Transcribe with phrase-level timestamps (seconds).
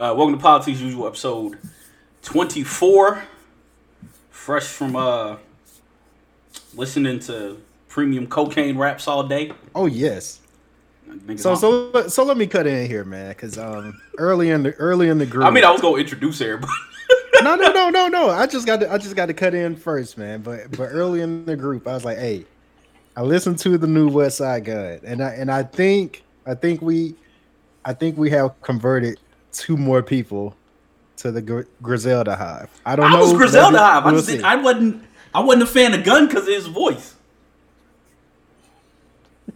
[0.00, 1.58] Uh, welcome to Politics Usual, episode
[2.22, 3.24] 24.
[4.30, 5.38] Fresh from uh
[6.72, 9.50] listening to premium cocaine raps all day.
[9.74, 10.38] Oh yes.
[11.34, 15.08] So so so let me cut in here, man, because um early in the early
[15.08, 15.44] in the group.
[15.44, 16.72] I mean, I was gonna introduce everybody.
[17.42, 18.30] no no no no no.
[18.30, 20.42] I just got to I just got to cut in first, man.
[20.42, 22.46] But but early in the group, I was like, hey,
[23.16, 27.16] I listened to the new Westside Gunn, and I and I think I think we
[27.84, 29.18] I think we have converted
[29.52, 30.56] two more people
[31.16, 32.70] to the Gr- Griselda Hive.
[32.86, 33.20] I don't I know.
[33.20, 34.06] was Griselda Hive.
[34.06, 34.44] I, we'll just.
[34.44, 35.04] I wasn't.
[35.34, 37.16] I wasn't a fan of Gunn because of his voice.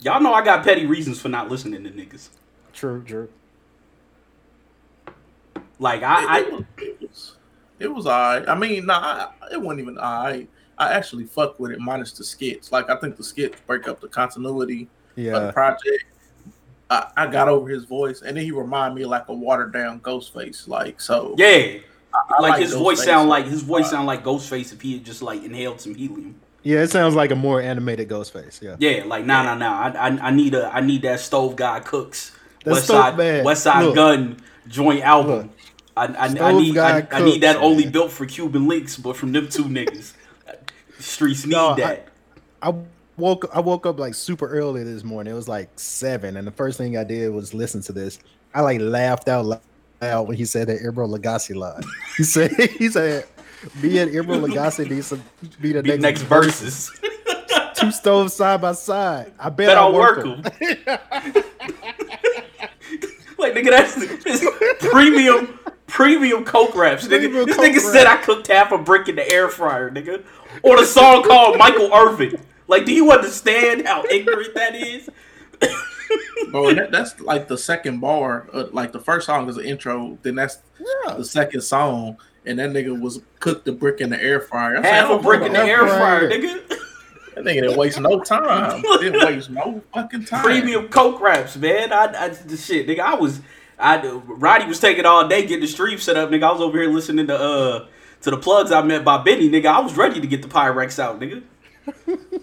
[0.00, 2.28] Y'all know I got petty reasons for not listening to niggas.
[2.72, 3.28] True, true.
[5.78, 6.40] Like I, it, I
[6.78, 7.36] it was,
[7.78, 8.48] it was alright.
[8.48, 10.48] I mean, nah, it wasn't even alright.
[10.78, 12.72] I actually fuck with it minus the skits.
[12.72, 16.04] Like I think the skits break up the continuity of the project.
[16.88, 19.72] I, I got over his voice, and then he reminded me of like a watered
[19.72, 20.68] down Ghostface.
[20.68, 21.78] Like so, yeah.
[22.14, 23.04] I, I like, his voice Ghostface.
[23.04, 25.94] sound like his voice uh, sound like Ghostface if he had just like inhaled some
[25.94, 26.36] helium.
[26.62, 28.60] Yeah, it sounds like a more animated Ghostface.
[28.60, 28.76] Yeah.
[28.78, 29.72] Yeah, like nah, nah, nah.
[29.82, 32.32] I, I, I need a, I need that Stove God Cooks
[32.64, 33.44] That West Side, Man.
[33.44, 33.94] West Side Look.
[33.94, 34.36] Gun
[34.68, 35.38] joint album.
[35.38, 35.50] Look.
[35.96, 37.92] I, I, I need, I, Guy I need that Cooks, only man.
[37.92, 40.14] built for Cuban Linx, but from them two niggas.
[40.98, 42.08] Streets need No, I- that.
[42.62, 42.74] I
[43.16, 45.32] woke I woke up like super early this morning.
[45.32, 48.18] It was like seven, and the first thing I did was listen to this.
[48.54, 49.60] I like laughed out
[50.00, 51.82] loud when he said that Emeril Lagasse line.
[52.16, 53.26] He said he said
[53.82, 55.20] me and Emeril Lagasse needs to
[55.60, 56.90] be the Be next, next Verzuz.
[57.74, 59.32] Two stoves side by side.
[59.38, 60.42] I bet, Bet I'll work them.
[63.38, 67.06] like nigga, that's premium premium coke raps.
[67.06, 67.20] Nigga.
[67.20, 70.24] Premium This coke nigga said I cooked half a brick in the air fryer, nigga.
[70.62, 72.40] Or the song called Michael Irvin.
[72.68, 75.08] Like, do you understand how ignorant that is?
[76.50, 76.74] bro.
[76.74, 78.48] That, that's like the second bar.
[78.52, 80.18] Uh, like the first song is an intro.
[80.22, 81.14] Then that's Yeah.
[81.14, 84.78] the second song, and that nigga was cooked the brick in the air fryer.
[84.78, 86.28] I said, Half a "Oh, brick in the air fryer.
[86.28, 86.68] fryer, nigga.
[87.34, 88.82] That nigga didn't waste no time.
[89.00, 90.42] didn't waste no fucking time.
[90.42, 91.92] Premium coke raps, man.
[91.92, 93.00] I, I the shit, nigga.
[93.00, 93.40] I was,
[93.78, 96.44] I Roddy was taking all day getting the stream set up, nigga.
[96.44, 97.86] I was over here listening to uh
[98.22, 99.66] to the plugs I met by Benny, nigga.
[99.66, 101.42] I was ready to get the Pyrex out, nigga.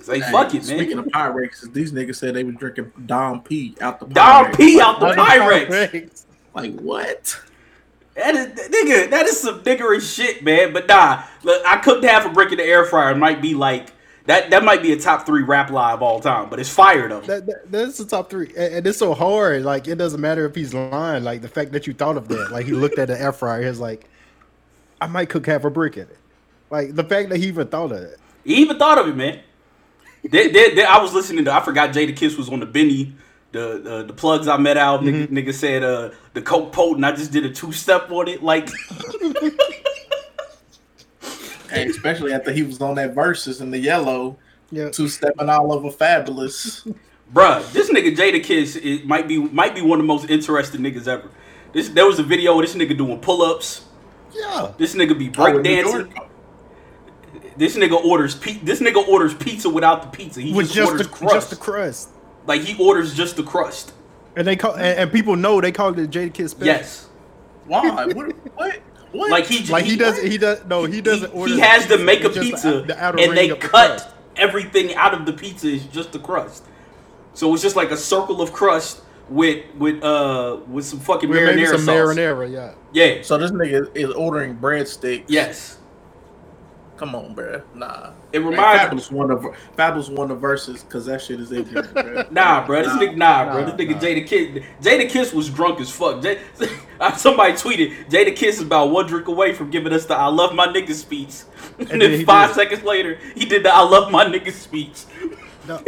[0.02, 1.00] Say Hey, fuck it, Speaking man.
[1.00, 4.58] of Pyrex, these niggas said they was drinking Dom P out the Dom Pyrex.
[4.58, 6.26] P out the Like, Pyrex.
[6.54, 7.40] Like what?
[8.16, 10.72] That is, nigga, that is some niggerish shit, man.
[10.72, 13.12] But nah, look, I cooked half a brick in the air fryer.
[13.12, 13.90] It might be like
[14.28, 14.52] that.
[14.52, 17.22] That might be a top three rap live all time, but it's fire though.
[17.22, 19.64] That, that, that's the top three, and, and it's so hard.
[19.64, 21.24] Like it doesn't matter if he's lying.
[21.24, 23.66] Like the fact that you thought of that, like he looked at the air fryer,
[23.66, 24.08] he's like,
[25.02, 26.18] "I might cook half a brick in it."
[26.70, 28.20] Like the fact that he even thought of it.
[28.44, 29.40] He even thought of it, man.
[30.30, 31.54] They- they- they- I was listening to.
[31.54, 33.14] I forgot Jadakiss was on the Benny,
[33.52, 35.02] the uh, the plugs I met out.
[35.02, 37.04] Nigga, nigga said uh, the coke potent.
[37.06, 38.42] I just did a two step on it.
[38.44, 38.70] Like,
[41.72, 44.38] And especially after he was on that Verzuz in the yellow,
[44.72, 46.86] Yeah, two stepping all over Fabolous.
[47.34, 51.08] bruh, this nigga Jadakiss it might be might be one of the most interesting niggas
[51.08, 51.30] ever.
[51.74, 53.86] This there was a video of this nigga doing pull ups.
[54.34, 54.72] yeah.
[54.78, 56.12] This nigga be Oh, break in New dancing.
[56.16, 56.30] York.
[57.58, 60.42] This nigga orders pe- This nigga orders pizza without the pizza.
[60.42, 61.34] He With just, just orders the crust.
[61.36, 62.10] just the crust,
[62.48, 63.94] like he orders just the crust.
[64.36, 66.66] and they call and, and people know they call it the Jadakiss special.
[66.68, 67.08] Yes.
[67.66, 68.06] Why?
[68.08, 68.34] What?
[68.56, 68.80] What?
[69.12, 69.30] What?
[69.32, 70.20] Like he like he does.
[70.22, 70.66] He does.
[70.66, 71.54] No, he doesn't he, order.
[71.54, 74.00] he the has to make a pizza the, the outer and they of the cut
[74.00, 74.10] crust.
[74.36, 76.64] everything out of the pizza is just the crust.
[77.36, 81.44] So it's just like a circle of crust with with uh with some fucking With
[81.44, 81.96] maybe marinara some sauce.
[82.16, 82.52] marinara.
[82.52, 82.74] Yeah.
[82.92, 83.22] Yeah.
[83.22, 85.26] So this nigga is ordering breadsticks.
[85.28, 85.78] Yes.
[87.04, 87.62] Come on, bruh.
[87.76, 88.12] Nah.
[88.32, 89.36] It Hey, reminds Fabolous won the
[89.78, 92.32] Fabolous won the Verzuz because that shit is ignorant, bruh.
[92.32, 92.82] Nah, bro.
[92.82, 93.66] This nigga, nah, bro.
[93.66, 94.00] This nigga nah.
[94.00, 96.22] Jadakiss, Jada Kiss was drunk as fuck.
[96.22, 96.40] J-
[97.18, 100.66] somebody tweeted, Jadakiss is about one drink away from giving us the "I love my
[100.66, 101.42] nigga" speech,
[101.78, 102.56] and, then then five did.
[102.56, 105.04] seconds later, he did the "I love my nigga" speech.
[105.68, 105.84] No,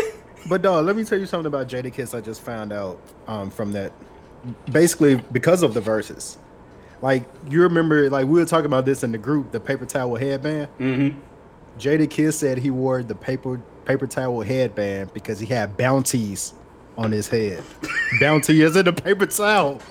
[0.49, 2.13] but dog, let me tell you something about Jadakiss.
[2.13, 2.99] I just found out
[3.29, 3.93] um, from that,
[4.69, 6.35] basically because of the Verzuz.
[7.01, 10.15] Like you remember, like we were talking about this in the group, the paper towel
[10.15, 10.69] headband.
[10.79, 11.19] Mm-hmm.
[11.79, 16.53] Jadakiss said he wore the paper paper towel headband because he had bounties
[16.97, 17.63] on his head.
[18.19, 19.81] Bounty is in the paper towel.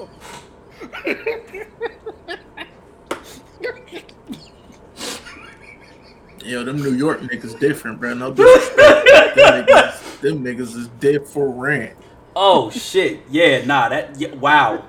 [6.44, 8.16] Yo, them New York niggas different, bruh.
[8.16, 9.36] No disrespect.
[9.36, 11.96] them, niggas, them niggas is dead for rent.
[12.36, 13.20] Oh shit!
[13.30, 13.88] Yeah, nah.
[13.88, 14.84] That yeah, wow.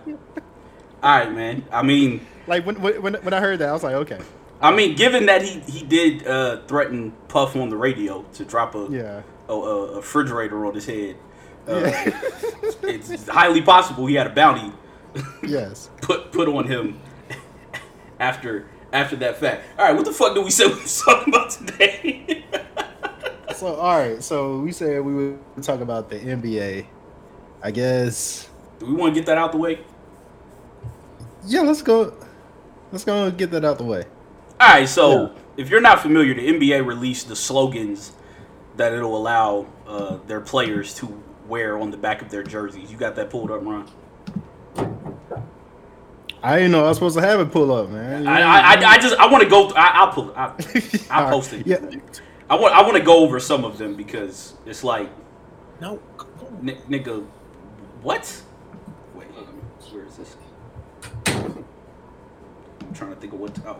[1.05, 1.63] All right, man.
[1.71, 4.19] I mean, Like when when when I heard that, I was like, okay,
[4.59, 8.73] I mean, given that he he did uh, threaten Puff on the radio to drop
[8.73, 9.21] a yeah.
[9.47, 11.15] a, a, refrigerator on his head.
[11.67, 11.81] Uh,
[12.83, 14.71] it's highly possible he had a bounty
[15.43, 15.91] yes.
[16.01, 16.99] put put on him
[18.19, 19.63] after after that fact.
[19.77, 22.45] All right, what the fuck do we say we was talking about today?
[23.55, 26.87] So all right, so we said we would talk about the NBA.
[27.61, 28.49] I guess.
[28.79, 29.79] do we want to get that out the way?
[31.45, 32.13] Yeah, let's go.
[32.91, 34.05] Let's go and get that out the way.
[34.59, 35.29] All right, so Yeah.
[35.57, 38.13] if you're not familiar, the NBA released the slogans
[38.77, 42.91] that it'll allow uh, their players to wear on the back of their jerseys.
[42.91, 43.89] You got that pulled up, Ron?
[46.43, 48.27] I didn't know I was supposed to have it pull up, man.
[48.27, 49.69] I, I, I, I just I want to go.
[49.69, 50.31] I, I'll pull.
[50.35, 50.51] I,
[51.09, 51.65] I'll All post it.
[51.65, 51.77] Yeah,
[52.49, 55.09] I want I want to go over some of them because it's like,
[55.81, 55.99] No.
[56.61, 57.25] n- nigga,
[58.03, 58.41] what?
[59.15, 59.53] Wait, hold on.
[59.91, 60.35] Where is this?
[61.27, 61.65] I'm
[62.95, 63.57] trying to think of what.
[63.65, 63.77] Oh,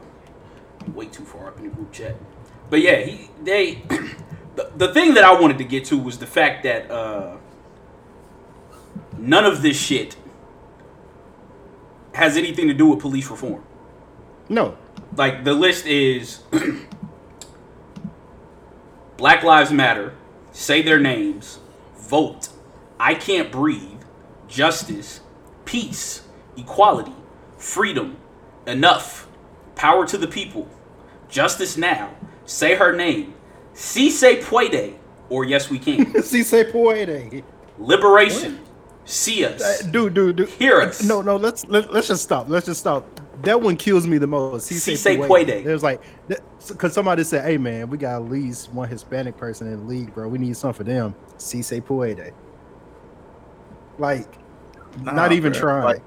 [0.82, 2.16] I'm way too far up in the group chat.
[2.70, 3.76] But yeah, he they.
[4.56, 7.38] the, the thing that I wanted to get to was the fact that uh,
[9.18, 10.16] none of this shit
[12.14, 13.64] has anything to do with police reform.
[14.48, 14.78] no.
[15.18, 16.44] like the list is
[19.18, 20.14] Black Lives Matter,
[20.52, 21.60] say their names,
[21.98, 22.50] vote,
[23.00, 24.02] I can't breathe,
[24.48, 25.20] justice,
[25.66, 26.24] peace,
[26.56, 27.16] equality,
[27.58, 28.18] freedom,
[28.68, 29.28] enough,
[29.76, 30.68] power to the people,
[31.30, 32.12] justice now,
[32.46, 33.34] say her name,
[33.74, 34.96] si se puede,
[35.30, 37.44] or yes we can, Si se puede.
[37.78, 38.60] liberation,
[39.06, 40.50] see Uh, us, Dude, dude, dude.
[40.50, 41.04] hear us.
[41.04, 41.36] No, no.
[41.36, 42.48] Let's let, let's just stop.
[42.50, 43.06] Let's just stop.
[43.44, 44.66] That one kills me the most.
[44.68, 45.28] Si Si se se puede.
[45.28, 45.66] puede.
[45.66, 46.02] It was like
[46.68, 50.14] because somebody said, "Hey, man, we got at least one Hispanic person in the league,
[50.14, 50.28] bro.
[50.30, 52.32] We need something for them." Si se puede.
[54.00, 54.28] Like,
[55.02, 55.60] Nah, not even bruh.
[55.60, 55.84] trying.
[55.84, 56.04] Like-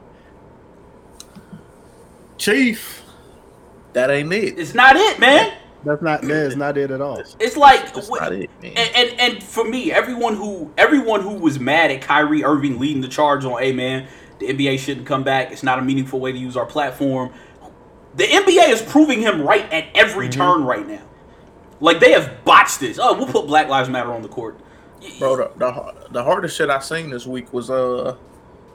[2.39, 3.03] Chief,
[3.93, 4.59] that ain't it.
[4.59, 5.53] It's not it, man.
[5.85, 6.23] That's not.
[6.23, 7.19] That is not it at all.
[7.41, 8.73] It's like That's wh- not it, man.
[8.77, 13.01] and, and and for me, everyone who everyone who was mad at Kyrie Irving leading
[13.01, 14.09] the charge on, hey man,
[14.41, 15.53] the NBA shouldn't come back.
[15.53, 17.33] It's not a meaningful way to use our platform.
[18.17, 20.41] The NBA is proving him right at every Mm-hmm.
[20.41, 21.03] turn right now.
[21.81, 22.99] Like they have botched this.
[23.01, 24.59] Oh, we'll put Black Lives Matter on the court.
[25.21, 28.17] Bro, the, the the hardest shit I seen this week was uh,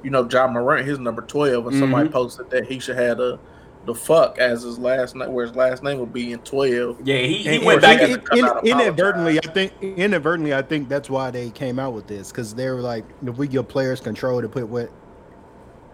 [0.04, 2.14] you know, Ja Morant, his number twelve, and somebody Mhm.
[2.14, 3.40] posted that he should have the
[3.86, 6.98] the fuck as his last name, where his last name would be in twelve.
[7.04, 8.02] Yeah, he, he went back.
[8.02, 11.94] in- and, in- in- inadvertently, I think inadvertently, I think that's why they came out
[11.94, 14.90] with this because they were like, if we give players control to put what,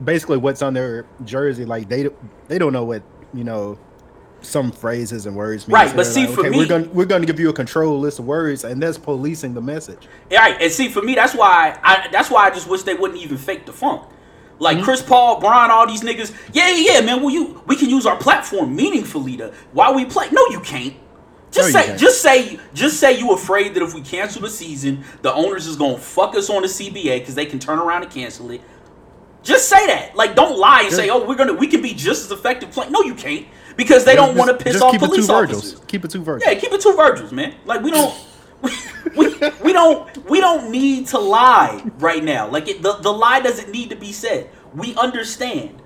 [0.04, 3.04] basically what's on their jersey, like they don't- they don't know what
[3.34, 3.78] you know,
[4.42, 5.76] some phrases and words mean.
[5.76, 7.54] Right, So but see, like, for okay, me- we're gonna we're gonna give you a
[7.54, 10.08] control list of words, and that's policing the message.
[10.32, 13.20] right, and see, for me, that's why I that's why I just wish they wouldn't
[13.20, 14.04] even fake the funk.
[14.60, 14.84] Like Mm-hmm.
[14.86, 16.36] Chris Paul, Brian, all these niggas.
[16.54, 17.22] Yeah, yeah, yeah, man.
[17.22, 20.28] Well, you we can use our platform meaningfully to why we play.
[20.32, 20.94] No, you can't.
[21.52, 22.00] Just No, say, can't.
[22.00, 25.76] just say, just say you afraid that if we cancel the season, the owners is
[25.78, 28.62] gonna fuck us on the CBA because they can turn around and cancel it.
[29.42, 30.16] Just say that.
[30.16, 32.92] Like, don't lie and say, "Oh, we're gonna, we can be just as effective." Playing.
[32.92, 33.48] No, you can't
[33.78, 35.72] because they don't want to piss off keep police officers.
[35.72, 35.86] Virgils.
[35.88, 36.52] Keep it two Virgils.
[36.54, 37.56] Yeah, keep it two Virgils, man.
[37.66, 38.14] Like we don't,
[38.62, 38.72] we,
[39.16, 39.29] we,
[39.70, 42.48] we don't, we don't need to lie right now.
[42.48, 44.50] Like it, the the lie doesn't need to be said.
[44.74, 45.80] We understand.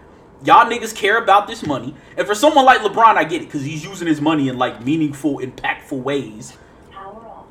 [0.46, 3.64] Y'all niggas care about this money, and for someone like LeBron, I get it because
[3.64, 6.58] he's using his money in like meaningful, impactful ways,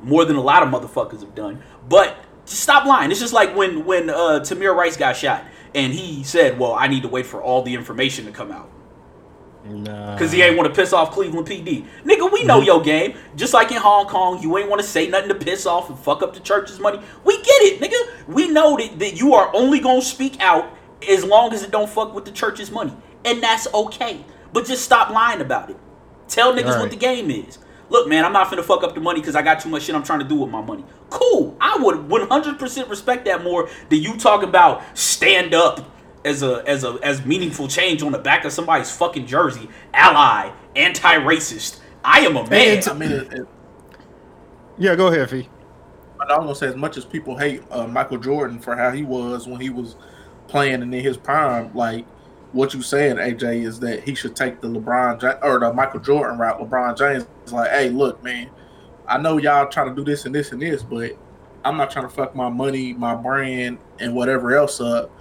[0.01, 1.61] more than a lot of motherfuckers have done.
[1.87, 2.15] But
[2.45, 3.11] just stop lying.
[3.11, 5.45] It's just like when when uh, Tamir Rice got shot,
[5.75, 8.69] and he said, "Well, I need to wait for all the information to come out."
[9.65, 10.13] Nah.
[10.13, 11.85] Because he ain't want to piss off Cleveland PD.
[12.03, 13.15] Nigga, we know your game.
[13.35, 15.97] Just like in Hong Kong, you ain't want to say nothing to piss off and
[15.97, 16.99] fuck up the church's money.
[17.23, 18.27] We get it, nigga.
[18.27, 20.69] We know that, that you are only going to speak out
[21.07, 22.93] as long as it don't fuck with the church's money.
[23.25, 24.23] And that's okay.
[24.51, 25.77] But just stop lying about it.
[26.27, 27.59] Tell niggas what the game is.
[27.89, 29.95] Look, man, I'm not finna fuck up the money because I got too much shit
[29.95, 30.83] I'm trying to do with my money.
[31.09, 31.55] Cool.
[31.61, 35.92] I would 100% respect that more than you talking about stand up
[36.25, 39.69] as a as a as meaningful change on the back of somebody's fucking jersey.
[39.93, 41.79] Ally, anti-racist.
[42.03, 42.77] I am a man.
[42.77, 43.47] And- I mean, it, it,
[44.77, 45.49] Yeah, go ahead, Fee.
[46.19, 49.03] I was gonna say as much as people hate uh, Michael Jordan for how he
[49.03, 49.97] was when he was
[50.47, 52.05] playing and in his prime, like
[52.53, 56.37] what you saying, AJ, is that he should take the LeBron or the Michael Jordan
[56.37, 56.59] route.
[56.59, 58.49] LeBron James is like, hey, look, man,
[59.07, 61.11] I know y'all trying to do this and this and this, but
[61.65, 65.11] I'm not trying to fuck my money, my brand, and whatever else up.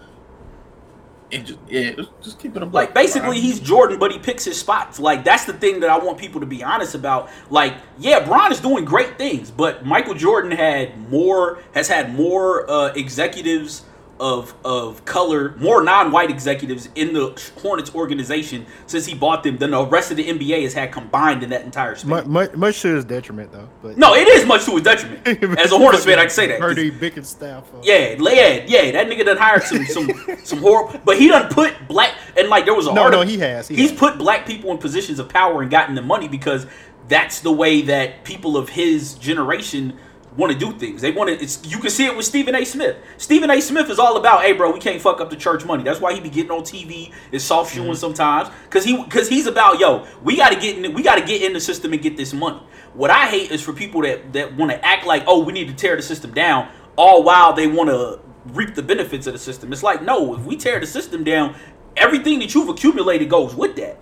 [1.33, 4.45] And just yeah, just, just keep it a Like basically he's Jordan, but he picks
[4.45, 4.99] his spots.
[4.99, 7.31] Like that's the thing that I want people to be honest about.
[7.51, 12.71] Like, yeah, Bron is doing great things, but Michael Jordan had more has had more
[12.71, 13.85] uh, executives
[14.23, 19.73] of of color, more non-white executives in the Hornets organization since he bought them than
[19.73, 22.05] the rest of the NBA has had combined in that entire space.
[22.09, 23.69] Much, much, much to his detriment, though.
[23.83, 25.27] But no, it is much to his detriment.
[25.59, 26.61] As a Hornets fan, I can say that.
[26.61, 27.65] Bernie Bickerstaff.
[27.83, 28.93] Yeah, yeah, yeah.
[28.93, 30.09] That nigga done hired some some
[30.45, 33.29] some horrible, but he done put black and like there was a No, article- no,
[33.31, 33.99] he has, he he's has.
[33.99, 36.67] put black people in positions of power and gotten the money because
[37.09, 39.99] that's the way that people of his generation
[40.37, 41.03] want to do things.
[41.03, 41.43] They want to.
[41.43, 42.65] It's you can see it with Stephen A.
[42.65, 42.97] Smith.
[43.19, 43.61] Stephen A.
[43.61, 45.83] Smith is all about, hey, bro, we can't fuck up the church money.
[45.83, 47.95] That's why he be getting on TV and soft shoeing Mm-hmm.
[47.95, 51.25] sometimes because he because he's about, yo, we got to get in, we got to
[51.25, 52.61] get in the system and get this money.
[52.95, 55.69] What I hate is for people that that want to act like, oh, we need
[55.69, 58.21] to tear the system down, all while they want to
[58.55, 59.73] reap the benefits of the system.
[59.73, 61.55] It's like, no, if we tear the system down,
[61.97, 63.99] everything that you've accumulated goes with that.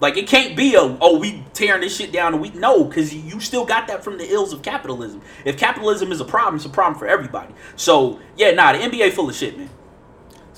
[0.00, 3.12] Like it can't be a oh we tearing this shit down and we no because
[3.12, 5.22] you still got that from the ills of capitalism.
[5.44, 7.52] If capitalism is a problem, it's a problem for everybody.
[7.76, 9.70] So yeah, nah, the NBA full of shit, man.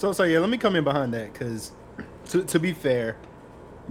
[0.01, 1.73] So, so yeah, let me come in behind that because,
[2.31, 3.19] to, to be fair,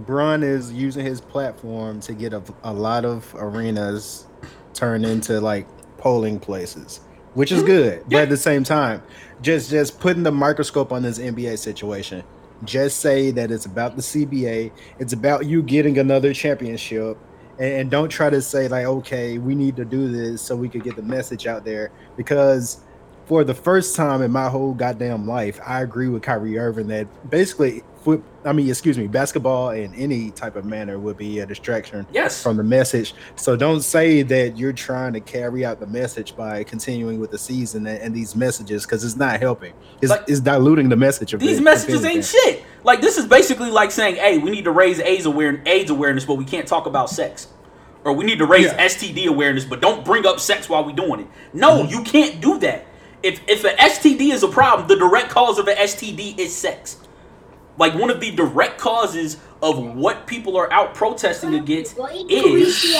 [0.00, 4.26] Bron is using his platform to get a, a lot of arenas
[4.74, 6.98] turned into like polling places,
[7.34, 7.66] which is mm-hmm.
[7.66, 8.04] good.
[8.08, 9.04] But at the same time,
[9.40, 12.24] just just putting the microscope on this NBA situation.
[12.64, 14.72] Just say that it's about the CBA.
[14.98, 17.18] It's about you getting another championship,
[17.58, 20.82] and, don't try to say like, okay, we need to do this so we could
[20.82, 22.80] get the message out there because
[23.30, 27.06] for the first time in my whole goddamn life, I agree with Kyrie Irving that
[27.30, 27.84] basically,
[28.44, 32.42] I mean, excuse me, basketball in any type of manner would be a distraction Yes.
[32.42, 33.14] from the message.
[33.36, 37.38] So don't say that you're trying to carry out the message by continuing with the
[37.38, 39.74] season and, and these messages because it's not helping.
[40.02, 42.64] It's, Like- it's diluting the message of These it, messages ain't shit.
[42.82, 46.24] Like this is basically like saying, hey, we need to raise AIDS awareness, AIDS awareness,
[46.24, 47.46] but we can't talk about sex.
[48.02, 48.86] Or we need to raise Yeah.
[48.88, 51.26] STD awareness, but don't bring up sex while we're doing it.
[51.52, 51.92] No, mm-hmm.
[51.92, 52.86] you can't do that.
[53.22, 56.96] If if an STD is a problem, the direct cause of an STD is sex.
[57.76, 61.98] Like one of the direct causes of what people are out protesting against
[62.28, 62.96] is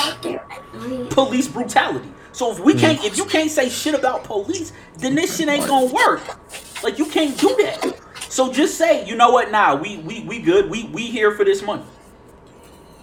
[1.10, 2.10] police brutality.
[2.32, 5.66] So if we can't, if you can't say shit about police, then this shit ain't
[5.66, 6.22] gonna work.
[6.82, 8.00] Like you can't do that.
[8.28, 9.50] So just say, you know what?
[9.50, 10.70] Nah, we we we good.
[10.70, 11.82] We we here for this money.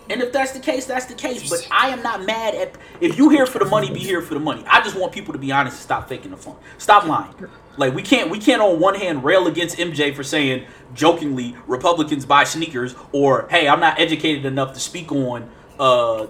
[0.10, 1.50] And if that's the case, that's the case.
[1.50, 4.34] But I am not mad at if you here for the money, be here for
[4.34, 4.64] the money.
[4.68, 6.56] I just want people to be honest and stop faking the fun.
[6.78, 7.34] Stop lying.
[7.78, 12.26] Like we can't we can't on one hand rail against MJ for saying jokingly Republicans
[12.26, 15.50] buy sneakers or hey I'm not educated enough to speak on
[15.80, 16.26] uh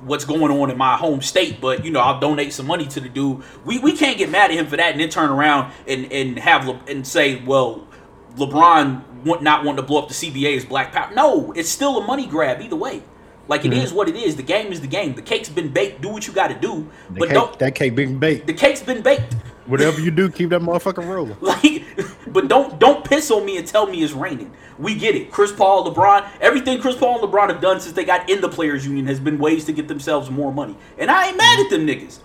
[0.00, 3.00] what's going on in my home state, but you know I'll donate some money to
[3.00, 3.42] the dude.
[3.64, 6.38] We we can't get mad at him for that and then turn around and and
[6.38, 7.86] have Le- and say well
[8.36, 11.12] LeBron want, not wanting to blow up the CBA is black power.
[11.14, 13.02] No, it's still a money grab either way.
[13.48, 13.80] Like it mm-hmm.
[13.80, 14.36] is what it is.
[14.36, 15.14] The game is the game.
[15.14, 16.02] The cake's been baked.
[16.02, 17.58] Do what you got to do, The but cake, don't.
[17.58, 18.46] that cake being baked.
[18.46, 19.34] The cake's been baked.
[19.66, 21.36] Whatever you do, keep that motherfucker rolling.
[21.40, 21.82] Like,
[22.28, 24.52] but don't don't piss on me and tell me it's raining.
[24.78, 25.32] We get it.
[25.32, 28.48] Chris Paul, LeBron, everything Chris Paul and LeBron have done since they got in the
[28.48, 30.76] players' union has been ways to get themselves more money.
[30.96, 32.20] And I ain't mad at them niggas.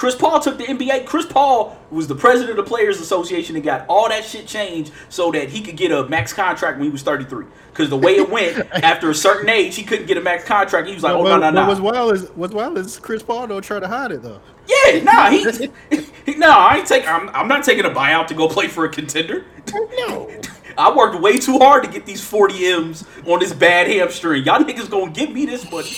[0.00, 1.04] Chris Paul took the NBA.
[1.04, 4.92] Chris Paul was the president of the Players Association and got all that shit changed
[5.10, 7.44] so that he could get a max contract when he was 33.
[7.70, 10.88] Because the way it went, after a certain age, he couldn't get a max contract.
[10.88, 11.68] He was like, oh, no, no, no.
[11.68, 14.40] What's wild is what's wild is Chris Paul don't try to hide it though.
[14.66, 15.70] Yeah, nah, he,
[16.24, 17.06] he no, I ain't take.
[17.06, 19.44] I'm, I'm not taking a buyout to go play for a contender.
[19.70, 20.30] No.
[20.78, 24.44] I worked way too hard to get these 40 M's on this bad hamstring.
[24.44, 25.90] Y'all niggas gonna give me this money.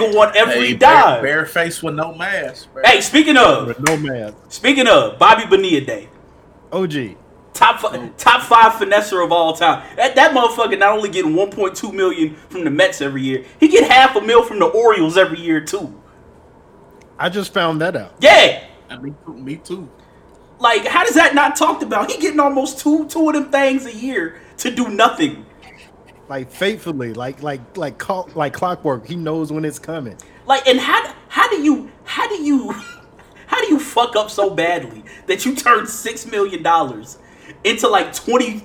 [0.00, 2.72] That nigga want every Hey, bare, bare face with no mask.
[2.74, 4.34] Bare- Hey, speaking of, But no mask.
[4.48, 6.08] speaking of Bobby Bonilla Day,
[6.72, 7.16] OG.
[7.52, 9.82] top five, top five finesser of all time.
[9.96, 13.90] That that motherfucker not only getting 1.2 million from the Mets every year, he get
[13.90, 15.94] half a mil from the Orioles every year too.
[17.18, 18.14] I just found that out.
[18.20, 19.34] Yeah, And me too.
[19.34, 19.88] Me too.
[20.58, 22.10] like how does that not talked about?
[22.10, 25.44] He getting almost two two of them things a year to do nothing.
[26.30, 29.04] Like faithfully, like like like clock, like clockwork.
[29.04, 30.16] He knows when it's coming.
[30.46, 32.70] Like, and how how do you how do you
[33.48, 37.18] how do you fuck up so badly that you turn six million dollars
[37.64, 38.62] into like twenty,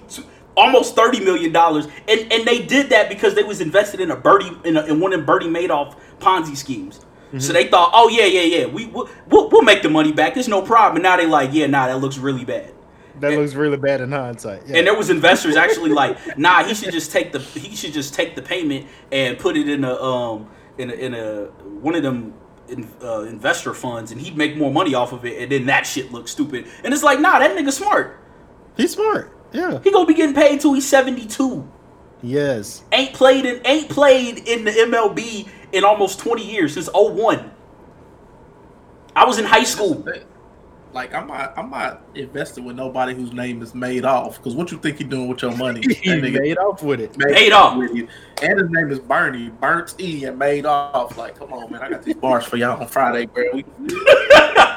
[0.56, 4.16] almost thirty million dollars, and and they did that because they was invested in a
[4.16, 7.00] Birdie in, a, in one of Bernie Madoff Ponzi schemes.
[7.00, 7.40] Mm-hmm.
[7.40, 10.36] So they thought, oh yeah, yeah, yeah, we we'll, we'll, we'll make the money back.
[10.36, 10.98] There's no problem.
[10.98, 12.75] And now they like, yeah, nah, that looks really bad.
[13.20, 14.64] That looks really bad in hindsight.
[14.68, 14.78] Yeah.
[14.78, 18.14] And there was investors actually like, nah, he should just take the he should just
[18.14, 21.46] take the payment and put it in a um in a, in a
[21.82, 22.34] one of them
[22.68, 25.86] in, uh, investor funds, and he'd make more money off of it, and then that
[25.86, 26.68] shit looks stupid.
[26.84, 28.20] And it's like, nah, that nigga smart.
[28.76, 29.32] He's smart.
[29.54, 29.80] Yeah.
[29.84, 31.70] He gonna be getting paid till he's seventy two.
[32.22, 32.84] Yes.
[32.92, 37.52] Ain't played in ain't played in the MLB in almost twenty years since 01.
[39.16, 40.06] I was in high school.
[40.96, 44.38] That's like I'm not I'm not invested with nobody whose name is made off.
[44.38, 45.82] Because what you think you doing with your money?
[45.82, 47.18] he nigga made off with it.
[47.18, 47.78] Made off.
[47.78, 48.08] with you.
[48.42, 51.18] And his name is Bernie, Burnt E, and made off.
[51.18, 53.44] Like, come on, man, I got these bars for y'all on Friday, bro.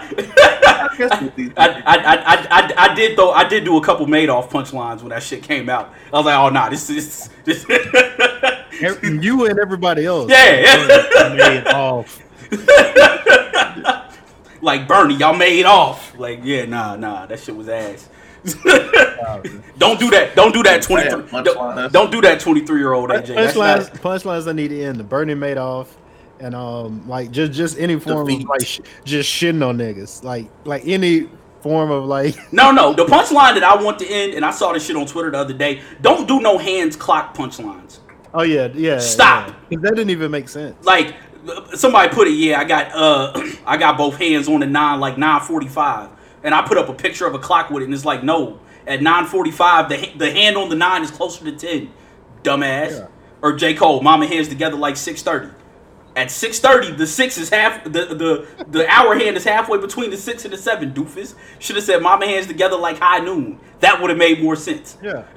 [0.08, 3.30] We, I guess with these I, I, I, I, I, I did though.
[3.30, 5.92] I did do a couple made off punchlines when that shit came out.
[6.12, 7.64] I was like, oh nah, this is this.
[9.02, 10.30] You and everybody else.
[10.30, 11.34] Yeah.
[11.34, 12.22] made off.
[14.60, 16.16] Like Bernie, y'all made off.
[16.18, 18.08] Like yeah, nah, nah, that shit was ass.
[19.78, 20.32] don't do that.
[20.34, 20.82] Don't do that.
[20.82, 21.42] Twenty three.
[21.42, 22.40] Don't, don't do that.
[22.40, 23.34] Twenty three year old AJ.
[23.34, 24.98] Punchlines, not, punchlines that need to end.
[24.98, 25.88] The Bernie Madoff,
[26.40, 28.42] and um, like just just any form Defeat.
[28.44, 31.28] of like sh- just shitting on niggas, like like any
[31.60, 32.36] form of like.
[32.52, 32.92] no, no.
[32.92, 35.38] The punchline that I want to end, and I saw this shit on Twitter the
[35.38, 35.82] other day.
[36.00, 37.98] Don't do no hands clock punchlines.
[38.34, 38.98] Oh yeah, yeah.
[38.98, 39.48] Stop.
[39.48, 39.54] yeah.
[39.76, 40.76] 'Cause that didn't even make sense.
[40.84, 41.14] like
[41.74, 43.32] somebody put it yeah i got uh
[43.66, 46.10] i got both hands on the nine like 945
[46.42, 48.58] and i put up a picture of a clock with it and it's like no
[48.86, 51.90] at 945 the, the hand on the nine is closer to 10
[52.42, 52.90] dumbass.
[52.90, 53.06] Yeah.
[53.42, 53.74] or j.
[53.74, 55.54] Cole mama hands together like 630
[56.16, 60.16] at 630 the six is half the the the hour hand is halfway between the
[60.16, 61.34] six and the seven doofus.
[61.60, 63.60] Should have said mama hands together like high noon.
[63.80, 64.96] That would have made more sense.
[65.00, 65.24] Yeah.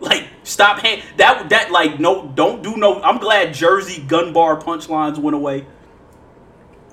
[0.00, 4.60] like stop hand that that like no don't do no i'm glad jersey gun bar
[4.60, 5.66] punchlines went away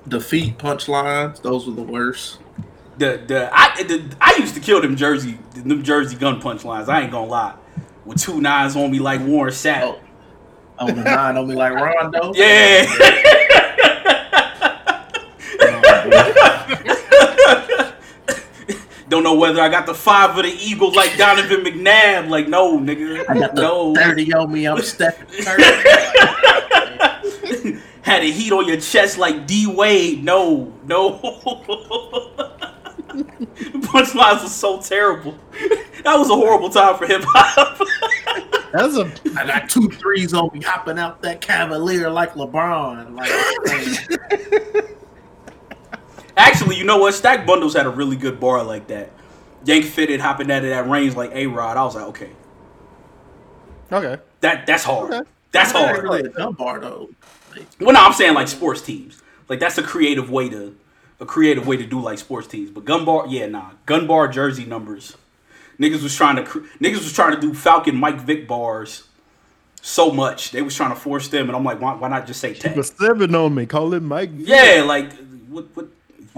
[0.08, 1.42] defeat punchlines.
[1.42, 2.40] Those were the worst.
[2.98, 6.88] the the I the, I used to kill them Jersey them Jersey gun punchlines.
[6.88, 7.56] I ain't gonna lie.
[8.06, 9.82] With two nines on me like Warren Sapp.
[9.82, 10.00] Oh,
[10.80, 12.34] on the nine on me like Rondo.
[12.36, 12.86] Yeah.
[19.10, 22.28] Don't know whether I got the five of the Eagles like Donovan McNabb.
[22.30, 23.24] Like no, nigga.
[23.30, 23.96] I got the no.
[23.96, 24.68] thirty on me.
[24.68, 25.28] I'm stepping.
[25.28, 25.64] 30.
[28.02, 30.24] Had a heat on your chest like D Wade.
[30.24, 31.20] No, no.
[33.88, 35.36] Punchlines was so terrible.
[36.04, 37.80] That was a horrible time for hip hop.
[38.74, 39.10] That's a
[39.40, 43.16] I got two threes on me, hopping out that Cavalier like LeBron.
[43.16, 43.30] Like,
[46.38, 47.14] Actually, you know what?
[47.14, 49.12] Stack Bundles had a really good bar like that.
[49.66, 51.76] Yank fitted, hopping out of that range like A Rod.
[51.78, 52.30] I was like, okay,
[53.92, 54.22] okay.
[54.42, 55.12] that that's hard.
[55.14, 55.30] Okay.
[55.52, 56.04] That's That's not hard.
[56.04, 57.10] really a dumb bar though.
[57.56, 59.22] Like, Well, no, I'm saying like sports teams.
[59.50, 60.76] Like that's a creative way to
[61.20, 62.70] a creative way to do like sports teams.
[62.70, 65.16] But gun bar, yeah, nah, gun bar jersey numbers.
[65.80, 69.08] Niggas was trying to cr- niggas was trying to do Falcon Mike Vick bars
[69.82, 70.52] so much.
[70.52, 72.76] They was trying to force them, and I'm like, why, why not just say tech?
[72.76, 73.66] Put seven on me.
[73.66, 74.32] Call it Mike.
[74.36, 75.14] Yeah, like
[75.48, 75.88] what what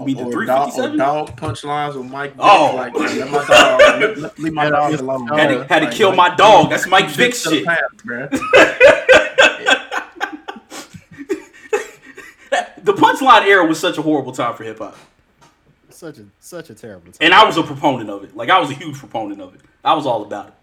[0.00, 0.98] you mean the or three dog, fifty or seven?
[0.98, 2.32] dog punchlines with Mike.
[2.32, 2.72] Vick, Oh.
[2.76, 5.26] like let my dog, let, let- leave my dog alone.
[5.28, 6.70] Had to, had to Like, kill like, my dog.
[6.70, 7.64] That's Mike shoot Vick the shit.
[7.66, 8.40] pants, bruh.
[12.82, 14.96] The punchline era was such a horrible time for hip hop.
[15.90, 17.12] Such a such a terrible.
[17.12, 17.18] Time.
[17.20, 18.34] And I was a proponent of it.
[18.34, 19.60] Like I was a huge proponent of it.
[19.84, 20.54] I was all about it.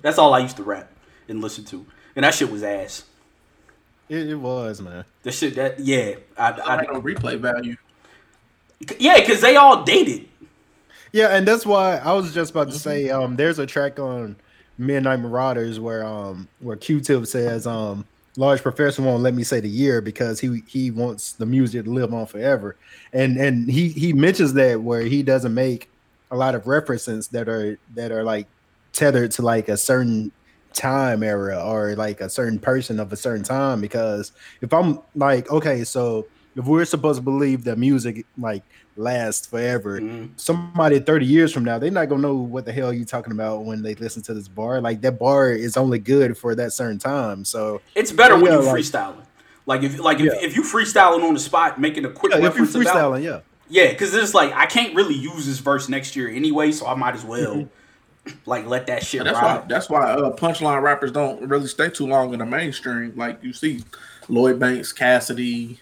[0.00, 0.90] That's all I used to rap
[1.28, 1.84] and listen to.
[2.16, 3.04] And that shit was ass.
[4.08, 5.04] It, it was man.
[5.22, 7.76] The shit that yeah, I, I had I no replay value.
[8.98, 10.28] Yeah, because they all dated.
[11.12, 14.36] Yeah, and that's why I was just about to say um there's a track on
[14.78, 18.04] Midnight Marauders where um where Q-Tip says um
[18.36, 21.90] large professor won't let me say the year because he he wants the music to
[21.90, 22.76] live on forever.
[23.12, 25.88] And and he he mentions that where he doesn't make
[26.30, 28.46] a lot of references that are that are like
[28.92, 30.32] tethered to like a certain
[30.72, 35.50] time era or like a certain person of a certain time because if I'm like
[35.50, 38.62] okay so if we're supposed to believe that music like
[38.96, 40.30] lasts forever Mhm.
[40.36, 43.64] somebody 30 years from now, they're not gonna know what the hell you're talking about
[43.64, 44.80] when they listen to this bar.
[44.80, 47.44] Like that bar is only good for that certain time.
[47.44, 49.22] So It's better when Yeah, you like- freestyling.
[49.66, 50.48] Like if like if, Yeah.
[50.48, 53.40] you freestyling on the spot, making a quick yeah, if you reference about yeah.
[53.68, 56.94] yeah, because it's like I can't really use this verse next year anyway, so I
[56.94, 58.32] might as well Mm-hmm.
[58.46, 59.60] like let that shit That's ride.
[59.60, 59.64] why.
[59.68, 63.12] That's why uh, punchline rappers don't really stay too long in the mainstream.
[63.16, 63.82] Like you see,
[64.28, 65.80] Lloyd Banks, Cassidy,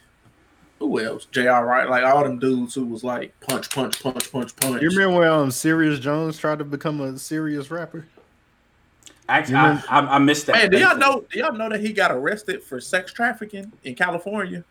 [0.78, 1.26] who else?
[1.26, 1.66] J.R.
[1.66, 4.82] Wright, like all them dudes who was like punch, punch, punch, punch, punch.
[4.82, 8.06] You remember when um Serius Jones tried to become a serious rapper?
[9.28, 10.54] Actually, I, I, I missed that.
[10.54, 11.24] Man, do y'all know?
[11.30, 14.64] Do y'all know that he got arrested for sex trafficking in California?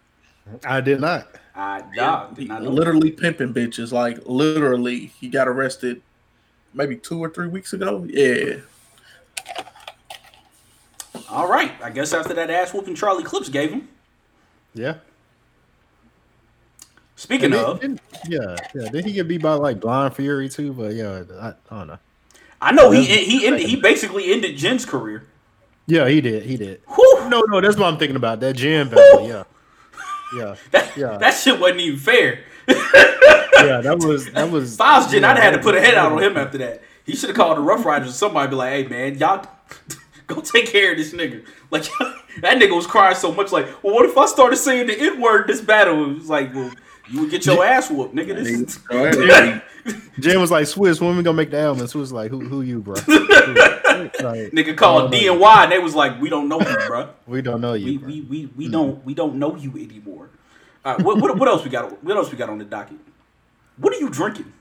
[0.65, 1.27] I did not.
[1.55, 2.69] I nah, He did not know.
[2.69, 3.91] literally pimping bitches.
[3.91, 6.01] Like literally, he got arrested
[6.73, 8.05] maybe two or three weeks ago.
[8.09, 8.57] Yeah,
[11.29, 13.87] All right, I guess after that ass whooping Charlie Clips gave him.
[14.75, 14.97] Yeah.
[17.23, 18.89] Speaking of, then- yeah, yeah.
[18.91, 21.97] Then he get beat by like Blind Fury too, but yeah, I, I don't know.
[22.61, 25.23] I know he he ended, he basically ended Jin's career.
[25.85, 26.43] Yeah, he did.
[26.43, 26.81] He did.
[26.85, 28.41] Whew, No, no, that's what I'm thinking about.
[28.41, 29.25] That Jim battle.
[29.25, 29.43] Yeah,
[30.37, 31.17] yeah, that, yeah.
[31.17, 32.39] that shit wasn't even fair.
[32.67, 34.77] yeah, that was that was.
[34.77, 36.81] Was Jin, yeah, I'd have had to put a head out on him after that.
[37.05, 38.49] He should have called the Ruff Ryders or somebody.
[38.49, 39.47] Be like, hey man, y'all
[40.27, 41.45] go take care of this nigga.
[41.71, 41.83] Like
[42.41, 43.53] that nigga was crying so much.
[43.53, 46.03] Like, well, what if I started saying the N word this battle?
[46.11, 46.71] It was like, well,
[47.09, 48.35] you would get your ass whooped, nigga.
[48.35, 49.61] This is- Go ahead.
[50.39, 52.61] Was like, "Swizz, when we gonna make the album?" And Swizz was like, "Who, who
[52.61, 52.95] you, bro?
[52.95, 53.27] Who?
[53.93, 57.09] Like, nigga called D and Y, and they was like, we don't know you, bro.
[57.27, 58.07] we don't know We you." bro.
[58.07, 58.71] we we, we mm-hmm.
[58.71, 60.29] don't we don't know you anymore.
[60.85, 62.03] All right, what, what what else we got?
[62.03, 62.97] What else we got on the docket?
[63.77, 64.51] What are you drinking?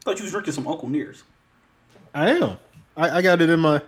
[0.00, 1.24] I thought you was drinking some Uncle Nearest.
[2.14, 2.58] I am.
[2.96, 3.82] I, I got it in my.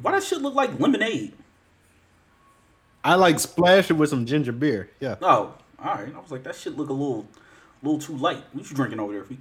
[0.00, 1.32] Why that shit look like lemonade?
[3.04, 4.90] I like splash it with some ginger beer.
[5.00, 5.16] Yeah.
[5.20, 6.14] Oh, all right.
[6.14, 7.26] I was like, that shit look a little,
[7.82, 8.42] little too light.
[8.52, 9.38] What you drinking over there, Fee?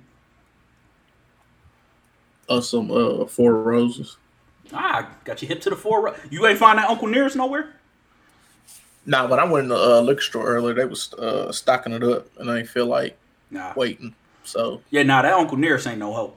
[2.50, 4.18] Uh, some uh, four roses.
[4.74, 6.02] Ah, got you hip to the four.
[6.06, 7.74] ro- You ain't find that Uncle Nearest nowhere.
[9.06, 10.74] Nah, but I went in the uh, liquor store earlier.
[10.74, 13.18] They was uh, stocking it up, and I didn't feel like
[13.50, 13.74] Nah.
[13.76, 14.14] waiting.
[14.44, 15.22] So Yeah, nah.
[15.22, 16.34] That Uncle Nearest ain't no hoe.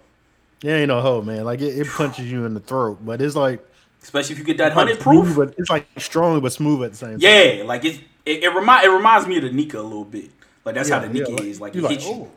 [0.62, 1.44] Yeah, ain't no hoe, man.
[1.44, 3.60] Like it, it punches you in the throat, but it's like
[4.02, 5.34] Especially if you get that hundred proof.
[5.36, 7.20] but it's like strong but smooth at the same time.
[7.20, 8.00] Yeah, like it.
[8.26, 10.30] It, it remind it reminds me of the Nikka a little bit.
[10.64, 11.60] Like that's how the Nikka like, is.
[11.60, 12.12] Like you it hits you.
[12.12, 12.30] oh.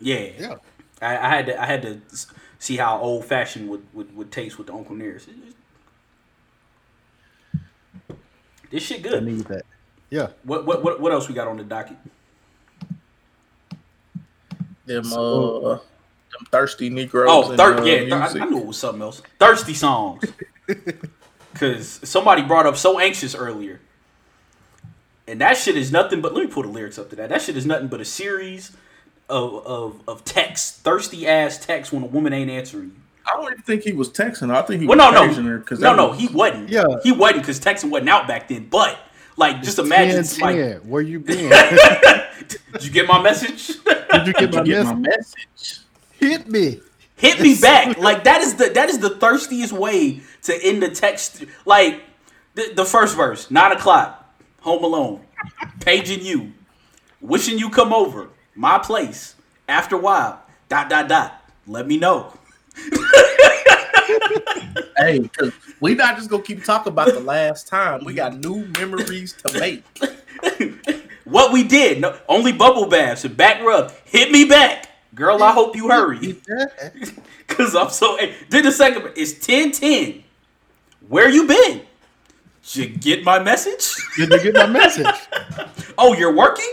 [0.00, 0.28] Yeah.
[0.38, 0.54] yeah.
[1.00, 2.00] I, I had to I had to
[2.58, 5.28] see how old fashioned would, would, would taste with the Uncle Nearest.
[8.70, 9.24] This shit I good.
[9.24, 9.62] need that.
[10.10, 10.28] Yeah.
[10.42, 11.96] What, what what what else we got on the docket?
[14.86, 17.28] them So- uh, them thirsty Negroes.
[17.30, 18.44] Oh, in, thir- uh, yeah, thir- I.
[18.44, 19.22] I knew it was something else.
[19.38, 20.24] Thirsty songs.
[21.54, 23.80] Cause somebody brought up so anxious earlier,
[25.28, 26.34] and that shit is nothing but.
[26.34, 27.28] Let me pull the lyrics up to that.
[27.28, 28.76] That shit is nothing but a series
[29.28, 32.92] of of of texts, thirsty ass texts when a woman ain't answering you.
[33.26, 34.48] I don't even think he was texting.
[34.48, 34.54] her.
[34.54, 36.70] I think he Well, was no, no, her because no, no, he wasn't.
[36.70, 36.84] Yeah.
[37.02, 38.68] he wasn't because texting wasn't out back then.
[38.70, 38.98] But
[39.36, 40.88] like, just imagine, 10, like, 10.
[40.88, 41.50] where you been?
[42.72, 43.66] did you get my message?
[43.84, 45.36] Did you get Did my you get my message?
[45.54, 45.78] message?
[46.18, 46.80] Hit me.
[47.16, 47.98] Hit me back.
[47.98, 51.44] Like that is the that is the thirstiest way to end the text.
[51.66, 52.00] Like
[52.54, 54.17] the, the first verse, nine o'clock,
[54.68, 55.20] home alone,
[55.80, 56.52] paging you,
[57.20, 59.34] wishing you come over, my place.
[59.68, 61.42] After a while, dot dot dot.
[61.66, 62.32] Let me know.
[64.96, 68.04] Hey, because we not just gonna keep talking about the last time.
[68.04, 69.84] We got new memories to make.
[71.24, 73.92] What we did, no, only bubble baths and back rub.
[74.06, 75.42] Hit me back, girl.
[75.42, 76.40] I hope you hurry.
[77.48, 78.16] Cause I'm so.
[78.16, 80.24] Hey, then the second is ten ten.
[81.08, 81.82] Where you been?
[82.72, 83.94] Did you get my message?
[84.16, 85.06] Did you get my message?
[86.00, 86.72] Oh, you're working?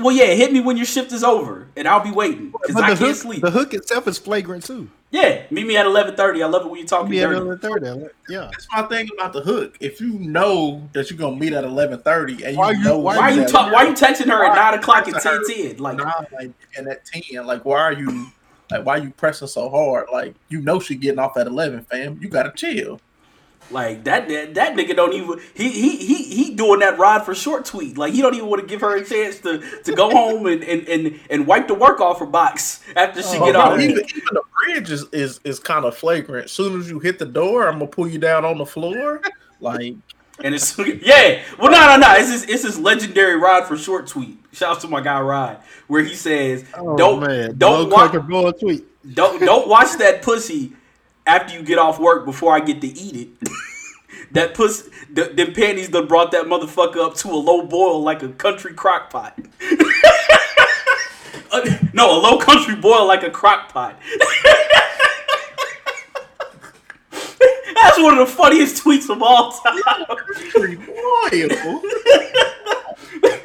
[0.00, 0.32] Well, yeah.
[0.32, 3.16] Hit me when your shift is over, and I'll be waiting because I can't hook,
[3.16, 3.42] sleep.
[3.42, 4.88] the hook itself is flagrant too.
[5.10, 6.42] yeah, meet me at eleven thirty.
[6.42, 7.50] I love it when you're talking Yeah, dirty.
[7.50, 8.10] the third.
[8.30, 8.48] Yeah.
[8.50, 9.76] That's my thing about the hook.
[9.80, 12.98] If you know that you're gonna meet at eleven thirty, and you Why you- know
[12.98, 15.20] why Why are you that- talk, Why you texting her at nine o'clock at why-
[15.20, 15.76] ten ten?
[15.76, 18.28] Like, nine and at ten, like why are you
[18.70, 20.06] like why are you pressing so hard?
[20.10, 22.18] Like you know she getting off at eleven, fam.
[22.22, 23.02] You gotta chill.
[23.70, 27.34] Like that, that that nigga don't even he he he he doing that ride for
[27.34, 27.98] short tweet.
[27.98, 30.62] Like he don't even want to give her a chance to to go home and
[30.62, 33.78] and and, and wipe the work off her box after she Oh, get off.
[33.80, 36.44] even, even the bridge is is, is kind of flagrant.
[36.46, 39.20] As soon as you hit the door, I'm gonna pull you down on the floor.
[39.60, 39.96] Like
[40.44, 41.42] And it's yeah.
[41.58, 42.14] Well, no, no, no.
[42.14, 44.38] It's this it's this legendary ride for short tweet.
[44.52, 47.56] Shout out to my guy Rod, where he says, Oh, "Don't man.
[47.58, 48.84] don't Low watch tweet.
[49.14, 50.72] don't don't watch that pussy
[51.26, 53.48] after you get off work before I get to eat it."
[54.32, 58.22] that pussy, the, them panties done brought that motherfucker up to a low boil like
[58.22, 59.38] a country crock pot.
[61.52, 61.60] Uh,
[61.92, 63.96] no, a low country boil like a crock pot.
[67.82, 69.78] That's one of the funniest tweets of all time.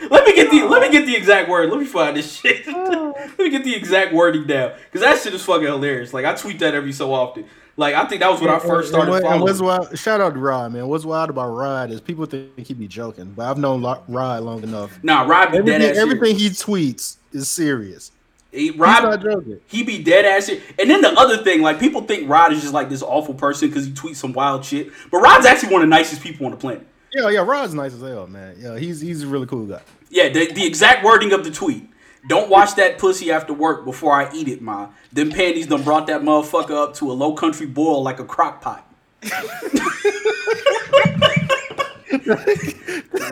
[0.09, 1.69] Let me get the let me get the exact word.
[1.69, 2.65] Let me find this shit.
[2.67, 6.13] let me get the exact wording down because that shit is fucking hilarious.
[6.13, 7.45] Like I tweet that every so often.
[7.77, 9.41] Like I think that was when I first And started what- and following.
[9.43, 10.87] what's wild, shout out to Rod, man.
[10.87, 14.63] What's wild about Rod is people think he be joking, but I've known Rod long
[14.63, 14.99] enough.
[15.03, 15.97] Nah, Rod be dead Everything, ass.
[15.97, 18.11] everything he tweets is serious.
[18.51, 19.61] He, He's not joking.
[19.67, 20.47] he be dead ass.
[20.47, 20.63] serious.
[20.77, 23.69] And then the other thing, like people think Rod is just like this awful person
[23.69, 24.89] because he tweets some wild shit.
[25.09, 26.85] But Rod's actually one of the nicest people on the planet.
[27.13, 28.55] Yeah, yeah, Rod's nice as hell, man.
[28.59, 29.81] Yeah, he's he's a really cool guy.
[30.09, 31.87] Yeah, the, the exact wording of the tweet.
[32.27, 34.89] Don't wash that pussy after work before I eat it, ma.
[35.11, 38.61] Them panties done brought that motherfucker up to a low country boil like a crock
[38.61, 38.87] pot.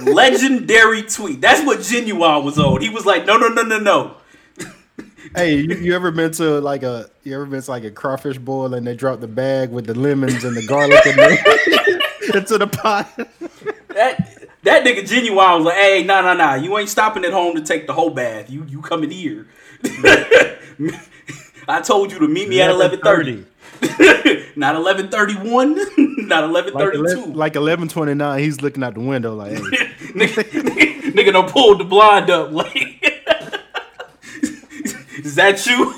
[0.01, 1.41] Legendary tweet.
[1.41, 2.81] That's what Ginuwine was on.
[2.81, 4.15] He was like, no, no, no, no, no.
[5.35, 8.39] Hey, you, you ever been to like a you ever been to like a crawfish
[8.39, 11.31] boil and they drop the bag with the lemons and the garlic in there
[12.35, 13.07] into the pot?
[13.89, 14.28] That
[14.63, 16.55] that nigga Ginuwine was like, hey, nah, nah, nah.
[16.55, 18.49] You ain't stopping at home to take the whole bath.
[18.49, 19.47] You you coming here.
[21.67, 23.45] I told you to meet me at eleven thirty.
[24.55, 25.77] not eleven thirty one.
[26.27, 27.03] Not eleven thirty two.
[27.03, 27.37] Like thirty eleven, two.
[27.37, 29.59] like eleven twenty nine, he's looking out the window like, hey,
[30.11, 32.51] nigga, don't pull the blind up.
[32.51, 32.77] Like,
[35.23, 35.95] is that you?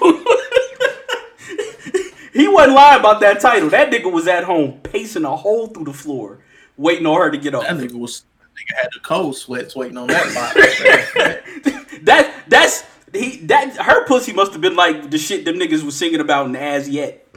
[2.34, 3.69] he wasn't lying about that title.
[3.69, 6.39] That nigga was at home pacing a hole through the floor,
[6.78, 8.24] waiting on her to get That nigga was
[8.62, 12.00] nigga had the cold sweats waiting on that body.
[12.04, 15.97] that that's he that her pussy must have been like the shit them niggas was
[15.97, 17.28] singing about in As Yet.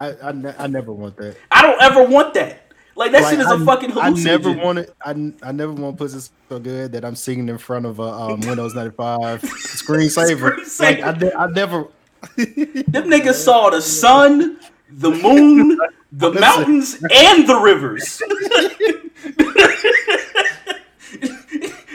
[0.00, 1.36] I, I, ne- I never want that.
[1.50, 2.72] I don't ever want that.
[2.96, 4.24] Like that Like, shit is a I- fucking I hallucinogen.
[4.24, 4.90] never wanted.
[5.04, 5.10] I,
[5.42, 8.74] I never want pussy so good that I'm singing in front of a um, Windows
[8.74, 10.52] 95 screensaver.
[10.60, 10.80] Screensaver.
[10.80, 11.84] like I, ne- I never.
[12.36, 14.58] Them niggas saw the sun,
[14.90, 15.78] the moon,
[16.12, 18.22] the mountains, and the rivers.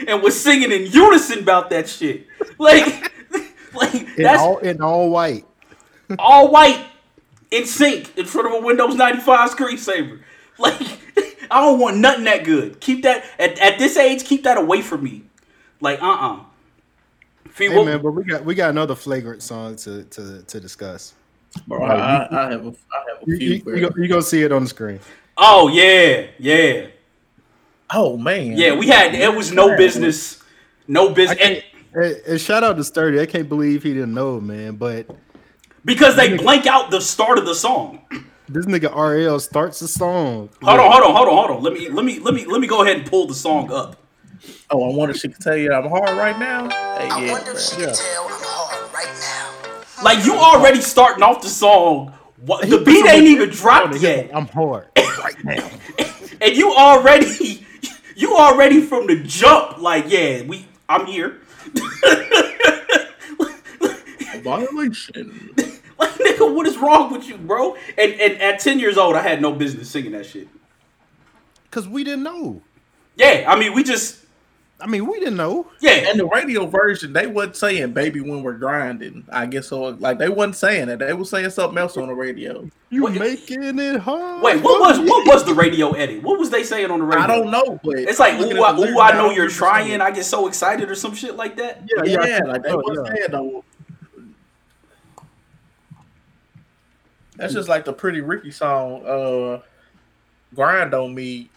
[0.06, 2.26] And was singing in unison about that shit.
[2.58, 3.12] Like,
[3.74, 5.44] like In that's all all, in all white.
[6.18, 6.84] All white
[7.50, 10.20] in sync in front of a Windows 95 screensaver.
[10.58, 10.80] Like,
[11.50, 12.80] I don't want nothing that good.
[12.80, 15.22] Keep that at, at this age, keep that away from me.
[15.80, 16.40] Like, uh uh
[17.50, 20.60] Fee, Hey what- man, but we got we got another flagrant song to to, to
[20.60, 21.14] discuss.
[21.66, 23.48] Bro, I, I, I have a I have a You, few.
[23.54, 23.74] you, bro.
[23.74, 25.00] you, go, you gonna see it on the screen.
[25.38, 26.88] oh yeah, yeah.
[27.90, 28.56] Oh man.
[28.56, 30.42] Yeah, we had it was no business,
[30.86, 33.20] no business, can't, and, and shout out to Sturdy.
[33.20, 34.76] I can't believe he didn't know, man.
[34.76, 35.08] But
[35.84, 38.00] because they blank out the start of the song.
[38.48, 40.50] this nigga RL starts the song.
[40.62, 41.62] Hold on, hold on, hold on, hold on.
[41.62, 43.96] Let me let me let me let me go ahead and pull the song up.
[44.70, 46.68] Oh, I wonder if she can tell you I'm hard right now.
[46.68, 47.86] Hey, I yeah, wonder if she bro.
[47.86, 50.02] can tell I'm hard right now.
[50.02, 52.12] Like you already starting off the song.
[52.38, 55.70] What, the beat ain't even dropped yet, I'm hard right now.
[56.40, 57.64] and you already
[58.16, 59.78] you already from the jump.
[59.78, 61.40] Like yeah, we I'm here.
[64.42, 65.54] violation.
[65.98, 67.74] Like nigga, what is wrong with you, bro?
[67.96, 70.46] And and at ten years old, I had no business singing that shit.
[71.70, 72.60] Cause we didn't know.
[73.14, 74.25] Yeah, I mean we just
[74.78, 75.66] I mean, we didn't know.
[75.80, 76.10] yeah.
[76.10, 79.24] And the radio version, they wasn't saying "baby" when we're grinding.
[79.32, 79.84] I guess so.
[79.84, 80.98] Like they wasn't saying it.
[80.98, 82.68] They were saying something else on the radio.
[82.90, 83.18] You Wait.
[83.18, 84.42] making it hard.
[84.42, 86.22] Wait, what was what was the radio edit?
[86.22, 87.24] What was they saying on the radio?
[87.24, 89.86] I don't know, but It's like, looking ooh, I, ooh, I know you're trying.
[89.86, 91.82] saying- I get so excited or some shit like that.
[91.96, 92.38] Yeah, Yeah, yeah.
[92.44, 93.14] like they Oh, wasn't yeah.
[93.14, 93.64] saying no.
[97.36, 99.60] That's just like the Pretty Ricky song, uh,
[100.54, 101.50] "Grind on Me."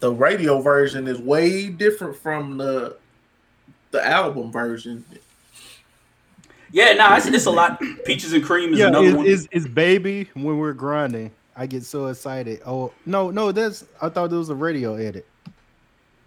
[0.00, 2.96] The radio version is way different from the
[3.90, 5.04] the album version.
[6.70, 7.80] Yeah, no, nah, it's, it's a lot.
[8.04, 9.26] Peaches and cream is Yeah, another is, one.
[9.26, 11.30] is is baby when we're grinding?
[11.56, 12.60] I get so excited.
[12.64, 15.26] Oh no, no, that's I thought it was a radio edit.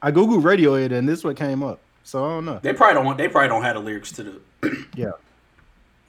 [0.02, 1.80] I googled radio edit and this what came up.
[2.04, 2.60] So I don't know.
[2.62, 3.18] they probably don't.
[3.18, 4.86] They probably don't have the lyrics to the.
[4.96, 5.12] Yeah,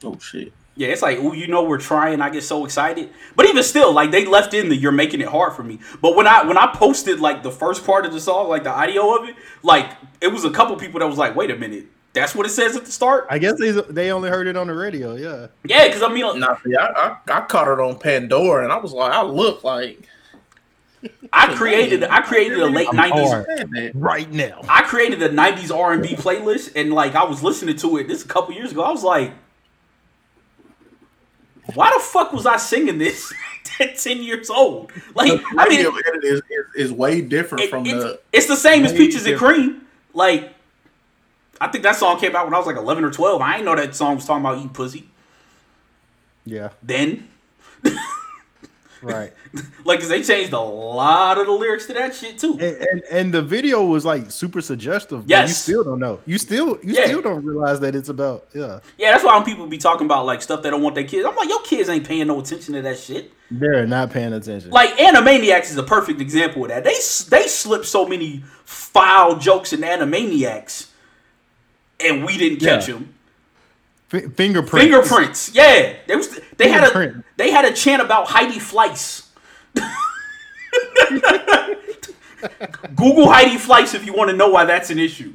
[0.03, 0.53] Oh shit!
[0.75, 2.23] Yeah, it's like, oh, you know, we're trying.
[2.23, 3.11] I get so excited.
[3.37, 6.17] But even still, like they left in the "you're making it hard for me." But
[6.17, 9.15] when I when I posted like the first part of the song, like the audio
[9.17, 9.91] of it, like
[10.23, 12.75] it was a couple people that was like, "Wait a minute, that's what it says
[12.75, 15.15] at the start." I guess they they only heard it on the radio.
[15.15, 18.65] Yeah, Yeah, because I mean, like, Nah, see, I, I I caught it on Pandora,
[18.65, 20.09] and I was like, I look like
[21.33, 23.29] I created I created a late nineties.
[23.29, 23.47] hard.
[23.57, 23.93] Said that.
[23.95, 24.63] right now.
[24.69, 28.29] I created a '90s R&B playlist, and like I was listening to it this a
[28.29, 28.83] couple years ago.
[28.83, 29.33] I was like,
[31.75, 33.33] "Why the fuck was I singing this
[33.81, 37.65] at ten years old?" Like, The I mean, radio it- is, is, is way different
[37.65, 38.21] it- from it's, the.
[38.33, 39.39] it's the same as Way Peaches and.
[39.39, 39.87] Cream.
[40.15, 40.53] Like,
[41.61, 43.41] I think that song came out when I was like 11 or 12.
[43.41, 45.09] I ain't know that song was talking about eating pussy
[46.45, 47.29] Yeah, then.
[49.03, 49.33] right.
[49.85, 52.53] Like, cause they changed a lot of the lyrics to that shit too.
[52.61, 55.23] and, and and the video was like super suggestive.
[55.23, 55.49] but Yes.
[55.49, 56.21] you still don't know.
[56.25, 57.07] You still you Yeah.
[57.07, 58.79] still don't realize that it's about yeah.
[58.97, 61.27] Yeah, that's why when people be talking about like stuff they don't want their kids.
[61.27, 63.33] I'm like, your kids ain't paying no attention to that shit.
[63.51, 64.71] They're not paying attention.
[64.71, 66.85] Like Animaniacs is a perfect example of that.
[66.85, 66.95] They
[67.29, 70.87] they slip so many foul jokes in Animaniacs,
[72.01, 72.95] and we didn't catch Yeah.
[72.95, 73.15] them.
[74.13, 74.85] F- fingerprints.
[74.85, 75.97] Fingerprints, yeah.
[76.07, 79.27] They was they had a they had a chant about Heidi Fleiss.
[82.97, 85.33] Google Heidi Fleiss if you want to know why that's an issue.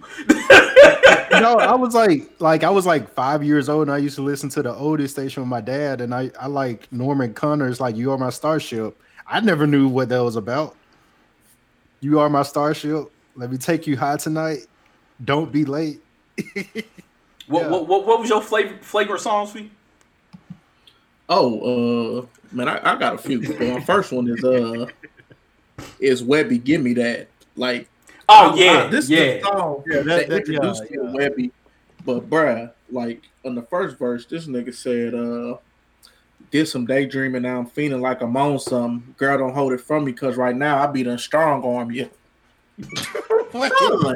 [1.31, 4.21] no, I was like, like I was like five years old, and I used to
[4.21, 7.95] listen to the oldest station with my dad, and I, I like Norman Connors like
[7.95, 10.75] "You Are My Starship." I never knew what that was about.
[11.99, 13.11] You are my starship.
[13.35, 14.67] Let me take you high tonight.
[15.23, 15.99] Don't be late.
[17.47, 17.69] What, Yeah.
[17.69, 19.71] what, what, what was your flavor flagrant songs, Fee?
[21.29, 23.41] Oh, uh, man, I, I got a few.
[23.41, 24.85] But my first one is uh,
[25.99, 26.63] is Webbie.
[26.63, 27.27] Give me that.
[27.55, 27.89] Like,
[28.29, 29.19] Oh I- yeah, I- this yeah.
[29.19, 31.29] is the song Yeah, that- that, that- introduced yeah, me to yeah.
[31.29, 31.51] Webbie.
[32.05, 35.57] But bruh, like on the first verse, this nigga said, uh,
[36.51, 37.41] did some daydreaming.
[37.41, 39.13] Now I'm feeling like I'm on some.
[39.17, 42.09] Girl, don't hold it from me, cause right now I be done strong arm you.
[43.51, 44.15] Son,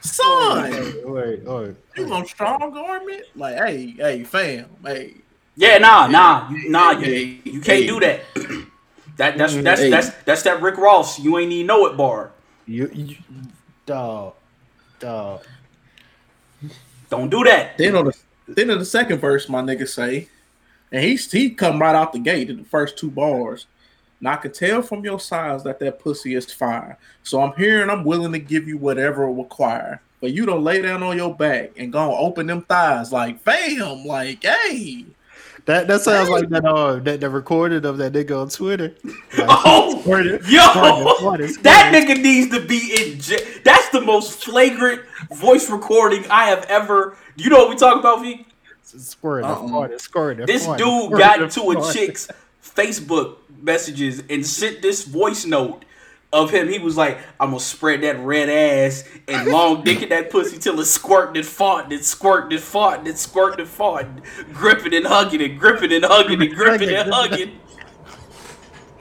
[0.00, 1.46] son, Wait, wait, wait.
[1.46, 2.08] Oh, you oh.
[2.08, 3.30] gonna strong arm it?
[3.36, 5.14] Like, hey, hey, fam, hey,
[5.56, 7.86] Yeah, nah, nah, you, nah, you, Hey, you can't hey.
[7.86, 8.20] do that.
[9.16, 9.90] that that's that's Hey.
[9.90, 11.18] that's that's that Rick Ross.
[11.18, 12.32] You ain't even know it bar.
[12.66, 13.16] You, you
[13.86, 14.34] dog,
[14.98, 15.42] dog.
[17.08, 17.78] Don't do that.
[17.78, 18.16] Then on the
[18.48, 20.28] then in the second verse, my nigga say,
[20.92, 23.66] and he's he come right out the gate in the first two bars.
[24.20, 26.98] Now I can tell from your signs that that pussy is fire.
[27.22, 30.00] So I'm here and I'm willing to give you whatever it require.
[30.20, 34.04] But you don't lay down on your back and go open them thighs like fam,
[34.04, 35.04] like hey.
[35.66, 38.94] That that sounds like that uh that the recording of that nigga on Twitter.
[39.36, 40.02] Like, Oh,
[40.48, 40.60] yo,
[41.62, 43.40] that nigga needs to be in jail.
[43.64, 45.02] That's the most flagrant
[45.34, 47.16] voice recording I have ever.
[47.36, 48.46] You know what we talk about, V?
[48.82, 49.88] squirted, Uh-uh.
[50.46, 52.28] This dude got into a chick's
[52.62, 55.84] Facebook messages and sent this voice note
[56.32, 56.68] of him.
[56.68, 60.58] He was like, "I'm gonna spread that red ass and long dick in that pussy
[60.58, 65.06] till it squirting and farting and squirting and farting and squirting and farting, gripping and
[65.06, 67.60] hugging and gripping and hugging and gripping and hugging."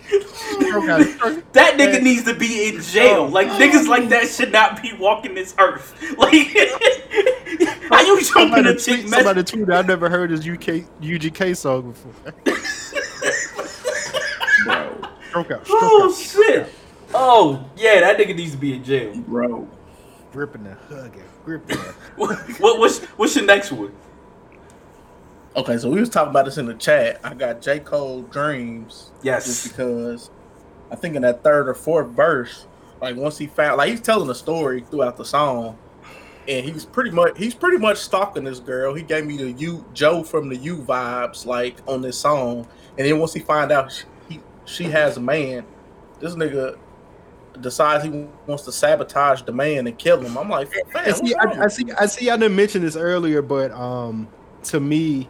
[0.08, 3.28] Stroke out, stroke- That nigga needs to be in jail.
[3.28, 5.96] Like niggas like that should not be walking this earth.
[6.18, 6.32] Like
[7.90, 9.24] how you jumping Somebody a chick tweet, mess?
[9.24, 12.34] somebody tweeted, I've never heard his UK UGK song before.
[14.66, 16.70] Bro, Stroke out, stroke Oh out, shit.
[17.18, 19.16] Oh yeah, that nigga needs to be in jail.
[19.22, 19.68] bro.
[20.34, 21.78] gripping and hugging, gripping.
[21.78, 23.94] and- What, what what's what's your next one?
[25.56, 27.22] Okay, so we was talking about this in the chat.
[27.24, 27.80] I got J.
[27.80, 29.12] Cole Dreams.
[29.24, 30.30] Yes, just because
[30.92, 32.68] I think in that third or fourth verse,
[33.02, 35.78] like once he found, like he's telling a story throughout the song,
[36.50, 38.94] and he's pretty much he's pretty much stalking this girl.
[38.94, 43.08] He gave me the U Joe from the U vibes, like on this song, and
[43.08, 45.66] then once he find out she, he, she has a man,
[46.20, 46.78] this nigga
[47.62, 50.38] decides he wants to sabotage the man and kill him.
[50.38, 51.92] I'm like, man, I see, I, I see.
[52.00, 52.30] I see.
[52.30, 54.28] I didn't mention this earlier, but um,
[54.64, 55.30] to me,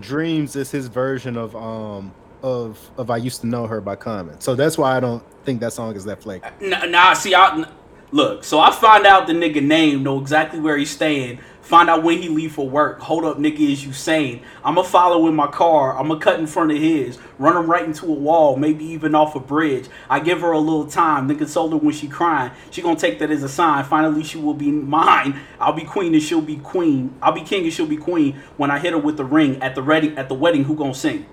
[0.00, 4.40] Dreams is his version of um of of I used to know her by Common.
[4.40, 6.60] So that's why I don't think that song is that flagrant.
[6.60, 7.66] Nah, nah see, I
[8.10, 8.44] look.
[8.44, 11.40] So I find out the nigga name, know exactly where he's staying.
[11.64, 13.00] Find out when he leave for work.
[13.00, 14.42] Hold up, nigga, is you sane?
[14.62, 15.98] I'ma follow in my car.
[15.98, 17.18] I'ma cut in front of his.
[17.38, 19.88] Run him right into a wall, maybe even off a bridge.
[20.10, 21.26] I give her a little time.
[21.26, 23.82] then told her when she crying, she gonna take that as a sign.
[23.84, 25.40] Finally, she will be mine.
[25.58, 27.14] I'll be queen and she'll be queen.
[27.22, 28.42] I'll be king and she'll be queen.
[28.58, 30.94] When I hit her with the ring at the wedding, at the wedding, who gonna
[30.94, 31.24] sing?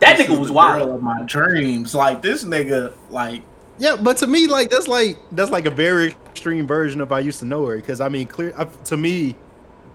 [0.00, 0.86] That This nigga was wild.
[0.86, 1.94] girl of my dreams.
[1.94, 3.42] Like this nigga, like
[3.78, 7.20] Yeah, but to me, like that's like that's like a very extreme version of I
[7.20, 7.76] used to know her.
[7.76, 8.52] Because I mean, clear
[8.84, 9.34] to me,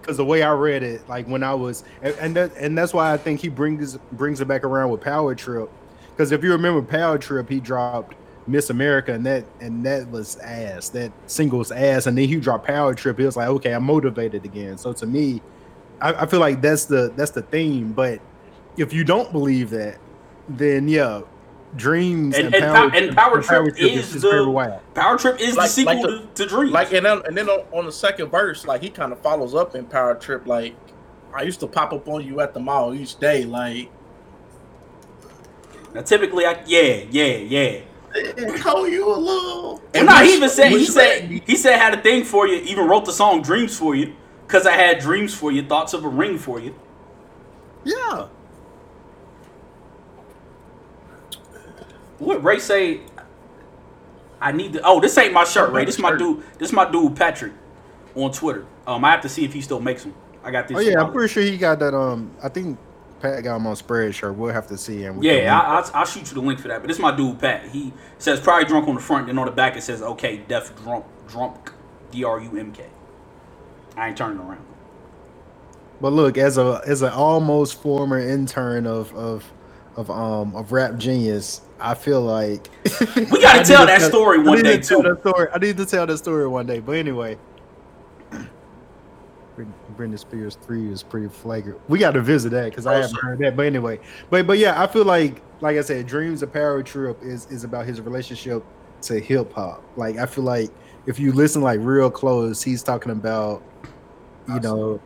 [0.00, 2.92] because the way I read it, like when I was, and and, that, and that's
[2.92, 5.70] why I think he brings brings it back around with Power Trip.
[6.10, 10.36] Because if you remember Power Trip, he dropped Miss America, and that and that was
[10.38, 10.88] ass.
[10.90, 13.18] That singles ass, and then he dropped Power Trip.
[13.18, 14.76] He was like, okay, I'm motivated again.
[14.78, 15.40] So to me,
[16.00, 17.92] I, I feel like that's the that's the theme.
[17.92, 18.20] But
[18.76, 19.98] if you don't believe that,
[20.48, 21.22] then yeah,
[21.76, 24.80] Dreams And, and, and, Power, Pow- and Power Trip is very the.
[24.94, 26.72] Power Trip is the sequel like the- to, to Dreams.
[26.72, 29.54] Like and then and then on, on the second verse, like he kind of follows
[29.54, 30.46] up in Power Trip.
[30.46, 30.74] Like
[31.34, 33.44] I used to pop up on you at the mall each day.
[33.44, 33.90] Like
[35.94, 37.80] now, typically, I yeah, yeah, yeah.
[38.14, 39.82] "Eh, call you a little.
[39.94, 42.56] And nah, he even said he said he said had a thing for you.
[42.56, 44.14] Even wrote the song "Dreams for You"
[44.46, 46.74] because I had dreams for you, thoughts of a ring for you.
[47.84, 48.28] Yeah.
[52.18, 53.00] What Ray say?
[54.40, 54.82] I need to.
[54.84, 55.84] Oh, this ain't my shirt, Ray.
[55.84, 56.42] This my dude.
[56.58, 57.52] This my dude Patrick
[58.14, 58.66] on Twitter.
[58.86, 60.14] Um, I have to see if he still makes them.
[60.42, 60.76] I got this.
[60.76, 61.94] Oh yeah, I'm pretty sure he got that.
[61.94, 62.78] Um, I think
[63.20, 64.34] Pat got him on Spreadshirt.
[64.34, 65.02] We'll have to see.
[65.02, 65.22] him.
[65.22, 66.80] Yeah, I, I'll, I'll shoot you the link for that.
[66.80, 67.68] But this my dude Pat.
[67.68, 70.74] He says probably drunk on the front, then on the back it says okay, deaf
[70.82, 71.72] drunk, drunk,
[72.10, 72.86] D R U M K.
[73.96, 74.64] I ain't turning around.
[76.00, 79.44] But look, as a as an almost former intern of of
[79.96, 82.68] of um of Rap Genius, I feel like
[83.14, 85.08] We gotta tell need to that story I one need day to tell too.
[85.14, 85.48] that story.
[85.52, 86.80] I need to tell that story one day.
[86.80, 87.38] But anyway,
[89.56, 91.80] Britney Britney Spears three is pretty flagrant.
[91.88, 93.22] We got to visit that because I Oh, haven't sure.
[93.30, 93.56] heard that.
[93.56, 93.98] But anyway,
[94.30, 97.64] but but yeah, I feel like like I said, Dreams of Power Trip is is
[97.64, 98.64] about his relationship
[99.02, 99.82] to hip hop.
[99.96, 100.70] Like I feel like
[101.06, 103.62] if you listen like real close, he's talking about
[104.48, 105.00] you know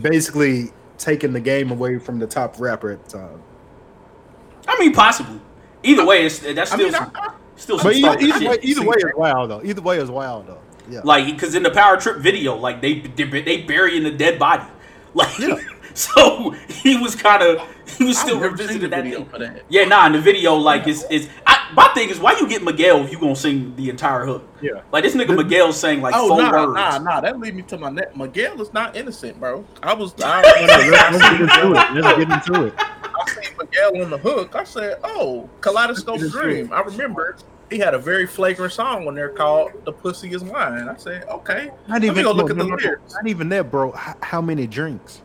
[0.00, 3.42] basically taking the game away from the top rapper at the time.
[4.68, 5.40] I mean, possibly.
[5.82, 8.38] Either way, it's that's I still mean, some, I, still some But either, stalker either
[8.38, 8.48] shit.
[8.50, 9.62] way, either See, way is wild though.
[9.64, 10.58] Either way is wild though.
[10.88, 11.00] Yeah.
[11.04, 14.64] Like, because in the Power Trip video, like they they, they burying the dead body.
[15.12, 15.56] Like, Yeah.
[15.94, 17.60] so he was kind of
[17.98, 19.28] he was still never revisiting that video thing.
[19.28, 19.62] for that.
[19.68, 21.28] Yeah, nah, in the video, like it's it's.
[21.46, 24.48] I, my thing is, why you get Miguel if you gonna sing the entire hook?
[24.60, 24.82] Yeah.
[24.92, 26.74] Like this nigga Miguel sang like Oh four nah, words.
[26.74, 27.20] nah, nah.
[27.20, 28.16] That lead me to my neck.
[28.16, 29.64] Miguel is not innocent, bro.
[29.82, 30.14] I was.
[30.22, 31.94] I, Let's, let's get into it.
[32.02, 32.74] Let's get into it.
[32.78, 34.54] I seen Miguel on the hook.
[34.56, 37.36] I said, "Oh, Kaleidoscope Let's get into Dream." I remember
[37.70, 41.24] he had a very flagrant song on there called "The Pussy Is Mine." I said,
[41.28, 42.76] "Okay, Not let me even go look at the no, no.
[42.76, 43.90] lyrics." Not even that, bro.
[43.94, 45.22] H- how many drinks?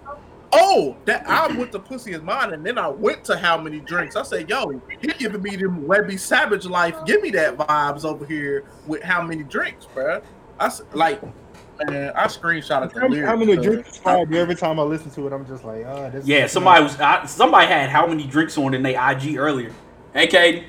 [0.58, 3.80] Oh, that I went to "Pussy Is Mine" and then I went to "How Many
[3.82, 6.96] Drinks." I said, "Yo, he giving me them Webbie Savage life.
[7.06, 10.22] Give me that vibes over here with how many drinks, bro."
[10.60, 11.22] I s- like,
[11.88, 13.28] man, I screenshotted the How, lyrics.
[13.28, 14.34] how many drinks inspired?
[14.34, 16.26] Every time I listen to it, I'm just like, oh, this.
[16.26, 19.74] Yeah, somebody was I, somebody had how many drinks on in they IG earlier.
[20.14, 20.64] Hey, Kaden.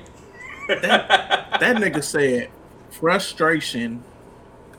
[0.81, 2.49] That nigga said
[2.89, 4.03] frustration,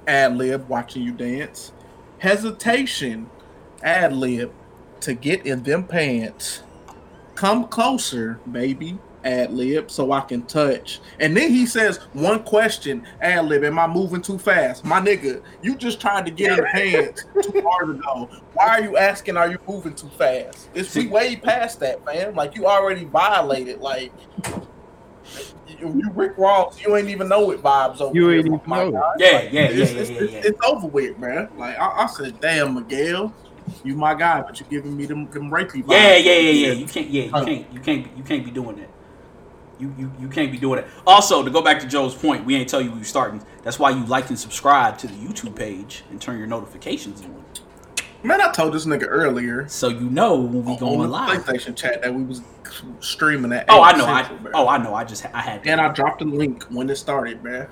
[0.06, 1.72] ad lib, watching you dance,
[2.18, 3.30] hesitation,
[3.82, 4.52] ad lib,
[5.02, 6.62] to get in them pants.
[7.34, 11.00] Come closer, baby, ad lib, so I can touch.
[11.20, 14.84] And then he says, one question, ad lib, am I moving too fast?
[14.84, 18.28] My nigga, you just tried to get in the pants two hours ago.
[18.54, 20.68] Why are you asking, are you moving too fast?
[20.74, 22.34] It's we way past that, man.
[22.34, 24.12] Like you already violated, like
[25.68, 28.60] you, you Rick Ross, you ain't even know what vibes over You here, ain't even
[28.66, 29.12] my know.
[29.18, 30.40] Yeah, Like, yeah, yeah, it's, yeah, it's, yeah, it's, yeah.
[30.44, 31.48] it's over with, man.
[31.56, 33.32] Like I, I said, damn, Miguel,
[33.84, 35.90] you my guy, but you're giving me them them rapey vibes.
[35.90, 36.72] Yeah, yeah, yeah, yeah.
[36.72, 37.08] You can't.
[37.10, 37.72] Yeah, you can't.
[37.72, 38.16] You can't.
[38.18, 38.90] You can't be doing that.
[39.80, 40.88] You, you, you can't be doing that.
[41.06, 43.40] Also, to go back to Joe's point, we ain't tell you we starting.
[43.62, 47.44] That's why you like and subscribe to the YouTube page and turn your notifications on,
[48.24, 51.44] Man, I told this nigga earlier so you know when we on going the live.
[51.44, 52.42] PlayStation chat that we was
[52.98, 53.66] streaming at.
[53.68, 54.06] Oh, I 8 know.
[54.06, 54.52] I Central, bro.
[54.56, 54.94] oh, I know.
[54.94, 55.64] I just I had.
[55.64, 57.68] and I dropped the link when it started, man.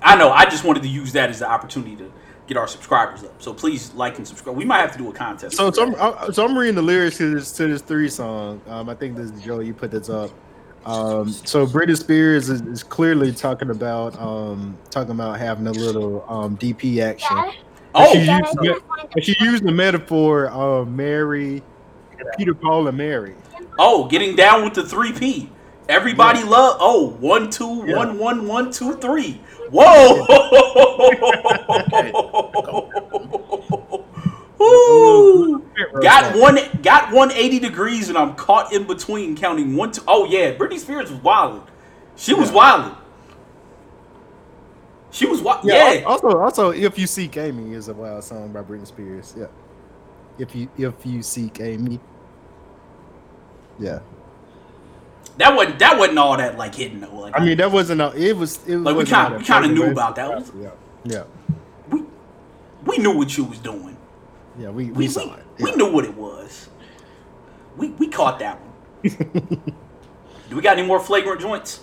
[0.00, 0.30] I know.
[0.30, 2.10] I just wanted to use that as the opportunity to
[2.46, 3.40] get our subscribers up.
[3.40, 4.56] So please like and subscribe.
[4.56, 5.56] We might have to do a contest.
[5.56, 6.00] So, so, I'm, that.
[6.22, 8.60] I- so I'm reading the lyrics to this to this three song.
[8.68, 9.60] Um, I think this is Joe.
[9.60, 10.30] You put this up.
[10.84, 16.24] Um, so Britney Spears is, is clearly talking about um, talking about having a little
[16.28, 17.36] um, DP action.
[17.94, 18.80] oh, she used,
[19.14, 21.62] and she used the metaphor of Mary,
[22.36, 23.34] Peter, Paul, and Mary.
[23.78, 25.48] oh, getting down with the three P.
[25.88, 26.76] Everybody love.
[26.80, 27.96] Oh, one, two, Yeah.
[27.96, 29.40] one, one, one, two, three.
[29.70, 30.26] Whoa!
[36.00, 40.02] Got one, got one eighty degrees, and I'm caught in between, counting one, two.
[40.06, 41.70] Oh yeah, Britney Spears was wild.
[42.16, 42.96] She was wild.
[45.10, 45.64] She was wild.
[45.64, 45.92] Yeah.
[45.92, 46.04] Yeah.
[46.04, 49.34] Also, also, if you seek Amy is a wild song by Britney Spears.
[49.36, 49.46] Yeah.
[50.38, 52.00] If you if you seek Amy.
[53.78, 54.00] Yeah.
[55.38, 57.14] That wasn't that wasn't all that like hidden though.
[57.14, 58.00] Like I mean, that wasn't.
[58.00, 58.58] A, it was.
[58.68, 60.46] It Like, we wasn't kinda- we kinda knew about that.
[60.60, 60.70] Yeah.
[61.04, 61.24] Yeah.
[61.90, 62.02] we
[62.86, 63.96] we knew what you was doing.
[64.58, 64.70] Yeah.
[64.70, 65.44] We we, We, saw we, it.
[65.58, 66.68] we knew what it was.
[67.76, 68.72] We we caught that one.
[70.50, 71.80] Do we got any more flagrant joints?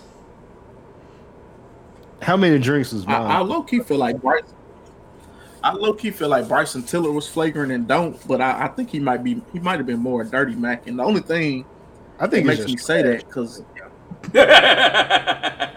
[2.22, 3.48] How many drinks was I, I mine?
[3.48, 4.54] low key feel like Bryson.
[5.64, 8.90] I low key feel like Bryson Tiller was flagrant and don't, but I, I think
[8.90, 10.86] he might be he might have been more dirty Mac.
[10.86, 11.64] And the only thing
[12.18, 13.62] I think it makes me just say that because
[14.34, 15.72] I,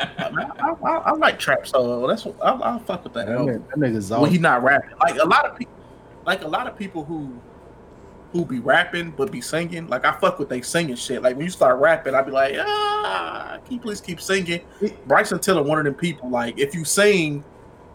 [0.60, 3.28] I, I, I like trap, so that's what I, I'll fuck with that.
[3.28, 3.56] that, album.
[3.56, 4.30] nigga- that nigga's when off.
[4.30, 4.96] he not rapping.
[5.00, 5.74] Like a lot of people,
[6.26, 7.40] like a lot of people who
[8.32, 9.88] who be rapping but be singing.
[9.88, 11.22] Like I fuck with they singing shit.
[11.22, 14.62] Like when you start rapping, I'd be like, ah, can you please keep singing?
[15.08, 16.30] Bryson Tiller, one of them people.
[16.30, 17.44] Like if you sing,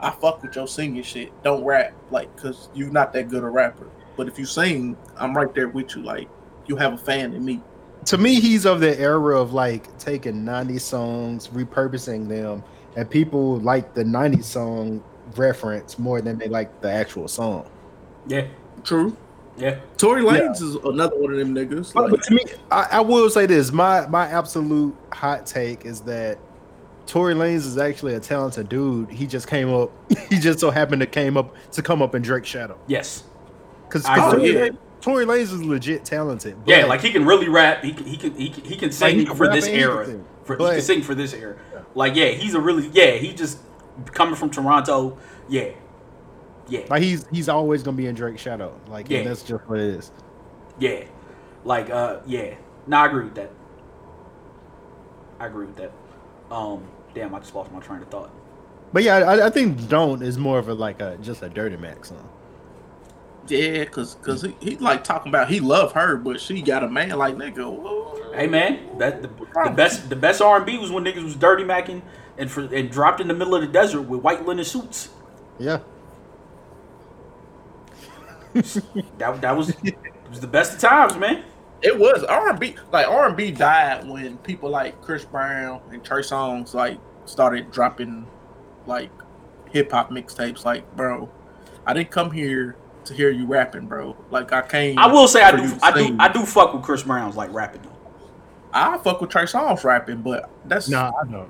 [0.00, 1.30] I fuck with your singing shit.
[1.42, 3.86] Don't rap, like, cause you're not that good a rapper.
[4.16, 6.02] But if you sing, I'm right there with you.
[6.02, 6.28] Like
[6.66, 7.60] you have a fan in me.
[8.06, 12.62] To me, he's of the era of like taking 90s songs, repurposing them,
[12.96, 15.02] and people like the 90s song
[15.36, 17.68] reference more than they like the actual song.
[18.26, 18.46] yeah,
[18.84, 19.16] True.
[19.56, 19.78] yeah.
[19.96, 21.92] Tory Lanez is another one of them niggas.
[21.92, 25.84] But, Like, but to me, I, I will say this: my my absolute hot take
[25.84, 26.38] is that
[27.06, 29.10] Tory Lanez is actually a talented dude.
[29.10, 29.90] He just came up.
[30.30, 32.78] He just so happened to came up to come up in Drake's shadow.
[32.86, 33.24] Yes.
[33.88, 34.54] Because I agree.
[34.54, 34.68] yeah.
[35.00, 36.56] Tory Lanez is legit talented.
[36.66, 37.82] Yeah, like he can really rap.
[37.82, 40.06] He can he can he can, he can sing he can for this era.
[40.44, 41.56] For, he can sing for this era.
[41.94, 43.12] Like yeah, he's a really yeah.
[43.12, 43.58] He just
[44.06, 45.16] coming from Toronto.
[45.48, 45.70] Yeah,
[46.68, 48.78] yeah, like he's he's always gonna be in Drake's shadow.
[48.88, 49.22] Like Yeah.
[49.24, 50.12] that's just what it is.
[50.78, 51.04] yeah.
[51.64, 52.54] Like uh yeah.
[52.86, 53.50] No, I agree with that.
[55.38, 55.92] I agree with that.
[56.50, 56.84] Um,
[57.14, 58.30] damn, I just lost my train of thought.
[58.92, 61.76] But yeah, I, I think "Don't" is more of a like a just a Dirty
[61.76, 62.28] Mac song.
[63.50, 66.88] Yeah, cause cause he, he like talking about he love her, but she got a
[66.88, 67.10] man.
[67.10, 68.32] Like nigga, whoa.
[68.34, 71.36] Hey man, that the, the best the best R and B was when niggas was
[71.36, 72.02] dirty macking
[72.38, 75.10] and for and dropped in the middle of the desert with white linen suits.
[75.58, 75.80] Yeah.
[79.18, 79.96] That that was it
[80.28, 81.44] was the best of times, man.
[81.82, 82.76] It was R and B.
[82.92, 87.70] Like R and B died when people like Chris Brown and Trey Songz like started
[87.70, 88.26] dropping
[88.86, 89.10] like
[89.70, 90.64] hip hop mixtapes.
[90.64, 91.30] Like, bro,
[91.86, 94.16] I didn't come here to hear you rapping, bro.
[94.30, 94.98] Like, I came.
[94.98, 96.16] I will say I do I do.
[96.18, 97.96] I do fuck with Chris Brown's like rapping though.
[98.72, 101.48] I fuck with Trey Songz rapping, but that's No, I know.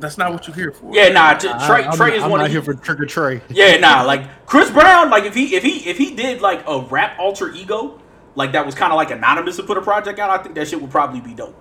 [0.00, 0.90] that's not what you're here for.
[0.94, 2.74] Yeah, nah, T- Trey I, I'm, Trey is I'm one not of here the, for
[2.74, 3.42] Trigga Trey.
[3.50, 6.80] Yeah, nah, like Chris Brown, like if he if he if he did like a
[6.80, 8.00] rap alter ego,
[8.36, 10.66] like that was kind of like anonymous to put a project out, I think that
[10.68, 11.54] shit would probably be dope.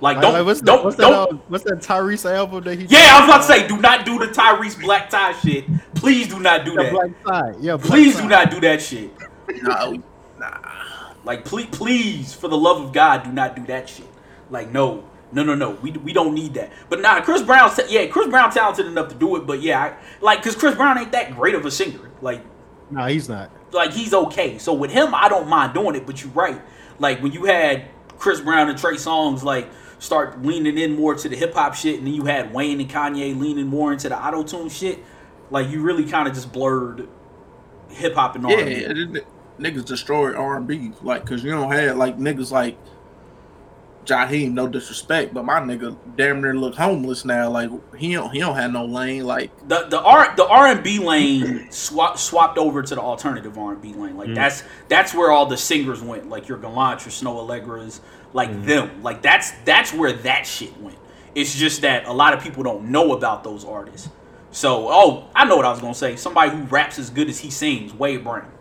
[0.00, 1.30] Like Like, don't like, what's don't that, what's, don't.
[1.30, 2.84] that, uh, what's that Tyrese album that he?
[2.86, 5.64] yeah, I was about to say, do not do the Tyrese Black Tie shit.
[5.94, 6.92] Please do not do Yeah, that.
[6.92, 7.56] Black Side.
[7.60, 9.10] Yeah, Black Please do not do that shit.
[9.62, 10.02] no,
[10.38, 10.58] nah.
[11.24, 14.06] Like please, please, for the love of God, do not do that shit.
[14.50, 15.70] Like no, no, no, no.
[15.70, 16.72] We, we don't need that.
[16.88, 17.70] But nah, Chris Brown.
[17.88, 19.46] Yeah, Chris Brown talented enough to do it.
[19.46, 19.94] But yeah, I,
[20.24, 22.10] like because Chris Brown ain't that great of a singer.
[22.22, 22.42] Like
[22.90, 23.50] No, he's not.
[23.72, 24.58] like he's okay.
[24.58, 26.06] So with him, I don't mind doing it.
[26.06, 26.60] But you're right.
[27.00, 27.86] Like when you had
[28.18, 29.68] Chris Brown and Trey Songz like
[29.98, 32.90] start leaning in more to the hip hop shit, and then you had Wayne and
[32.90, 35.02] Kanye leaning more into the auto tune shit.
[35.50, 37.08] Like you really kind of just blurred
[37.88, 38.72] hip hop and all Yeah, R&B.
[38.74, 39.26] it- it-
[39.58, 42.76] niggas destroyed R and B, like, cause you don't have like niggas like
[44.06, 47.50] Jaheim, no disrespect, but my nigga damn near look homeless now.
[47.50, 49.24] Like he don't he don't have no lane.
[49.24, 53.58] Like the the R the R and B lane swap, swapped over to the alternative
[53.58, 54.16] R and B lane.
[54.16, 54.34] Like mm.
[54.36, 56.28] that's that's where all the singers went.
[56.28, 58.00] Like your Gallant, your Snoh Aalegras,
[58.36, 58.66] like mm-hmm.
[58.66, 59.02] them.
[59.02, 60.98] Like that's that's where that shit went.
[61.34, 64.10] It's just that a lot of people don't know about those artists.
[64.52, 66.14] So oh, I know what I was gonna say.
[66.16, 68.52] Somebody who raps as good as he sings, Wade Brown.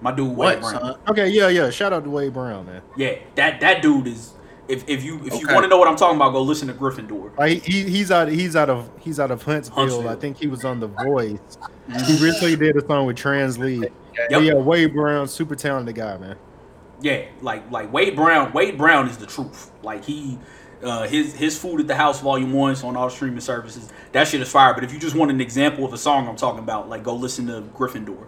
[0.00, 0.82] My dude, Wade what, Brown.
[0.82, 0.98] son?
[1.08, 1.70] Okay, yeah, yeah.
[1.70, 2.82] Shout out to Wade Brown, man.
[2.96, 4.32] Yeah, that that dude is.
[4.68, 6.74] If, if you if you want to know what I'm talking about, go listen to
[6.74, 7.62] Gryffindor.
[7.62, 9.76] He, he's out he's out of he's out of Huntsville.
[9.76, 10.08] Huntsville.
[10.08, 11.38] I think he was on The Voice.
[12.06, 13.90] He recently did a song with Translee.
[14.30, 14.42] Yep.
[14.42, 16.36] Yeah, Wade Brown, super talented guy, man.
[17.00, 18.52] Yeah, like like Wade Brown.
[18.52, 19.70] Wade Brown is the truth.
[19.82, 20.38] Like he,
[20.82, 23.88] uh, his his food at the house, volume one, is on all streaming services.
[24.12, 24.74] That shit is fire.
[24.74, 27.14] But if you just want an example of a song I'm talking about, like go
[27.14, 28.24] listen to Gryffindor.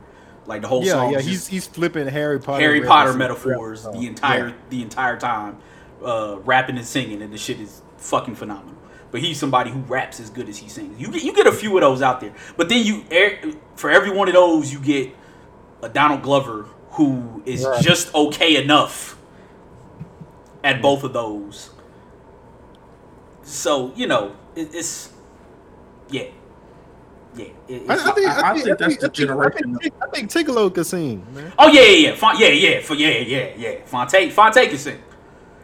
[0.46, 1.12] Like the whole Yeah, song.
[1.12, 1.20] yeah.
[1.20, 2.60] He's he's flipping Harry Potter.
[2.62, 4.54] Harry Potter metaphors the entire Yeah.
[4.70, 5.58] the entire time,
[6.04, 8.74] uh, rapping and singing, and the shit is fucking phenomenal.
[9.10, 11.00] But he's somebody who raps as good as he sings.
[11.00, 13.90] You get you get a few of those out there, but then you er- for
[13.90, 15.10] every one of those you get
[15.82, 17.82] a Donald Glover who is Right.
[17.82, 19.16] just okay enough
[20.64, 21.70] at both of those.
[23.43, 25.11] So you know it, it's
[26.11, 26.24] yeah
[27.34, 27.47] yeah.
[27.68, 29.76] it- I, I think, I- I think that's the I think- generation.
[29.76, 31.53] I think, I think Tigallo could sing, man.
[31.59, 33.74] Oh yeah, yeah, yeah, Fon- yeah, yeah, for yeah, yeah, yeah.
[33.86, 35.01] Phonte, Phonte can sing.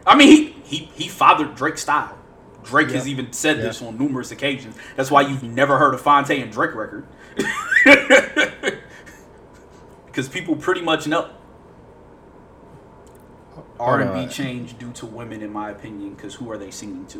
[0.05, 2.17] I mean, he he he fathered Drake's style.
[2.63, 3.63] Drake has even said Yeah.
[3.63, 4.75] this on numerous occasions.
[4.97, 7.05] That's why you've never heard a Phonte and Drake record,
[10.17, 11.29] because people pretty much know.
[13.79, 14.29] R and B on.
[14.29, 17.19] changed due to women, in my opinion, because who are they singing to?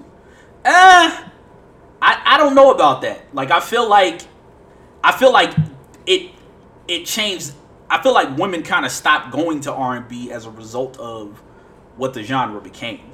[0.66, 1.30] Uh,
[2.02, 3.36] I I don't know about that.
[3.36, 4.22] Like, I feel like
[5.04, 5.56] I feel like
[6.08, 6.32] it
[6.88, 7.54] it changed.
[7.88, 10.98] I feel like women kind of stopped going to R and B as a result
[10.98, 11.38] of
[11.98, 13.12] what the genre became.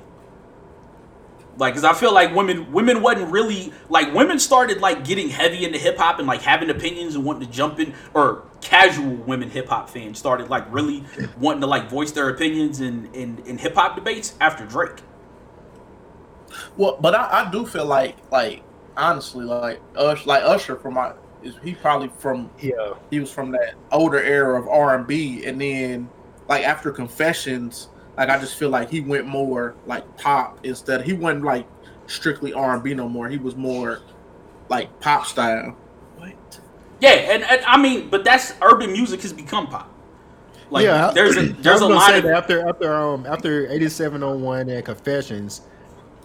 [1.57, 5.65] Like, cause I feel like women women wasn't really like women started like getting heavy
[5.65, 9.49] into hip hop and like having opinions and wanting to jump in, or casual women
[9.51, 11.03] hip hop fans started like really
[11.37, 14.97] wanting to like voice their opinions in in, in hip hop debates after Drake.
[16.77, 18.63] Well, but I, I do feel like like
[18.97, 22.93] honestly like Usher, like Usher from my is he probably from Yeah.
[23.11, 26.09] he was from that older era of R and B, and then
[26.47, 31.01] like after Confessions, like I just feel like he went more like pop instead.
[31.01, 31.67] He wasn't like
[32.07, 33.29] strictly R and B no more.
[33.29, 34.01] He was more
[34.69, 35.75] like pop style.
[36.17, 36.59] What?
[36.99, 39.89] Yeah, and, and I mean, but that's urban music has become pop.
[40.69, 43.89] Like, yeah, there's a there's a gonna say of that after after um after eighty
[43.89, 45.61] seven oh one and Confessions,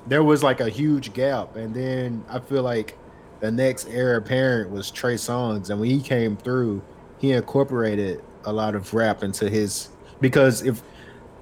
[0.06, 2.96] there was like a huge gap, and then I feel like
[3.40, 6.82] the next heir apparent was Trey Songz, and when he came through,
[7.18, 9.88] he incorporated a lot of rap into his
[10.20, 10.82] because if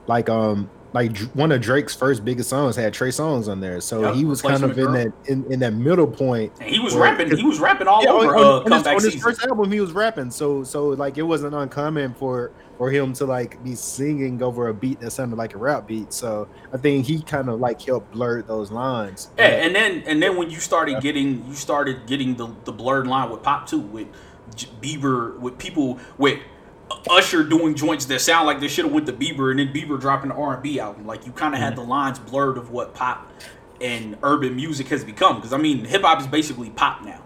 [0.07, 4.01] like um like one of Drake's first biggest songs had Trey Songz on there, so
[4.03, 6.53] Yep, he was kind of in Replacement that in, in that middle point.
[6.59, 7.37] And he was where- rapping.
[7.37, 9.81] He was rapping all Yeah, over on- uh, on his, on his first album, he
[9.81, 14.43] was rapping, so so like it wasn't uncommon for for him to like be singing
[14.43, 16.13] over a beat that sounded like a rap beat.
[16.15, 19.29] So I think he kind of like helped blur those lines.
[19.37, 23.07] Yeah, and then and then when you started getting you started getting the the blurred
[23.07, 24.07] line with pop too with
[24.81, 26.39] Bieber with people with
[27.11, 30.01] Usher doing joints that sound like they should have went to Bieber and then Bieber
[30.01, 31.07] dropping the R and B album.
[31.07, 33.31] Like you kind of had the lines blurred of what pop
[33.81, 35.37] and urban music has become.
[35.37, 37.23] Because I mean, hip hop is basically pop now.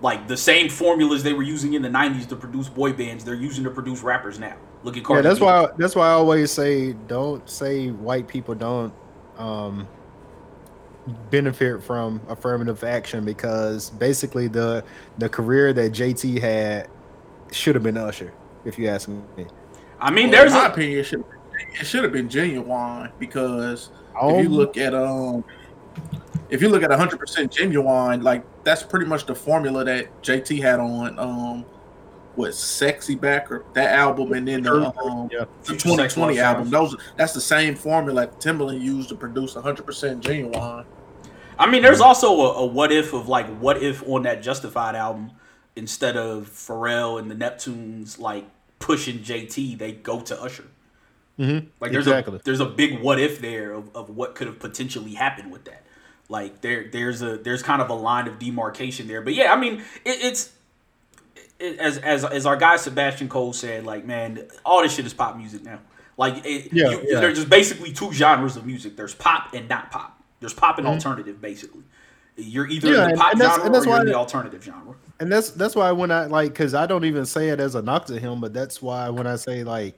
[0.00, 3.34] Like the same formulas they were using in the '90s to produce boy bands, they're
[3.34, 4.56] using to produce rappers now.
[4.84, 5.18] Look at Cardi.
[5.18, 5.44] Yeah, that's B.
[5.44, 5.68] why.
[5.76, 8.94] That's why I always say, don't say white people don't
[9.36, 9.88] um,
[11.30, 14.84] benefit from affirmative action because basically the
[15.18, 16.88] the career that JT had
[17.50, 18.32] should have been Usher,
[18.64, 19.22] if you ask me.
[20.00, 23.90] I mean, Well, there's in my a opinion, it should have been Ginuwine because
[24.20, 25.44] Oh, if you look at um
[26.50, 30.80] if you look at 100% Ginuwine like that's pretty much the formula that jt had
[30.80, 31.64] on um
[32.34, 35.40] what sexy back or that album and then the, um, yeah.
[35.40, 39.54] the Future Sex 2020 album those that's the same formula that Timbaland used to produce
[39.54, 39.82] 100%
[40.22, 40.84] Ginuwine.
[41.58, 44.94] I mean, there's also a, a what if of like what if on that Justified
[44.94, 45.32] album
[45.78, 48.44] instead of Pharrell and the Neptunes like
[48.78, 50.64] pushing JT, they go to Usher.
[51.38, 51.66] Mhm.
[51.80, 52.36] Like there's Exactly.
[52.36, 55.64] a there's a big what if there of, of what could have potentially happened with
[55.64, 55.84] that.
[56.28, 59.22] Like there there's a there's kind of a line of demarcation there.
[59.22, 59.74] But yeah, I mean
[60.04, 60.52] it, it's
[61.60, 65.14] it, as as as our guy Sebastian Cole said, like man, all this shit is
[65.14, 65.78] pop music now.
[66.16, 67.20] Like it, Yeah, you, yeah.
[67.20, 68.96] there's just basically two genres of music.
[68.96, 70.20] There's pop and not pop.
[70.40, 71.82] There's pop and alternative basically.
[72.36, 72.94] You're either Mm-hmm.
[72.96, 74.64] Yeah, in the and- pop and that's- genre and that's or you're in the alternative
[74.64, 74.94] genre.
[75.20, 77.82] And that's that's why when I like because I don't even say it as a
[77.82, 79.94] knock to him, but that's why when I say like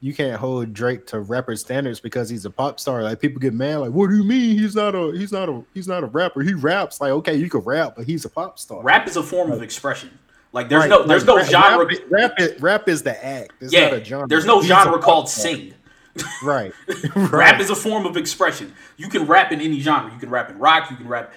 [0.00, 3.02] you can't hold Drake to rapper standards because he's a pop star.
[3.02, 5.64] Like people get mad, like, what do you mean he's not a he's not a
[5.72, 6.42] he's not a rapper?
[6.42, 8.82] He raps like okay, you can rap, but he's a pop star.
[8.82, 10.10] Rap is a form of expression.
[10.52, 11.86] Like there's Right, no there's like, no genre.
[11.86, 13.52] Rap, rap, is, rap is the act.
[13.60, 14.28] It's not yeah, a genre.
[14.28, 15.52] there's no He's genre called star.
[15.52, 15.74] sing.
[16.42, 16.72] Right.
[17.16, 18.72] Rap is a form of expression.
[18.96, 20.12] You can rap in any genre.
[20.12, 20.88] You can rap in rock.
[20.90, 21.32] You can rap.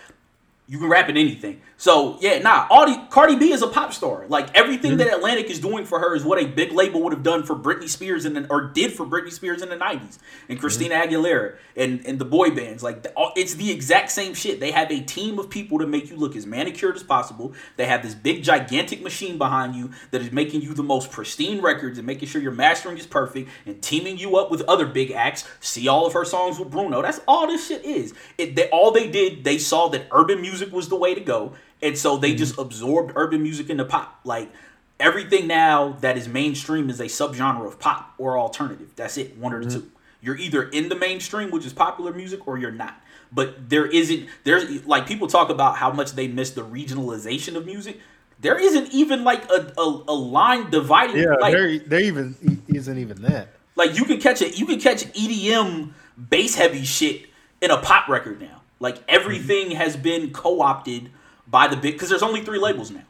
[0.70, 1.62] You can rap in anything.
[1.78, 2.68] So yeah, nah.
[2.70, 4.26] Audi, Cardi B is a pop star.
[4.28, 4.98] Like everything Mm-hmm.
[5.00, 7.56] that Atlantic is doing for her is what a big label would have done for
[7.56, 10.18] Britney Spears the, or did for Britney Spears in the '90s
[10.50, 11.14] and Christina Mm-hmm.
[11.14, 12.84] Aguilera and and the boy bands.
[12.84, 14.60] Like the, all- it's the exact same shit.
[14.60, 17.54] They have a team of people to make you look as manicured as possible.
[17.78, 21.62] They have this big gigantic machine behind you that is making you the most pristine
[21.62, 25.12] records and making sure your mastering is perfect and teaming you up with other big
[25.12, 25.48] acts.
[25.62, 27.02] See all of her songs with Bruno.
[27.02, 28.14] That's all this shit is.
[28.38, 29.44] It they, all they did.
[29.46, 32.38] They saw that urban music was the way to go, and so they mm-hmm.
[32.38, 34.20] just absorbed urban music into pop.
[34.24, 34.52] Like
[35.00, 38.92] everything now that is mainstream is a subgenre of pop or alternative.
[38.96, 39.38] That's it.
[39.38, 39.92] One or the two.
[40.22, 43.00] You're either in the mainstream, which is popular music, or you're not.
[43.32, 44.28] But there isn't.
[44.44, 48.00] There's like people talk about how much they miss the regionalization of music.
[48.40, 51.18] There isn't even like a, a, a line dividing.
[51.18, 53.50] Yeah, like, there there even isn't even that.
[53.76, 54.58] like you can catch it.
[54.58, 55.92] You can catch EDM
[56.30, 57.30] bass heavy shit
[57.62, 58.57] in a pop record now.
[58.80, 59.78] Like everything mm-hmm.
[59.78, 61.12] has been co opted
[61.48, 63.04] by the big because there's only three labels now.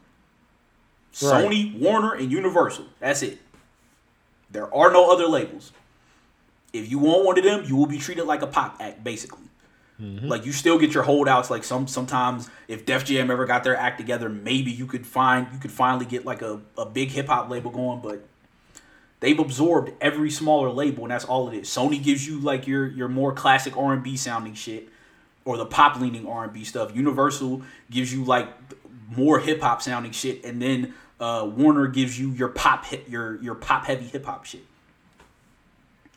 [1.22, 1.44] Right.
[1.44, 2.86] Sony, Warner, and Universal.
[3.00, 3.38] That's it.
[4.50, 5.72] There are no other labels.
[6.72, 9.44] If you want one of them, you will be treated like a pop act, basically.
[10.00, 10.28] Mm-hmm.
[10.28, 11.50] Like you still get your holdouts.
[11.50, 15.48] Like some sometimes, if Def Jam ever got their act together, maybe you could find
[15.52, 18.00] you could finally get like a, a big hip hop label going.
[18.00, 18.24] But
[19.18, 21.68] they've absorbed every smaller label, and that's all it is.
[21.68, 24.88] Sony gives you like your your more classic R and B sounding shit,
[25.48, 26.94] or the pop leaning R and B stuff.
[26.94, 28.48] Universal gives you like
[29.16, 33.36] more hip hop sounding shit, and then uh, Warner gives you your pop hit your
[33.40, 34.64] your pop heavy hip hop shit,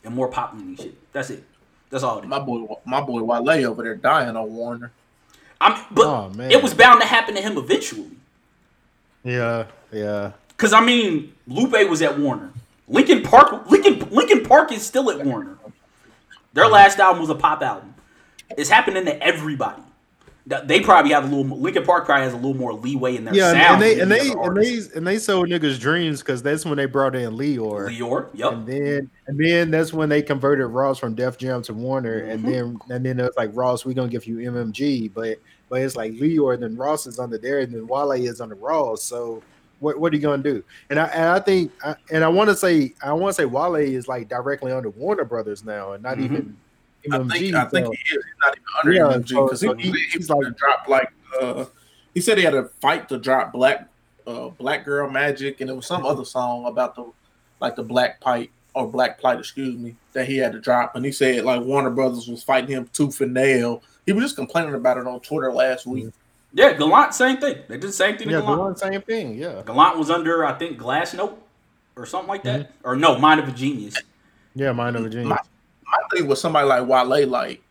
[0.04, 0.96] and more pop leaning shit.
[1.14, 1.46] That's it.
[1.90, 2.28] That's all it is.
[2.30, 4.92] my boy my boy Wale over there dying on warner
[5.62, 6.52] I'm, but Oh, man.
[6.52, 8.10] it was bound to happen to him eventually.
[9.24, 10.32] Yeah, yeah.
[10.58, 12.52] Cause I mean, Lupe was at Warner.
[12.88, 15.58] Linkin Park, Linkin, Linkin Park is still at Warner.
[16.54, 17.91] Their last album was a pop album.
[18.58, 19.82] It's happening to everybody.
[20.47, 21.60] They probably have a little.
[21.60, 23.60] Linkin Park probably has a little more leeway in their Yeah, sound.
[23.76, 26.78] and they and they other and they and they sold niggas dreams because that's when
[26.78, 27.88] they brought in Lyor.
[27.95, 28.54] Lyor, yep.
[28.54, 32.43] And then and then that's when they converted Ross from Def Jam to Warner, and
[32.43, 35.38] then and then it was like Ross, we're gonna give you MMG, but
[35.70, 38.56] but it's like Lyor, and then Ross is under there, and then Wale is under
[38.56, 39.04] Ross.
[39.04, 39.43] So
[39.80, 40.64] what what are you gonna do?
[40.89, 43.45] And I and I think I, and I want to say I want to say
[43.45, 46.24] Wale is like directly under Warner Brothers now, and not Mhm.
[46.26, 46.58] even
[47.12, 48.24] I think I think so- he is.
[48.24, 50.58] He's not even under Yeah, MMG because so he, he- he, he's he's like- like
[50.58, 51.66] drop like uh
[52.14, 53.88] he said he had a fight to drop black
[54.28, 57.06] uh black girl magic and it was some other song about the
[57.60, 61.06] like the black pipe or black plight excuse me that he had to drop and
[61.06, 63.82] he said like Warner Brothers was fighting him tooth and nail.
[64.06, 66.08] He was just complaining about it on Twitter last week.
[66.54, 67.60] Yeah, Gallant, same thing.
[67.68, 68.30] They did the same thing.
[68.30, 68.60] yeah, the Gallant.
[68.62, 69.36] one same thing.
[69.36, 71.36] Yeah, Gallant was under, I think, Glassnote
[71.95, 72.88] or something like that, Mm-hmm.
[72.89, 73.95] or no, Mind of a Genius.
[74.56, 75.38] yeah, mine of a My,
[75.92, 77.62] my thing with somebody like Wale, like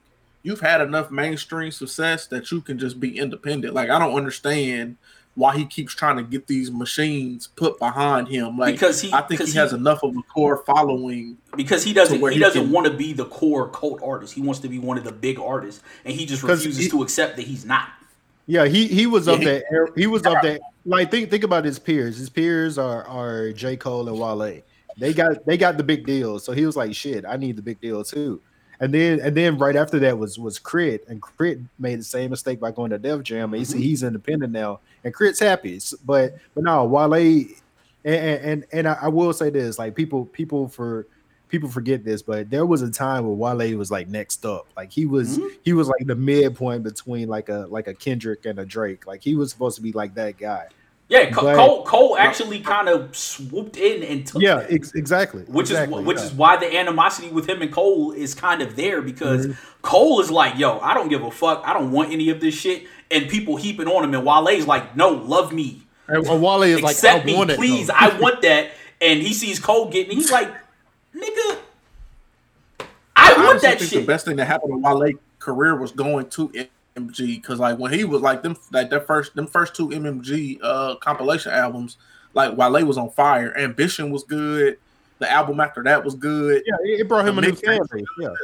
[0.43, 3.75] you've had enough mainstream success that you can just be independent.
[3.75, 4.97] Like I don't understand
[5.37, 8.59] why he keeps trying to get these machines put behind him.
[8.59, 11.37] Like Because he- I think he, because has enough of a core following.
[11.57, 14.35] because he doesn't where he he doesn't can- want to be the core cult artist.
[14.35, 17.03] He wants to be one of the big artists, and he just refuses he- to
[17.03, 17.89] accept that he's not.
[18.47, 19.93] Yeah, he he was of Yeah, that.
[19.95, 20.61] He was of that.
[20.85, 22.18] Like think think about his peers.
[22.18, 24.62] His peers are are J Cole and Wale.
[25.01, 26.38] They got they got the big deal.
[26.38, 28.40] So he was like, shit, I need the big deal too.
[28.78, 32.30] And then and then right after that was was Krit, and Krit made the same
[32.30, 33.53] mistake by going to Def Jam.
[33.53, 35.80] And he's, he's independent now, and Krit's happy.
[36.05, 37.12] But but no, Wale,
[38.05, 41.07] and and and, I, I will say this: like people people for
[41.48, 44.66] people forget this, but there was a time where Wale was like next up.
[44.76, 45.51] Like he was Mhm.
[45.62, 49.07] he was like the midpoint between like a like a Kendrick and a Drake.
[49.07, 50.68] Like he was supposed to be like that guy.
[51.11, 55.43] Yeah, Co- But- Cole Cole actually kind of swooped in and took Yeah, ex- exactly.
[55.43, 56.25] which exactly, is which yeah.
[56.25, 59.59] is why the animosity with him and Cole is kind of there because Mm-hmm.
[59.83, 62.55] Cole is like, yo, I don't give a fuck, I don't want any of this
[62.55, 66.81] shit, and people heaping on him, and Wale's like, no, love me, And, Wale is
[66.83, 67.95] like, accept I me, want it, please, though.
[67.97, 70.49] I want that, and he sees Cole getting, he's like,
[71.17, 71.59] nigga,
[73.17, 74.01] I want honestly that think shit.
[74.03, 76.53] the best thing that happened to Wale's career was going to
[76.97, 80.59] MMG because like when he was like them like their first them first two MMG
[80.62, 81.97] uh compilation albums,
[82.34, 83.57] like Wale was on fire.
[83.57, 84.78] Ambition was good.
[85.18, 86.62] The album after that was good.
[86.66, 87.76] Yeah, it it brought him a new family.
[87.76, 88.05] fan was base.
[88.18, 88.34] Yeah.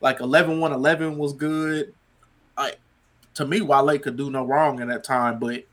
[0.00, 1.94] Like 11 111 was good.
[2.56, 2.78] Like
[3.34, 5.64] to me, Wale could do no wrong in that time, but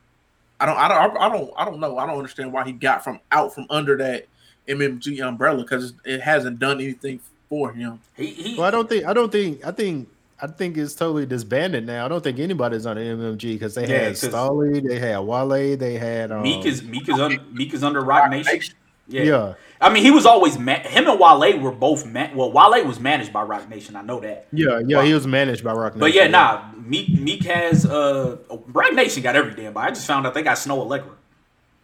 [0.59, 1.97] I don't I don't I don't I don't know.
[1.97, 4.27] I don't understand why he got from out from under that
[4.67, 7.99] MMG umbrella because it hasn't done anything for him.
[8.15, 10.07] He, he, Well, I don't think I don't think I think
[10.41, 12.05] I think it's totally disbanded now.
[12.05, 15.19] I don't think anybody's on the MMG because they Yeah, had 'cause- Stalley, they had
[15.19, 18.75] Wale, they had um, Meek is Meek is un, Meek is under Roc Nation.
[19.07, 19.23] Yeah.
[19.23, 19.53] yeah.
[19.81, 22.51] I mean, he was always ma- him and Wale were both ma- well.
[22.51, 23.95] Wale was managed by Roc Nation.
[23.95, 24.47] I know that.
[24.53, 25.99] Yeah, yeah, he was managed by Roc Nation.
[25.99, 26.61] But yeah, nah.
[26.77, 28.37] Meek Meek has uh
[28.67, 29.87] Roc Nation got every damn body.
[29.87, 31.09] I just found out they got Snoh Aalegra.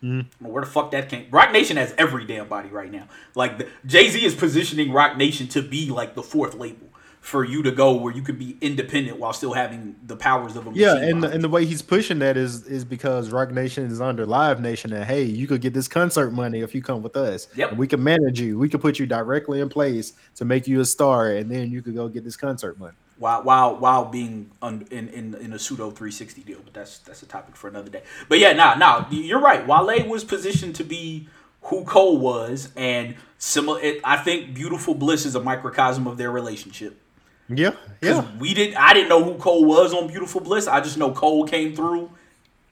[0.04, 1.26] I don't know Where the fuck that came?
[1.32, 3.08] Roc Nation has every damn body right now.
[3.34, 6.88] Like Jay Z is positioning Roc Nation to be like the fourth label
[7.26, 10.68] for you to go where you could be independent while still having the powers of
[10.68, 13.88] a Yeah, and behind and the way he's pushing that is is because Roc Nation
[13.88, 17.02] is under Live Nation, and hey, you could get this concert money if you come
[17.02, 17.48] with us.
[17.56, 17.72] Yep.
[17.72, 18.60] And we can manage you.
[18.60, 21.82] We can put you directly in place to make you a star, and then you
[21.82, 22.94] could go get this concert money.
[23.18, 26.60] while while while being un, in, in in a pseudo 360 deal.
[26.64, 28.04] But that's that's a topic for another day.
[28.30, 29.66] But yeah, nah, nah, you're right.
[29.66, 31.28] Wale was positioned to be
[31.64, 33.82] who Cole was, and similar.
[33.82, 37.02] It, I think Beautiful Bliss is a microcosm of their relationship.
[37.48, 37.72] Yeah,
[38.02, 38.78] yeah, we didn't.
[38.78, 40.68] I didn't know who Cole was on Beautiful Bliss.
[40.68, 42.10] I just know Cole came through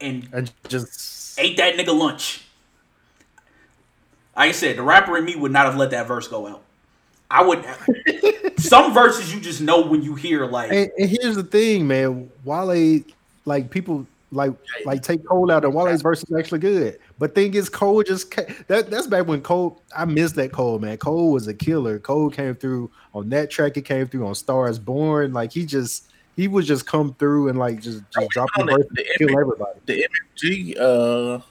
[0.02, 2.46] and and just ate that nigga lunch.
[4.36, 6.64] Like I said, the rapper in me would not have let that verse go out.
[7.30, 7.64] I would.
[8.60, 10.72] some verses you just know when you hear like.
[10.72, 12.32] And, and here's the thing, man.
[12.44, 13.04] Wale,
[13.46, 14.52] like people like
[14.86, 17.00] like take Cole out, and Wale's verse is actually good.
[17.20, 18.36] But thing is, Cole just
[18.68, 19.82] that that's back when Cole.
[19.96, 20.98] I miss that Cole, man.
[20.98, 22.00] Cole was a killer.
[22.00, 23.76] Cole came through on that track.
[23.76, 25.34] He came through on Stars Born.
[25.34, 28.68] Like he just he would just come through and like just just drop the on
[28.68, 29.80] verse the- and the kill everybody.
[29.86, 30.08] the
[30.42, 31.42] MMG,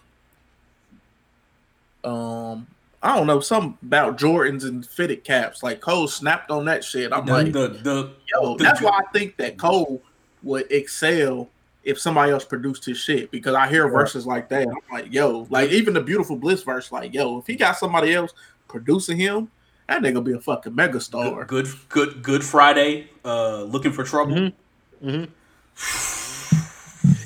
[2.04, 2.66] uh, um,
[3.02, 5.62] I don't know, something about Jordans and fitted caps.
[5.62, 7.12] Like Cole snapped on that shit.
[7.12, 10.02] I'm the, like, the, the, yo, the- that's why I think that Cole
[10.42, 11.48] would excel
[11.84, 14.68] if somebody else produced his shit because I hear verses like that.
[14.68, 18.14] I'm like, yo, like even the beautiful bliss verse, like, yo, if he got somebody
[18.14, 18.32] else
[18.68, 19.50] producing him,
[19.88, 21.46] that nigga be a fucking megastar.
[21.46, 23.08] good, good, good Friday.
[23.24, 24.52] Uh, looking for trouble.
[25.02, 25.28] Mhm.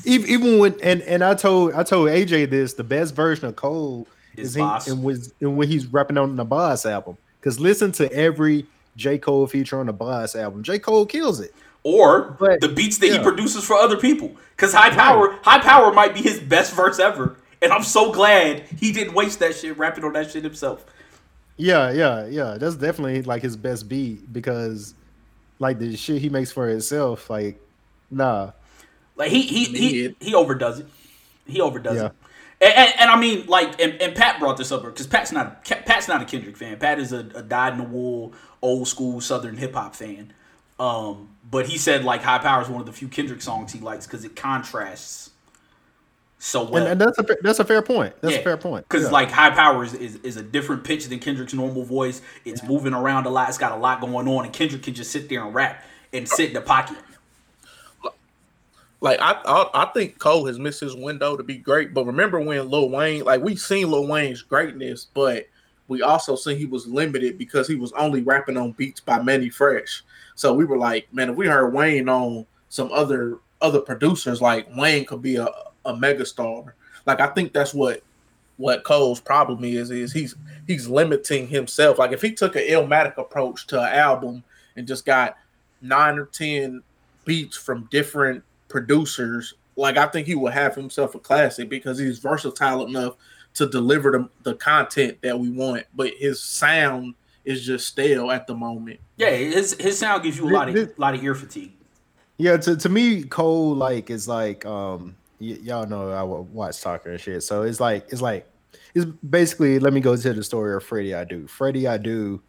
[0.04, 3.56] Even, even when and and I told I told AJ this the best version of
[3.56, 4.86] Cole Is is he Boss.
[4.86, 9.18] and was and when he's rapping on the Boss album because listen to every J
[9.18, 11.52] Cole feature on the Boss album J Cole kills it
[11.88, 14.32] Or But- the beats that he produces for other people.
[14.56, 17.36] Because High Power, High Power might be his best verse ever.
[17.62, 20.84] And I'm so glad he didn't waste that shit rapping on that shit himself.
[21.58, 24.94] yeah yeah yeah that's definitely like his best beat because
[25.58, 27.58] like the shit he makes for himself like
[28.10, 28.50] nah
[29.16, 30.86] Like he he he, he overdoes it.
[31.46, 32.06] He overdoes Yeah.
[32.06, 32.12] it.
[32.60, 35.64] And, and, and I mean, like, and, and Pat brought this up because Pat's not
[35.64, 36.78] Pat's not a Kendrick fan.
[36.78, 40.32] Pat is a, a dyed in the wool, old school Southern hip hop fan.
[40.80, 43.80] Um, but he said like High Power is one of the few Kendrick songs he
[43.80, 45.30] likes because it contrasts
[46.38, 46.82] so well.
[46.82, 49.10] and, and that's a that's a fair point that's Yeah, a fair point Because Yeah.
[49.10, 52.20] like high power is, is, is a different pitch than Kendrick's normal voice.
[52.44, 53.48] It's moving around a lot.
[53.48, 55.82] It's got a lot going on, and Kendrick can just sit there and rap
[56.12, 56.98] and sit in the pocket.
[59.00, 61.92] Like I, I, I think Cole has missed his window to be great.
[61.94, 65.46] But remember when Lil Wayne, like we've seen Lil Wayne's greatness, but
[65.88, 69.50] we also seen he was limited because he was only rapping on beats by Mannie
[69.50, 70.02] Fresh.
[70.36, 74.68] So we were like, man, if we heard Wayne on some other other producers, like
[74.76, 75.48] Wayne could be a
[75.84, 76.72] a megastar.
[77.06, 78.02] Like I think that's what
[78.56, 81.98] what Cole's problem is is he's he's limiting himself.
[81.98, 84.44] Like if he took an Illmatic approach to an album
[84.76, 85.36] and just got
[85.80, 86.82] nine or ten
[87.24, 92.18] beats from different producers like I think he will have himself a classic because he's
[92.18, 93.16] versatile enough
[93.54, 97.14] to deliver the, the content that we want, but his sound
[97.46, 99.00] is just stale at the moment.
[99.16, 101.72] Yeah, his his sound gives you a lot of This- lot of ear fatigue.
[102.36, 107.12] Yeah, to, to me, Cole like is like um y- y'all know I watch soccer
[107.12, 107.42] and shit.
[107.42, 108.46] So it's like it's like
[108.94, 111.48] it's basically let me go to the story of Freddy Adu.
[111.48, 112.42] Freddie I do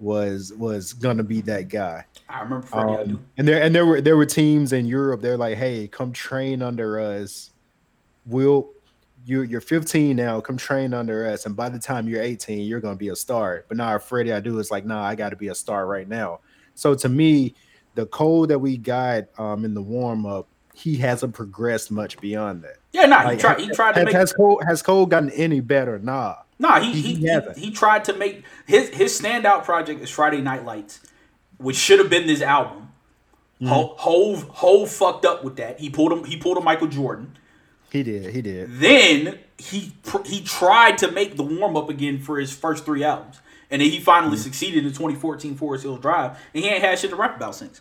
[0.00, 2.04] was was gonna be that guy.
[2.28, 2.92] I remember Freddie.
[2.92, 3.10] I do.
[3.14, 5.20] Um, and there and there were there were teams in Europe.
[5.20, 7.50] They're like, hey, come train under us.
[8.26, 8.70] We'll
[9.28, 10.40] you you're 15 now.
[10.40, 13.64] Come train under us, and by the time you're 18, you're gonna be a star.
[13.68, 16.08] But now Freddie, I do is like, nah, I got to be a star right
[16.08, 16.40] now.
[16.74, 17.54] So to me,
[17.94, 22.62] the code that we got um in the warm up, he hasn't progressed much beyond
[22.62, 22.78] that.
[22.92, 23.60] Yeah, nah, he tried.
[23.60, 24.14] He tried to has, make.
[24.14, 25.98] has Cole has Cole gotten any better?
[25.98, 26.36] Nah.
[26.58, 30.40] Nah, he he- he, he he, tried to make his his standout project is Friday
[30.40, 31.00] Night Lights,
[31.58, 32.92] which should have been this album.
[33.60, 33.66] Mm-hmm.
[33.66, 35.78] Ho Hove Hove fucked up with that.
[35.78, 36.24] He pulled him.
[36.24, 37.36] He pulled a Michael Jordan.
[37.90, 38.34] He did.
[38.34, 38.78] He did.
[38.78, 39.92] Then he
[40.26, 43.90] he tried to make the warm up again for his first three albums, and then
[43.90, 44.42] he finally Mm-hmm.
[44.42, 47.80] succeeded in 2014 Forest Hills Drive, and he ain't had shit to rap about since.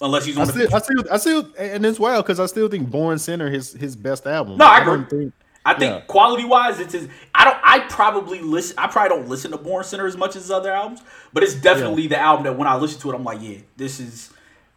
[0.00, 0.74] Unless he's I on still, the.
[0.74, 3.94] I still, I still, and it's wild because I still think Born Sinner his his
[3.94, 4.58] best album.
[4.58, 5.18] No, I don't agree.
[5.24, 5.32] think-
[5.66, 6.00] I think yeah.
[6.02, 7.08] quality wise, it's his.
[7.34, 7.56] I don't.
[7.64, 8.78] I probably listen.
[8.78, 11.00] I probably don't listen to Born Sinner as much as his other albums,
[11.32, 13.98] but it's definitely the album that when I listen to it, I'm like, yeah, this
[13.98, 14.30] is.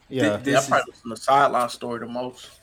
[0.07, 0.21] Yeah.
[0.21, 0.69] thi- Yeah, I this is.
[0.69, 2.57] probably listen to the Sideline Story the most.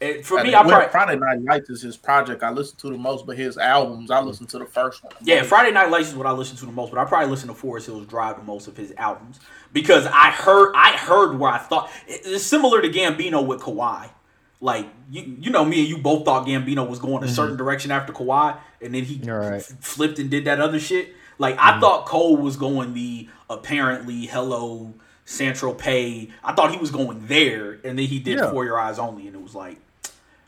[0.00, 0.88] It- for me, I probably.
[0.88, 4.20] Friday Night Lights is his project I listen to the most, but his albums I
[4.20, 5.12] listen to the first one.
[5.22, 5.42] Yeah.
[5.42, 7.54] Friday Night Lights is what I listen to the most, but I probably listen to
[7.54, 9.40] Forest Hills Drive the most of his albums
[9.72, 14.08] because I heard I heard where I thought it's similar to Gambino with Kauai.
[14.60, 17.34] Like you, you know me and you both thought Gambino was going a mm-hmm.
[17.34, 19.62] certain direction after Kauai, and then he right.
[19.62, 21.14] flipped and did that other shit.
[21.38, 21.80] Like I mm-hmm.
[21.80, 24.94] thought Cole was going the apparently hello
[25.26, 25.56] St.
[25.56, 26.30] Tropez.
[26.42, 28.50] I thought he was going there, and then he did Yeah.
[28.50, 29.78] For Your Eyes Only, and it was like,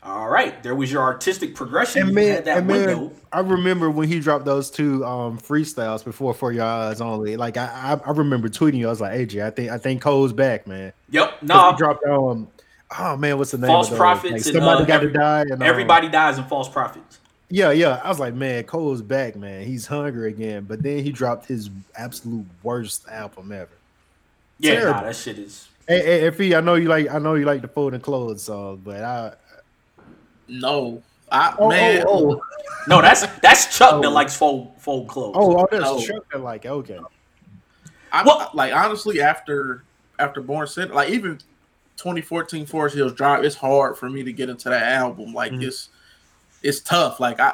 [0.01, 2.03] all right, there was your artistic progression.
[2.03, 2.99] And man, and window.
[2.99, 7.35] man, I remember when he dropped those two um freestyles before For Your Eyes Only.
[7.35, 8.87] Like I, I, I remember tweeting you.
[8.87, 10.93] I was like, AJ, I think, I think Cole's back, man.
[11.09, 11.43] Yep.
[11.43, 12.47] No, he dropped um,
[12.97, 13.67] oh man, what's the name?
[13.67, 13.95] False?
[13.95, 16.69] Prophets Like, and, somebody uh, got every- to die, and um, Everybody dies in false
[16.69, 17.19] prophets.
[17.51, 17.99] Yeah, yeah.
[18.03, 19.65] I was like, man, Cole's back, man.
[19.65, 20.65] He's hungry again.
[20.65, 23.69] But then he dropped his absolute worst album ever.
[24.59, 25.67] Yeah, nah, that shit is.
[25.87, 28.43] Hey, hey, hey, Fee, I know you like, I know you like the folding clothes
[28.43, 29.33] song, but I,
[30.49, 32.41] No, I oh, man, oh, oh,
[32.87, 34.11] No, that's that's Chuck that Oh.
[34.11, 35.35] likes fold fold clothes.
[35.37, 35.99] oh, oh, that's No.
[35.99, 36.99] Chuck that like, okay.
[38.11, 39.83] I'm Well- like honestly after
[40.17, 41.39] after Born Sinner, like even
[41.97, 45.33] 2014 Forest Hills Drive, it's hard for me to get into that album.
[45.33, 45.63] Like Mhm.
[45.63, 45.89] it's
[46.63, 47.19] it's tough.
[47.19, 47.53] Like I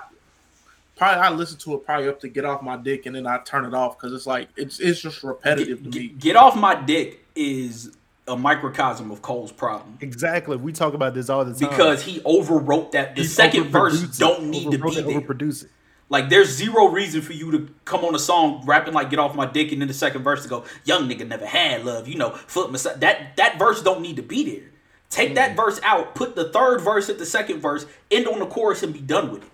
[0.95, 3.39] probably I listen to it probably up to get off my dick and then I
[3.39, 6.07] turn it off because it's like it's it's just repetitive get, to me.
[6.07, 10.57] get, get off my dick is a microcosm of Cole's problem Exactly.
[10.57, 11.69] We talk about this all the time.
[11.69, 13.15] because he overwrote that.
[13.15, 15.21] The He second verse it, don't need to be it, there.
[15.21, 15.69] Overproduce it.
[16.09, 19.35] Like there's zero reason for you to come on a song rapping like "Get Off
[19.35, 22.15] My Dick" and then the second verse to go "Young nigga never had love," you
[22.15, 22.99] know, foot massage.
[22.99, 24.69] That that verse don't need to be there.
[25.09, 25.35] Take Mm.
[25.35, 28.83] that verse out, put the third verse at the second verse, end on the chorus,
[28.83, 29.49] and be done with it.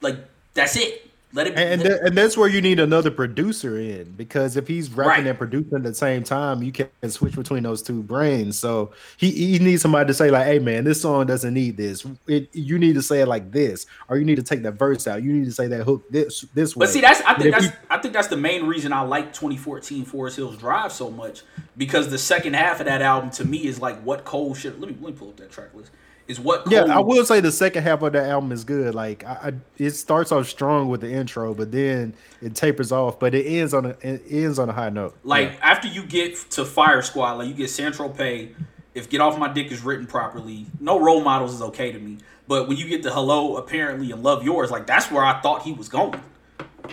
[0.00, 0.16] Like
[0.54, 1.07] that's it.
[1.34, 1.58] Let it.
[1.58, 5.26] And and, and that's where you need another producer in because if he's rapping Right.
[5.26, 8.58] and producing at the same time, you can switch between those two brains.
[8.58, 12.06] So he, he needs somebody to say like, "Hey man, this song doesn't need this.
[12.26, 15.06] It, you need to say it like this, or you need to take that verse
[15.06, 15.22] out.
[15.22, 17.68] You need to say that hook this this way." But see, that's I think that's
[17.90, 21.42] I think that's the main reason I like 2014 Forest Hills Drive so much
[21.76, 24.80] because the second half of that album to me is like what Cole should.
[24.80, 25.90] Let me let me pull up that track list.
[26.28, 28.94] Is what Cole, Yeah, I will say the second half of the album is good.
[28.94, 33.18] Like I, I, it starts off strong with the intro, but then it tapers off.
[33.18, 35.16] But it ends on a it ends on a high note.
[35.24, 37.94] Like after you get to Fire Squad, like you get St.
[37.94, 38.54] Tropez.
[38.94, 42.18] If Get Off My Dick is written properly, no role models is okay to me.
[42.48, 45.62] But when you get to Hello, apparently, and Love Yours, like that's where I thought
[45.62, 46.20] he was going.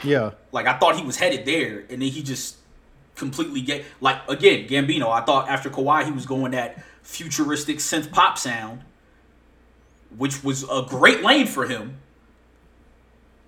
[0.04, 2.58] yeah, Like I thought he was headed there, and then he just
[3.16, 5.10] completely get like again Gambino.
[5.10, 8.82] I thought after Kauai he was going that futuristic synth pop sound,
[10.18, 11.97] which was a great lane for him.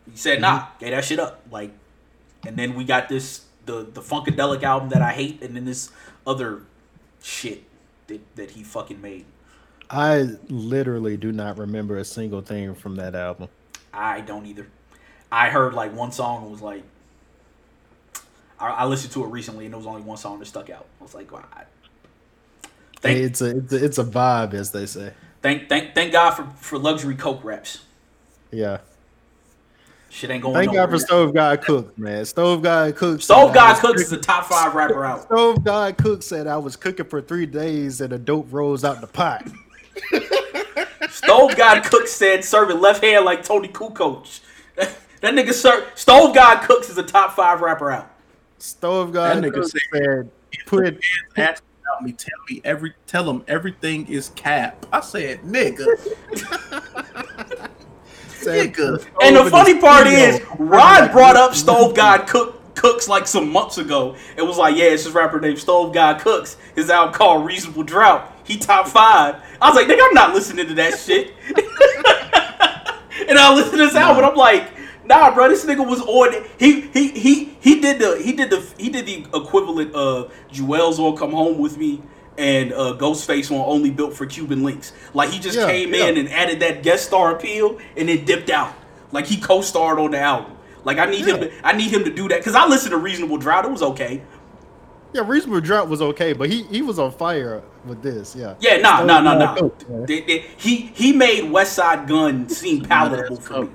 [0.09, 0.79] He said, "Nah, mm-hmm.
[0.79, 1.71] gave that shit up." Like,
[2.45, 5.91] and then we got this the the Funkadelic album that I hate, and then this
[6.25, 6.63] other
[7.21, 7.63] shit
[8.07, 9.25] that that he fucking made.
[9.89, 13.49] I literally do not remember a single thing from that album.
[13.93, 14.67] I don't either.
[15.31, 16.83] I heard like one song and was like,
[18.59, 20.85] I, I listened to it recently and there was only one song that stuck out.
[20.99, 21.43] I was like, wow.
[22.99, 25.13] Thank, it's a it's a, it's a vibe, as they say.
[25.41, 27.83] Thank, thank, thank God for, for luxury coke raps.
[28.51, 28.79] Yeah.
[30.09, 30.55] Shit ain't going.
[30.55, 30.87] Thank God nowhere.
[30.87, 32.25] for Stove God Cook, man.
[32.25, 33.21] Stove God Cook.
[33.21, 35.23] Stove said I God was Cooks is the top five rapper out.
[35.23, 39.01] Stove God Cook said I was cooking for three days and a dope rose out
[39.01, 39.47] the pot.
[41.09, 44.41] Stove God Cooks said serving left hand like Toni Kukoc.
[45.19, 48.07] That nigga sir, Stove God Cooks is a top five rapper out.
[48.59, 50.31] Stove God That nigga Cook said- said,
[50.67, 50.99] "Put
[51.37, 54.85] Ask about me, tell me every, tell them everything is cap.
[54.91, 55.85] I said, nigga,
[58.41, 59.07] nigga.
[59.21, 60.23] And the over funny part studio.
[60.23, 64.15] is, Rod brought up Stove God Cook Cooks like some months ago.
[64.37, 66.57] It was like, yeah, it's this rapper named Stove God Cooks.
[66.75, 68.31] His album called Reasonable Drought.
[68.43, 69.35] He top five.
[69.59, 71.33] I was like, nigga, I'm not listening to that shit.
[73.27, 74.76] and I listened to this album, and I'm like,
[75.07, 76.33] nah, bro, this nigga was on.
[76.59, 80.99] He he he he did the he did the he did the equivalent of Juelz
[80.99, 82.01] on Come Home with Me.
[82.39, 84.91] And uh, Ghostface on Only Built for Cuban Linx.
[85.15, 86.05] Like he just Yeah, came yeah.
[86.05, 88.75] in and added that guest star appeal and then dipped out.
[89.11, 90.55] Like he co-starred on the album.
[90.83, 92.97] Like I need him to I need him to do that because I listened to
[92.97, 93.65] Reasonable Drought.
[93.65, 94.21] It was okay.
[95.13, 98.35] yeah, reasonable drought was okay, but he he was on fire with this.
[98.35, 99.55] Yeah, Yeah, nah, nah, nah, nah.
[99.55, 100.05] Cook, man.
[100.05, 103.69] They- they- he he made Westside Gunn seem palatable for me.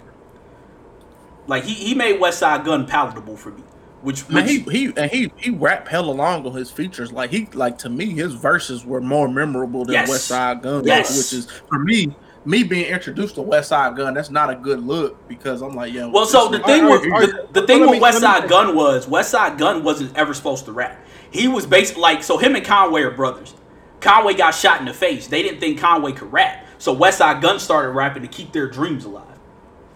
[1.46, 3.62] Like he, he made Westside Gunn palatable for me.
[4.02, 7.12] Which, Man, he he and he he rap hella long on his features.
[7.12, 10.10] Like he like to me, his verses were more memorable than Yes.
[10.10, 10.84] Westside Gunn.
[10.84, 11.16] Yes.
[11.16, 12.14] which is for me.
[12.44, 16.10] Me being introduced to Westside Gunn, that's not a good look because I'm like, yo.
[16.10, 19.84] Well, so the thing with the, the thing with me- Westside Gunn was Westside Gunn
[19.84, 20.98] wasn't ever supposed to rap.
[21.30, 23.54] He was basically like so him and Conway are brothers.
[24.00, 25.28] Conway got shot in the face.
[25.28, 29.04] They didn't think Conway could rap, so Westside Gunn started rapping to keep their dreams
[29.04, 29.31] alive.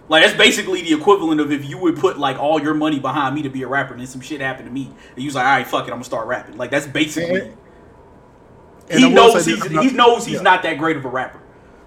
[0.09, 3.35] Like that's basically the equivalent of if you would put like all your money behind
[3.35, 4.85] me to be a rapper, and then some shit happened to me,
[5.15, 6.57] and you was like, all right, fuck it, I'm gonna start rapping.
[6.57, 7.41] Like that's basically.
[7.41, 7.57] And-
[8.89, 10.43] and he knows he's about- he knows he's yeah.
[10.43, 11.41] not that great of a rapper.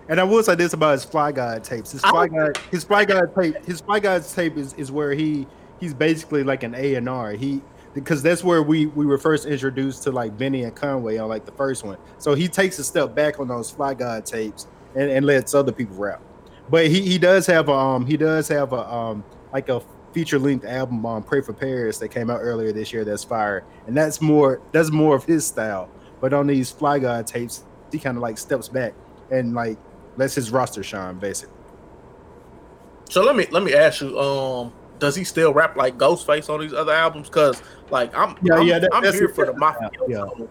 [0.10, 1.92] And I will say this about his Fly Guy tapes.
[1.92, 5.48] His Fly Guy, his Fly God tape, his Fly God's tape is, is where he
[5.80, 7.32] he's basically like an A and R.
[7.32, 7.62] He
[7.94, 11.46] because that's where we we were first introduced to like Benny and Conway on like
[11.46, 11.98] the first one.
[12.18, 15.72] So he takes a step back on those Fly Guy tapes and, and lets other
[15.72, 16.22] people rap.
[16.70, 19.82] But he, he does have a um he does have a um like a
[20.14, 23.66] feature length album on Pray for Paris that came out earlier this year that's fire.
[23.88, 25.90] And that's more that's more of his style.
[26.22, 28.94] But on these Fly God tapes, he kind of like steps back
[29.32, 29.78] and like
[30.18, 31.56] lets his roster shine basically.
[33.10, 36.60] So let me let me ask you, um, does he still rap like Ghostface on
[36.60, 37.28] these other albums?
[37.30, 39.54] Because like I'm Yeah, I'm, yeah, that- I'm here for the
[40.08, 40.50] Yeah, mafioso.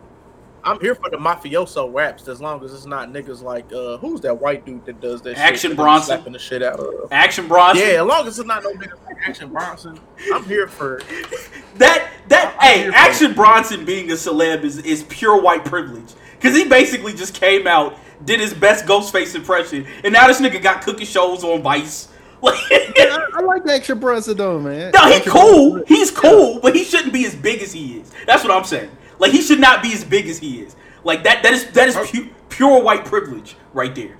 [0.64, 4.20] I'm here for the mafioso raps as long as it's not niggas like uh who's
[4.22, 6.06] that white dude that does that Action shit, Bronson.
[6.16, 7.86] slapping the shit out of Action Bronson.
[7.86, 9.98] Yeah, as long as it's not no niggas like Action Bronson,
[10.34, 11.00] I'm here for
[11.76, 16.12] That that I'm hey, Action Bronson being a celeb is, is pure white privilege.
[16.40, 20.62] Cause he basically just came out, did his best Ghostface impression, and now this nigga
[20.62, 22.09] got cooking shows on Vice.
[22.40, 24.92] Like, I, I like Action Bronson though, man.
[24.94, 25.70] no, he Action cool.
[25.72, 28.12] Bronson- He's cool, but he shouldn't be as big as he is.
[28.26, 28.90] That's what I'm saying.
[29.19, 30.77] Like he should not be as big as he is.
[31.05, 34.16] Like that that is that is pu- pure white privilege right there.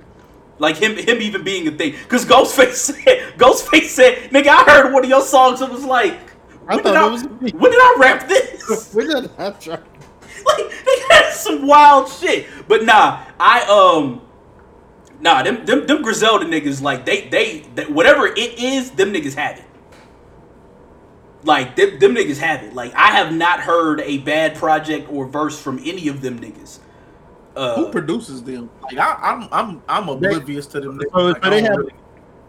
[0.59, 1.95] Like him him even being a thing.
[2.09, 6.19] Cause Ghostface said Ghostface said, nigga, I heard one of your songs and was like,
[6.67, 7.51] I when, thought did I, it was me.
[7.53, 8.93] when did I rap this?
[8.95, 9.83] when did- I'm trying-
[10.47, 12.47] like they had some wild shit.
[12.69, 14.23] But nah, I um
[15.21, 19.35] nah, them them, them Griselda niggas like they, they they whatever it is, them niggas
[19.35, 19.65] have it.
[21.45, 22.74] Like them, them niggas have it.
[22.74, 26.80] Like I have not heard a bad project or verse from any of them niggas.
[27.57, 28.70] Uh, who produces them.
[28.82, 30.99] Like I, I'm I'm I'm oblivious to them.
[30.99, 31.11] niggas.
[31.12, 31.93] So, Like, so they have really-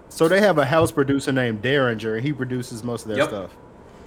[0.10, 3.28] so they have a house producer named Daringer, and he produces most of their Yep.
[3.30, 3.56] stuff.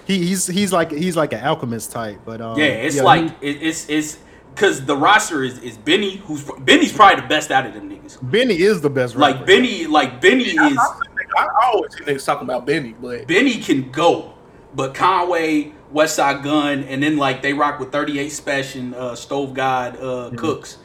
[0.04, 3.40] He, he's he's like he's like an alchemist type, but um, yeah, it's yeah, like
[3.40, 4.18] he- it, it's it's
[4.52, 8.18] because the roster is is Benny, who's Benny's probably the best out of them niggas.
[8.20, 9.14] Benny is the best.
[9.14, 9.46] Like rapper.
[9.46, 10.76] Benny, like Benny I, is.
[10.78, 14.34] I, I always see niggas talking about Benny, but Benny can go,
[14.74, 19.54] but Conway, Westside Gunn, and then like they rock with 38 Special and uh, Stove
[19.54, 20.78] God uh, Cooks.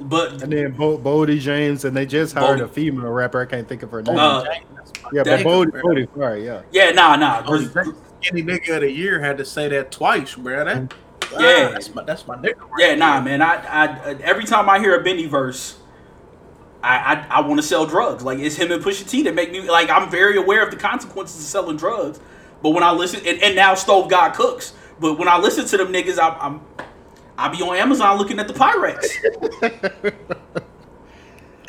[0.00, 2.70] But and then Bo- Boldy James, and they just hired Bodie.
[2.70, 3.40] a female rapper.
[3.40, 4.16] I can't think of her name.
[4.16, 4.44] Uh,
[5.12, 6.62] yeah, that- but Boldy, Boldy, sorry, yeah.
[6.70, 7.42] yeah, nah, nah.
[7.46, 7.88] Oh, Gris-
[8.30, 10.64] Any nigga of the year had to say that twice, bro.
[10.64, 10.94] That,
[11.34, 11.68] ah, Yeah.
[11.70, 12.60] that's my that's my nigga.
[12.60, 13.38] right yeah, nah, there.
[13.38, 13.42] man.
[13.42, 15.78] I, I, every time I hear a Benny verse,
[16.82, 18.22] I, I, I want to sell drugs.
[18.24, 20.76] Like it's him and Pusha T that make me like I'm very aware of the
[20.76, 22.20] consequences of selling drugs.
[22.62, 24.72] But when I listen, and, and now Stove God Cooks.
[25.00, 26.60] But when I listen to them niggas, I, I'm
[27.36, 30.14] I be on Amazon looking at the Pyrex.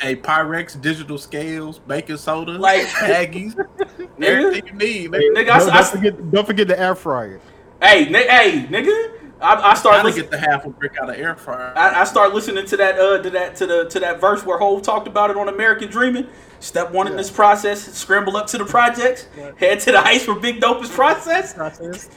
[0.02, 3.54] Hey, Pyrex, digital scales, baking soda, Like- Aggies,
[4.22, 5.10] everything you need.
[5.10, 5.34] Nigga.
[5.36, 7.38] Nigga, Don't, I, don't forget, don't forget the air fryer.
[7.82, 10.24] hey, ni- hey, nigga, I, I start Gotta listening.
[10.24, 11.72] get the half a brick out of air fryer.
[11.76, 14.58] I, I start listening to that uh to that to the to that verse where
[14.58, 16.26] Hove talked about it on American Dreaming.
[16.60, 20.34] Step one in this process: scramble up to the projects, head to the ice for
[20.34, 21.54] Big Dope's process.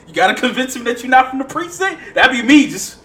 [0.08, 2.14] You gotta convince him that you're not from the precinct.
[2.14, 2.70] That'd be me.
[2.70, 3.00] Just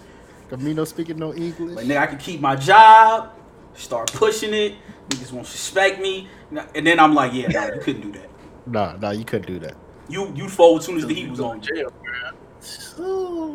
[0.48, 1.76] Camino speaking no English.
[1.76, 3.30] like nigga, I can keep my job,
[3.74, 4.74] start pushing it,
[5.10, 6.28] Niggas won't suspect me.
[6.74, 8.28] And then I'm like, yeah, nah, you couldn't do that.
[8.66, 9.74] Nah, nah, you couldn't do that.
[10.08, 11.60] You you fold as soon as the heat was on.
[11.60, 12.34] Jail, man.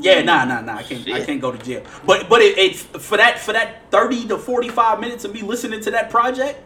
[0.01, 0.77] Yeah, nah, nah, nah.
[0.77, 1.09] I can't.
[1.11, 1.83] I can't go to jail.
[2.05, 5.41] But but it, it for that for that thirty to forty five minutes of me
[5.41, 6.61] listening to that project,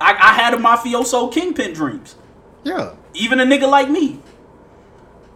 [0.00, 2.16] I, I had a mafioso kingpin dreams.
[2.62, 2.94] Yeah.
[3.14, 4.20] Even a nigga like me.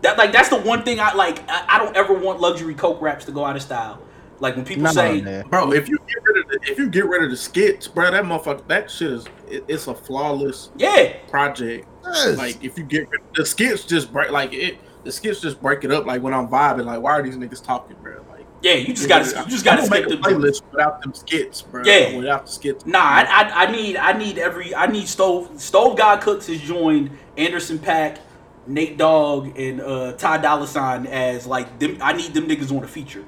[0.03, 1.41] That like that's the one thing I like.
[1.49, 4.01] I, I don't ever want luxury coke raps to go out of style.
[4.41, 5.43] Like when people Nah, say.
[5.51, 8.11] Bro, if you get rid of the, if you get rid of the skits, bro,
[8.13, 11.89] that motherfucker, that shit is it, it's a flawless yeah, project.
[12.05, 12.39] Yes.
[12.39, 14.79] Like if you get rid the skits, just break like it.
[15.05, 16.07] The skits just break it up.
[16.07, 18.25] Like when I'm vibing, like why are these niggas talking, bro?
[18.31, 21.15] Like yeah, you just gotta you just gotta skip make the a playlist without them
[21.15, 21.83] skits, bro.
[21.85, 22.17] Yeah.
[22.17, 22.85] without the skits.
[22.85, 26.61] Nah, I, I, I need I need every I need stove stove God cooks has
[26.61, 28.19] joined Anderson .Paak,
[28.67, 31.99] Nate Dogg, and uh, Ty Dolla Sign as like them.
[32.01, 33.25] I need them niggas on a feature.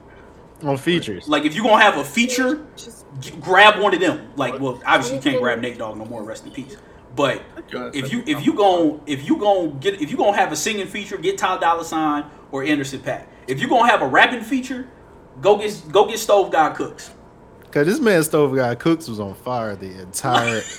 [0.65, 1.29] on features.
[1.29, 2.67] Like if you gonna have a feature,
[3.21, 4.33] g- grab one of them.
[4.35, 6.25] Like well, obviously you can't grab Nate Dogg no more.
[6.25, 6.77] Rest in peace.
[7.21, 7.43] But
[7.95, 10.87] if you if you gon' if you gon' get if you gonna have a singing
[10.87, 13.27] feature, get Ty Dolla Sign or Anderson .Paak.
[13.47, 14.89] If you gonna have a rapping feature,
[15.43, 17.11] go get go get Stove God Cooks.
[17.71, 20.63] Cause this man stove guy Cooks was on fire the entire.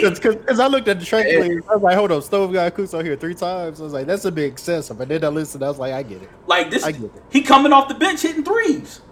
[0.00, 2.52] Cause, cause, 'cause I looked at the track list, I was like, hold up, stove
[2.52, 3.80] guy Cooks on here three times.
[3.80, 4.96] I was like, that's a bit excessive.
[4.96, 6.30] But then I listened, I was like, I get it.
[6.46, 7.22] Like this, I get it.
[7.30, 9.02] he coming off the bench hitting threes.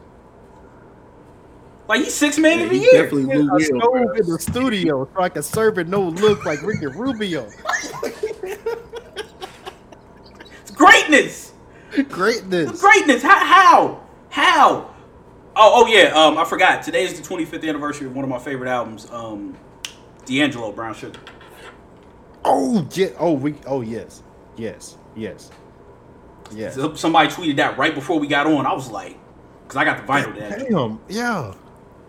[1.91, 3.03] Like he's six man Yeah, of the he year.
[3.03, 4.13] definitely I Lou Will, stove bro.
[4.15, 7.49] in the studio so I could serve it no look like Ricky Rubio.
[10.63, 11.53] It's greatness,
[12.09, 12.81] Greatness.
[12.81, 13.23] greatness.
[13.25, 13.45] How?
[13.45, 14.01] How?
[14.29, 14.95] How?
[15.57, 16.11] Oh, oh yeah.
[16.15, 16.85] Um, I forgot.
[16.85, 19.11] Today is the 25th anniversary of one of my favorite albums.
[19.11, 19.57] Um,
[20.27, 21.19] D'Angelo Brown Sugar.
[22.45, 23.09] Oh yeah.
[23.19, 23.55] Oh we.
[23.67, 24.23] Oh yes.
[24.57, 24.97] Yes.
[25.17, 25.51] Yes.
[26.53, 26.79] Yes.
[27.01, 28.65] Somebody tweeted that right before we got on.
[28.65, 29.19] I was like,
[29.65, 31.01] because I got the vinyl that, Damn.
[31.09, 31.53] Yeah.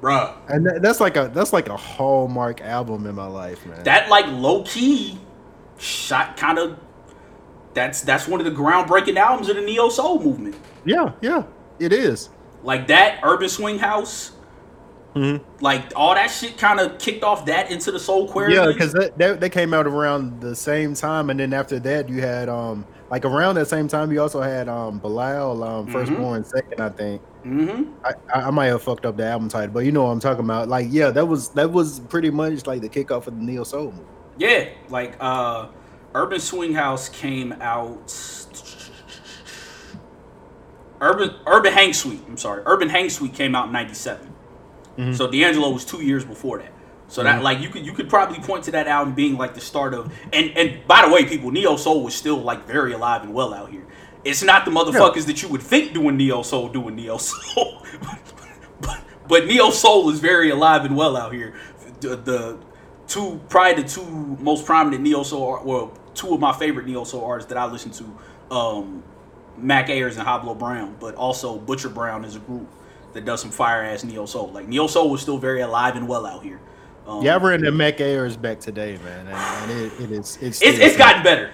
[0.02, 0.36] Bruh.
[0.50, 3.84] And that, that's like a that's like a hallmark album in my life, man.
[3.84, 5.20] That like low key
[5.78, 6.78] shot kind of.
[7.74, 10.56] That's that's one of the groundbreaking albums of the neo soul movement.
[10.86, 11.14] yeah.
[11.22, 11.44] Yeah.
[11.80, 12.30] It is.
[12.64, 14.34] Like that Urban Swing House.
[15.16, 15.42] Mhm.
[15.62, 18.54] Like all that shit kind of kicked off that into the soul query.
[18.56, 22.22] Yeah, because that they came out around the same time, and then after that, you
[22.22, 25.92] had um like around that same time, you also had um Bilal, um Mhm.
[25.92, 27.22] firstborn second, I think.
[27.46, 27.92] Mm-hmm.
[28.06, 30.46] I, I might have fucked up the album title, but you know what I'm talking
[30.46, 30.68] about.
[30.70, 33.86] Like, yeah, that was that was pretty much like the kickoff of the neo soul
[33.86, 34.08] movement.
[34.38, 35.68] Yeah, like uh
[36.16, 38.12] Urban Swing House came out
[41.02, 42.62] Urban Urban Hang Suite, I'm sorry.
[42.66, 44.28] Urban Hang Suite came out in 97.
[44.98, 45.16] Mhm.
[45.16, 46.71] So D'Angelo was 2 years before that.
[47.12, 47.44] So that Mhm.
[47.44, 50.14] like you could you could probably point to that album being like the start of
[50.32, 53.54] and and by the way people Neo Soul was still like very alive and well
[53.54, 53.86] out here.
[54.24, 57.84] It's not the motherfuckers that you would think doing Neo Soul doing Neo Soul.
[58.82, 61.54] but, but Neo Soul is very alive and well out here.
[62.00, 62.58] The, the
[63.08, 64.06] two probably the two
[64.40, 67.92] most prominent neo soul well two of my favorite neo soul artists that I listen
[67.92, 69.04] to um
[69.58, 72.68] Mac Ayres and Hoblo Brown but also Butcher Brown is a group
[73.12, 76.08] that does some fire ass neo soul like neo soul was still very alive and
[76.08, 76.62] well out here
[77.12, 80.38] um, Yeah, I ran the Mac Ayres back today, man, and, and it, it is
[80.42, 81.52] it's it's, it's gotten better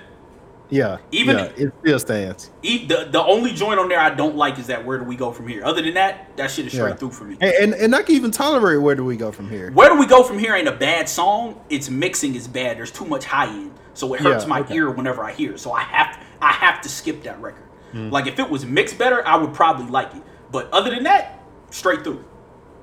[0.69, 2.51] yeah even- yeah, it still stands.
[2.61, 5.15] E- the, the only joint on there I don't like is that where do we
[5.15, 6.95] go from here other than that that shit is straight Yeah.
[6.95, 9.49] through for me And, and and I can even tolerate where do we go from
[9.49, 9.71] here.
[9.71, 11.61] Where do we go from here ain't a bad song.
[11.69, 12.77] Its mixing is bad.
[12.77, 14.75] There's too much high end, so it hurts Yeah, my okay.
[14.75, 15.59] ear whenever I hear it.
[15.61, 17.63] So I have I have to skip that record.
[17.93, 18.09] Hmm.
[18.09, 20.21] Like if it was mixed better, I would probably like it.
[20.51, 22.25] But other than that, straight through,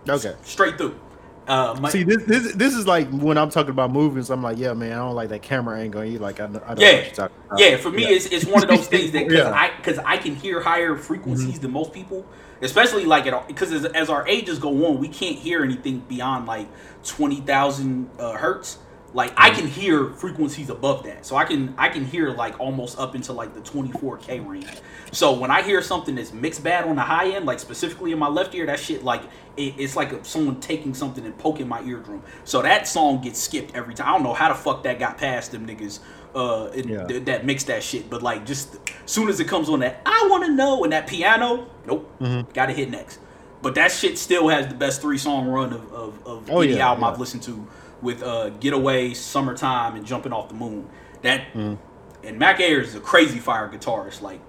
[0.09, 0.35] Okay.
[0.43, 0.99] straight through.
[1.47, 4.31] Uh, my, See, this, this this is like when I'm talking about movies.
[4.31, 6.03] I'm like, yeah, man, I don't like that camera angle.
[6.05, 6.93] You like, I, know- I don't know Yeah.
[6.97, 7.59] what you're talking about.
[7.61, 9.53] yeah, for me, It's, it's one of those things that because Yeah.
[9.53, 11.63] I because I can hear higher frequencies Mm-hmm.
[11.63, 12.25] than most people,
[12.63, 16.47] especially like at because as, as our ages go on, we can't hear anything beyond
[16.47, 16.67] like
[17.05, 18.79] twenty thousand uh, hertz.
[19.15, 22.99] Like I can hear frequencies above that, so I can I can hear like almost
[22.99, 24.67] up into like the twenty four k range.
[25.13, 28.19] So when I hear something that's mixed bad on the high end, like specifically in
[28.19, 29.23] my left ear, that shit like
[29.57, 32.23] it, it's like someone taking something and poking my eardrum.
[32.43, 34.09] So that song gets skipped every time.
[34.09, 36.01] I don't know how the fuck that got past them niggas
[36.35, 37.07] uh, Yeah.
[37.07, 38.11] th- that mix that shit.
[38.11, 38.77] But like just
[39.07, 42.51] soon as it comes on that I want to know and that piano, nope, Mm-hmm.
[42.53, 43.21] got to hit next.
[43.63, 46.75] But that shit still has the best three song run of, of, of Oh, any
[46.75, 47.11] yeah, album yeah.
[47.11, 47.65] I've listened to
[48.03, 50.89] with uh, Getaway, Summertime, and Jumping Off the Moon.
[51.23, 52.27] That Mm-hmm.
[52.27, 54.21] and Mac Ayres is a crazy fire guitarist.
[54.23, 54.41] Like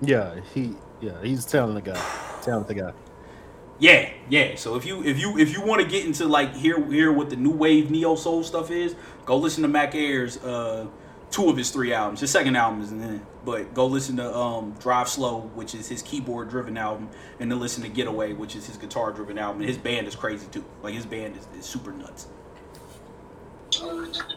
[0.00, 2.02] yeah, he, yeah, he's a talented guy,
[2.42, 2.92] talented guy.
[3.78, 4.54] Yeah, yeah.
[4.56, 7.28] So if you if you if you want to get into like hear hear what
[7.30, 8.96] the new wave neo soul stuff is,
[9.26, 10.86] go listen to Mac Ayres uh
[11.30, 12.20] two of his three albums.
[12.20, 16.00] His second album isn't in, but go listen to um Drive Slow, which is his
[16.00, 19.60] keyboard driven album, and then listen to Getaway, which is his guitar driven album.
[19.60, 20.64] And his band is crazy too.
[20.82, 22.28] Like his band is, is super nuts.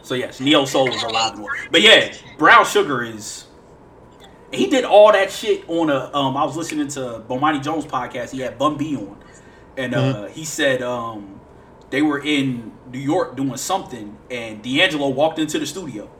[0.02, 1.54] So yes, Neo Soul was alive and well.
[1.70, 3.46] But yeah, Brown Sugar is.
[4.52, 6.12] He did all that shit on a.
[6.12, 8.30] Um, I was listening to Bomani Jones podcast.
[8.30, 9.16] He had Bun B on,
[9.76, 11.40] and uh, he said um,
[11.90, 16.10] they were in New York doing something, and D'Angelo walked into the studio,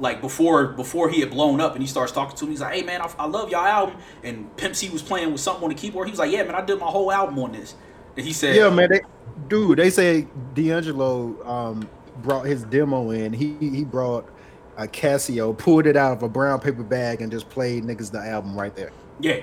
[0.00, 2.50] like before before he had blown up, and he starts talking to him.
[2.50, 5.42] He's like, "Hey man, I, I love y'all album." And Pimp C was playing with
[5.42, 6.06] something on the keyboard.
[6.06, 7.74] He was like, "Yeah man, I did my whole album on this."
[8.16, 8.88] And he said, Yeah, man.
[8.90, 9.00] They,
[9.48, 11.88] dude, they say D'Angelo um,
[12.22, 13.32] brought his demo in.
[13.32, 14.28] He he brought
[14.76, 18.18] a Casio, pulled it out of a brown paper bag, and just played niggas the
[18.20, 18.92] album right there.
[19.20, 19.40] yeah,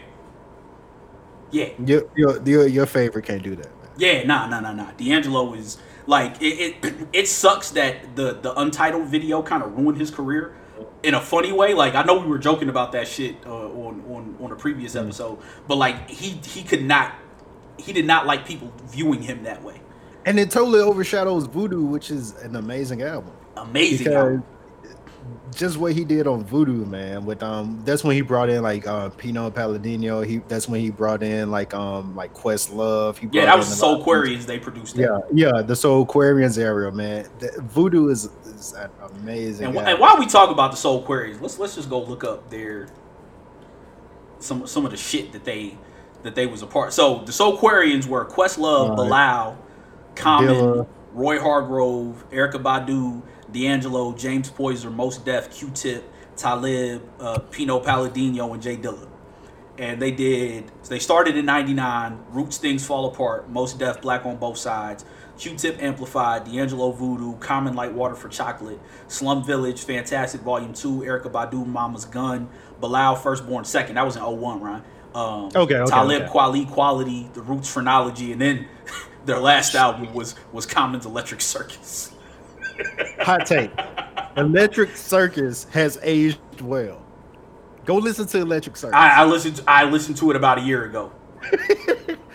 [1.51, 3.67] yeah." Your your your, your favorite can't do that.
[3.81, 3.89] Man.
[3.97, 4.91] Yeah, nah, nah, nah, nah.
[4.93, 5.77] D'Angelo is
[6.07, 6.77] like it.
[6.83, 10.55] It, it sucks that the the untitled video kind of ruined his career
[11.03, 11.73] in a funny way.
[11.73, 14.95] Like I know we were joking about that shit uh, on on on a previous
[14.95, 15.01] Mm.
[15.01, 17.13] episode, but like he he could not
[17.77, 19.81] he did not like people viewing him that way.
[20.25, 23.33] And it totally overshadows Voodoo, which is an amazing album.
[23.57, 24.13] Amazing.
[24.13, 24.43] Album.
[25.55, 27.25] just what he did on Voodoo, man.
[27.25, 30.21] With um, that's when he brought in like uh, Pino Palladino.
[30.21, 33.17] He that's when he brought in like um, like Quest Love.
[33.17, 34.95] He Yeah, that was Soul of- they produced.
[34.95, 35.27] That.
[35.33, 37.27] Yeah, yeah, the Soulquarians area, man.
[37.39, 39.67] The, Voodoo is, is an amazing.
[39.67, 42.87] And, and while we talk about the Soulquarians, let's let's just go look up their
[44.39, 45.77] some some of the shit that they
[46.23, 46.93] that they was a part.
[46.93, 48.95] So the Soulquarians were Questlove, Right.
[48.95, 49.57] Bilal,
[50.15, 50.87] Common, Dilla.
[51.13, 53.21] Roy Hargrove, Erykah Badu,
[53.51, 56.03] D'Angelo, James Poyser, Mos Def, Q-Tip,
[56.35, 59.07] Talib, uh, Pino Palladino, and J Dilla.
[59.77, 60.71] And they did.
[60.87, 62.19] They started in '99.
[62.29, 63.49] Roots Things Fall Apart.
[63.49, 65.03] Mos Def, Black on Both Sides.
[65.37, 66.43] Q-Tip Amplified.
[66.45, 67.37] D'Angelo Voodoo.
[67.37, 68.79] Common Like Water for Chocolate.
[69.07, 69.83] Slum Village.
[69.83, 70.99] Fantastic Volume Two.
[70.99, 71.65] Erykah Badu.
[71.65, 72.49] Mama's Gun.
[72.79, 73.95] Bilal Firstborn Second.
[73.95, 74.83] That was in 01, Ryan.
[75.15, 76.31] Um, Okay, okay, Talib okay.
[76.31, 77.29] Kweli Quality.
[77.33, 78.31] The Roots Phrenology.
[78.31, 78.67] And then
[79.25, 82.13] their last album was was Common's Electric Circus.
[83.19, 83.71] Hot take:
[84.37, 87.01] Electric Circus has aged well.
[87.85, 88.95] Go listen to Electric Circus.
[88.95, 89.61] I, I listened.
[89.67, 91.11] I listened to it about a year ago.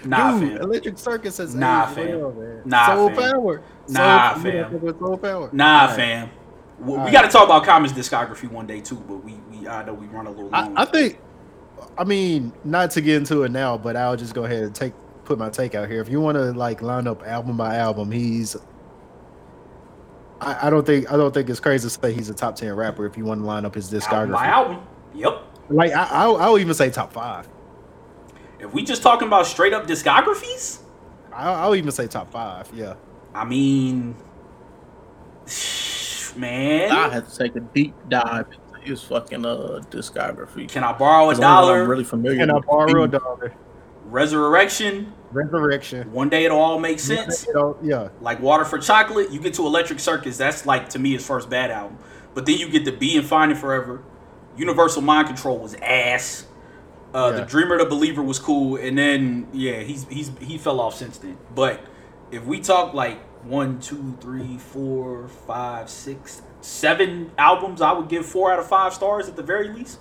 [0.05, 0.60] Nah, Dude, fam.
[0.62, 2.20] Electric Circus has Nah, aged fam.
[2.20, 2.62] well, man.
[2.65, 3.32] Nah, Soul fam.
[3.32, 3.62] Power.
[3.89, 4.98] Nah, Soul, fam.
[5.01, 5.51] Soul Power.
[5.52, 5.97] Nah, Alright.
[5.97, 6.31] fam.
[6.78, 7.12] We, we Alright.
[7.12, 10.06] got to talk about Common's discography one day too, but we, we I know we
[10.06, 10.78] run a little long.
[10.78, 11.19] I, I think,
[11.98, 14.93] I mean, not to get into it now, but I'll just go ahead and take
[15.28, 16.00] put my take out here.
[16.00, 18.56] If you want to like line up album by album, he's.
[20.40, 22.74] I, I don't think I don't think it's crazy to say he's a top ten
[22.74, 23.06] rapper.
[23.06, 24.86] If you want to line up his album by discography, album.
[25.14, 25.42] Yep.
[25.68, 27.48] like I, I'll, I'll even say top five.
[28.59, 30.80] If we just talking about straight up discographies,
[31.32, 32.68] I'll, I'll even say top five.
[32.74, 32.94] Yeah,
[33.34, 34.16] I mean,
[36.36, 40.68] man, I had to take a deep dive into his fucking uh discography.
[40.68, 41.40] can I borrow a dollar?
[41.40, 41.82] dollar?
[41.82, 42.38] I'm really familiar.
[42.38, 43.55] Can I borrow a dollar.
[44.06, 45.12] Resurrection.
[45.30, 46.12] Resurrection.
[46.12, 47.46] One day it'll all make sense.
[47.82, 50.36] Yeah, Like Water for Chocolate, you get to Electric Circus.
[50.38, 51.98] That's like to me his first bad album.
[52.34, 54.02] But then you get to Be and Finding Forever.
[54.56, 56.46] Universal Mind Control was ass.
[57.14, 60.94] Uh, The Dreamer, the Believer was cool, and then yeah, he's he's he fell off
[60.94, 61.38] since then.
[61.55, 61.80] But
[62.30, 68.26] if we talk like one, two, three, four, five, six, seven albums, I would give
[68.26, 70.00] four out of five stars at the very least.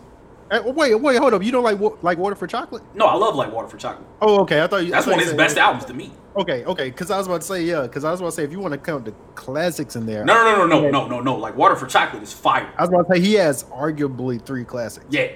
[0.49, 1.43] Wait, wait, hold up.
[1.43, 2.83] You don't like like Water for Chocolate?
[2.95, 4.07] No, I love like Water for Chocolate.
[4.21, 4.61] Oh, okay.
[4.61, 4.91] I thought you.
[4.91, 6.11] That's thought one of his best albums to me.
[6.37, 6.89] Okay, okay.
[6.89, 7.81] Because I was about to say yeah.
[7.81, 10.23] Because I was about to say if you want to count the classics in there,
[10.23, 11.35] No, no, no, no, no, no, no, no.
[11.35, 12.71] Like Water for Chocolate is fire.
[12.77, 15.05] I was about to say he has arguably three classics.
[15.09, 15.31] Yeah.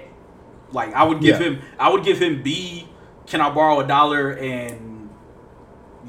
[0.72, 1.50] Like I would give Yeah.
[1.50, 2.88] him I would give him Be,
[3.28, 5.10] can I borrow a dollar and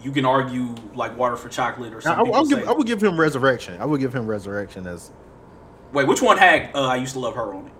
[0.02, 2.26] you can argue like water for chocolate or something.
[2.26, 3.80] I, will give, I would give him Resurrection.
[3.80, 5.10] I would give him Resurrection as
[5.92, 7.72] Wait, which one had uh, I used to love her on it?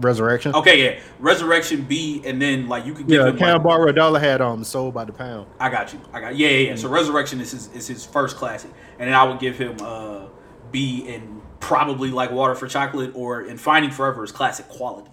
[0.00, 0.54] Resurrection.
[0.54, 1.00] Okay, yeah.
[1.20, 3.92] Resurrection Be and then like you could give yeah, him Can I like, borrow a
[3.92, 5.46] dollar had um sold by the pound.
[5.60, 6.00] I got you.
[6.12, 6.76] I got yeah, yeah, yeah.
[6.76, 8.72] So Resurrection is his is his first classic.
[8.98, 10.26] And then I would give him uh
[10.72, 15.10] Be and probably like Water for Chocolate or in Finding Forever is classic quality.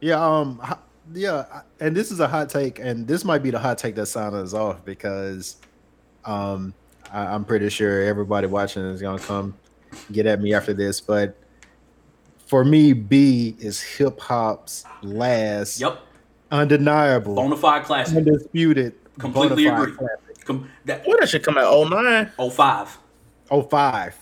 [0.00, 0.60] Yeah, um,
[1.14, 4.06] yeah, and this is a hot take, and this might be the hot take that
[4.06, 5.58] signed us off because,
[6.24, 6.74] um,
[7.12, 9.54] I, I'm pretty sure everybody watching is gonna come
[10.10, 11.36] get at me after this, but
[12.52, 15.98] for me, Be is hip hop's last, Yep.
[16.50, 18.18] undeniable, Bonafide classic.
[18.18, 19.94] undisputed, Completely agree.
[20.44, 21.72] Com- that When that shit come out?
[21.88, 22.30] 09?
[22.50, 22.98] 05.
[23.50, 24.14] Oh five.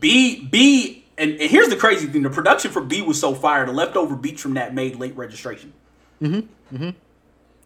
[0.00, 3.64] Be Be and, and here's the crazy thing: the production for Be was so fire.
[3.64, 5.72] The leftover beats from that made late registration.
[6.20, 6.90] Mm-hmm.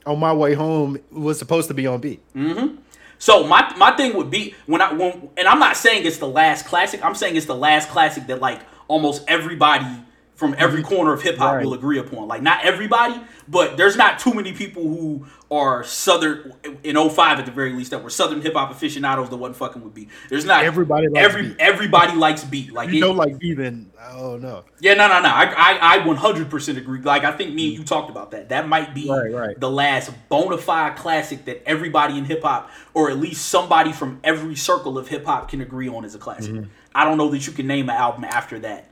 [0.04, 2.20] On my way home was supposed to be on Be.
[2.36, 2.76] Mm-hmm.
[3.18, 6.28] So my my thing would be when I when and I'm not saying it's the
[6.28, 7.02] last classic.
[7.02, 9.86] I'm saying it's the last classic that like almost everybody
[10.34, 11.64] from every corner of hip hop Right.
[11.64, 12.26] will agree upon.
[12.26, 17.46] Like not everybody, but there's not too many people who are southern in 05 at
[17.46, 20.08] the very least that were southern hip hop aficionados that wasn't fucking with Be.
[20.30, 21.60] There's not Everybody likes every Be.
[21.60, 22.70] everybody likes Be.
[22.70, 23.92] Like You it- don't like even.
[24.10, 24.64] Oh no.
[24.80, 25.28] yeah, no, no, no.
[25.28, 27.00] I, I, I 100% agree.
[27.02, 28.48] Like, I think me and you talked about that.
[28.48, 29.60] That might be Right, right.
[29.60, 34.18] the last bona fide classic that everybody in hip hop, or at least somebody from
[34.24, 36.52] every circle of hip hop, can agree on as a classic.
[36.52, 36.70] Mm-hmm.
[36.94, 38.86] I don't know that you can name an album after that.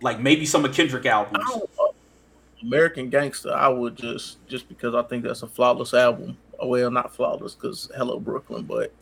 [0.00, 1.44] Like maybe some of Kendrick albums.
[2.62, 6.36] American Gangster, I would just just because I think that's a flawless album.
[6.62, 8.92] Uh, well, not flawless because Hello Brooklyn, but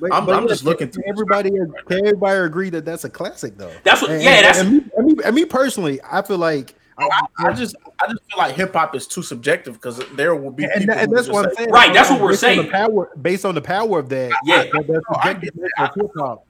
[0.00, 1.50] But, I'm- but I'm just looking through everybody.
[1.58, 3.72] right Can everybody agree that that's a classic though?
[3.84, 6.74] That's what- And- yeah, that's- And me, and me, and me personally, I feel like.
[6.98, 10.34] Oh, I, I just I just feel like hip hop is too subjective because there
[10.36, 11.70] will be And, people and that's what I'm say, saying.
[11.70, 12.70] Right, that's what we're Based on the saying.
[12.70, 14.30] power, based on the power of that.
[14.44, 14.62] Yeah.
[14.64, 15.70] that, that's No, I get that.
[15.90, 16.46] of hip hop.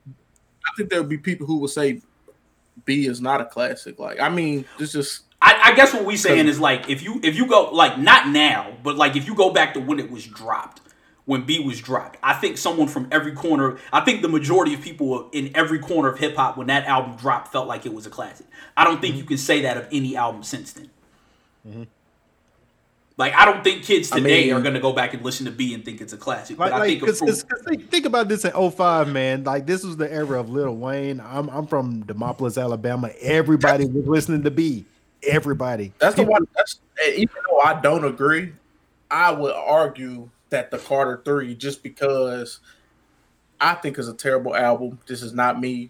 [0.75, 2.01] I think there would be people who would say
[2.83, 3.97] Be is not a classic.
[3.97, 7.19] Like I mean, it's just I, I guess what we saying is like if you
[7.23, 10.11] if you go like not now, but like if you go back to when it
[10.11, 10.81] was dropped,
[11.23, 14.81] when Be was dropped, I think someone from every corner, I think the majority of
[14.81, 18.05] people in every corner of hip hop when that album dropped felt like it was
[18.05, 18.47] a classic.
[18.75, 19.21] I don't think mm-hmm.
[19.21, 20.89] you can say that of any album since then.
[21.65, 21.83] Mm-hmm.
[23.17, 25.51] Like I don't think kids I today mean- are gonna go back and listen to
[25.51, 26.59] Be and think it's a classic.
[26.59, 28.51] Like, but I like, think of cause, from- cause, 'cause think, think about this in
[28.51, 29.43] 05, man.
[29.45, 31.21] Like, this was the era of Lil Wayne.
[31.21, 33.09] I'm, I'm from Demopolis, Alabama.
[33.21, 34.85] Everybody was listening to Be.
[35.23, 35.93] Everybody.
[35.97, 36.45] that's the one.
[36.55, 36.79] That's
[37.15, 38.51] even though I don't agree,
[39.09, 42.59] I would argue that the Carter Three, just because
[43.61, 44.99] I think is a terrible album.
[45.07, 45.89] This is not me,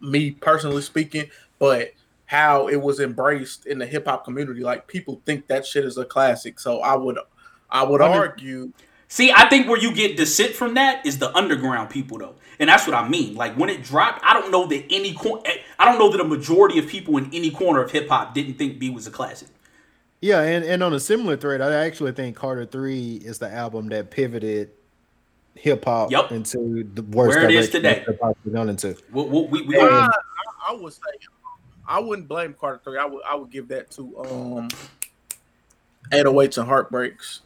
[0.00, 1.92] me personally speaking, but
[2.28, 4.60] how it was embraced in the hip hop community.
[4.62, 6.60] Like people think that shit is a classic.
[6.60, 7.18] So I would,
[7.70, 8.72] I would I mean- argue.
[9.10, 12.68] See, I think where you get dissent from that is the underground people, though, and
[12.68, 13.34] that's what I mean.
[13.34, 15.42] Like when it dropped, I don't know that any cor-
[15.78, 18.58] I don't know that a majority of people in any corner of hip hop didn't
[18.58, 19.48] think Be was a classic.
[20.20, 23.88] Yeah, and, and on a similar thread, I actually think Carter 3 is the album
[23.88, 24.72] that pivoted
[25.54, 26.32] hip hop Yep.
[26.32, 28.02] into the worst Where it is today.
[28.06, 28.94] hip hop has gone into.
[29.10, 30.08] We, we, we, we- I, I,
[30.68, 31.00] I would say
[31.88, 32.98] I wouldn't blame Carter Three.
[32.98, 34.68] I would I would give that to um
[36.12, 37.40] 808s and heartbreaks.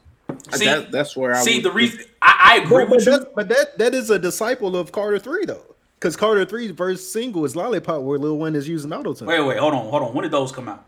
[0.52, 3.06] See- that, that's where I see would, the reason I, I agree But, but, with
[3.06, 3.12] you.
[3.18, 5.62] that, but that that is a disciple of Carter 3 though.
[5.98, 9.26] Because Carter 3's first single is Lollipop, where Lil Wayne is using autotune.
[9.26, 10.12] Wait, wait, hold on, hold on.
[10.12, 10.84] When did those come out?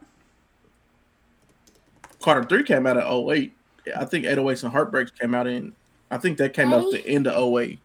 [2.21, 3.53] Carter Three came out in 08.
[3.87, 5.73] Yeah, I think 808s and heartbreaks came out in.
[6.11, 7.79] I think that came out at the end of 08.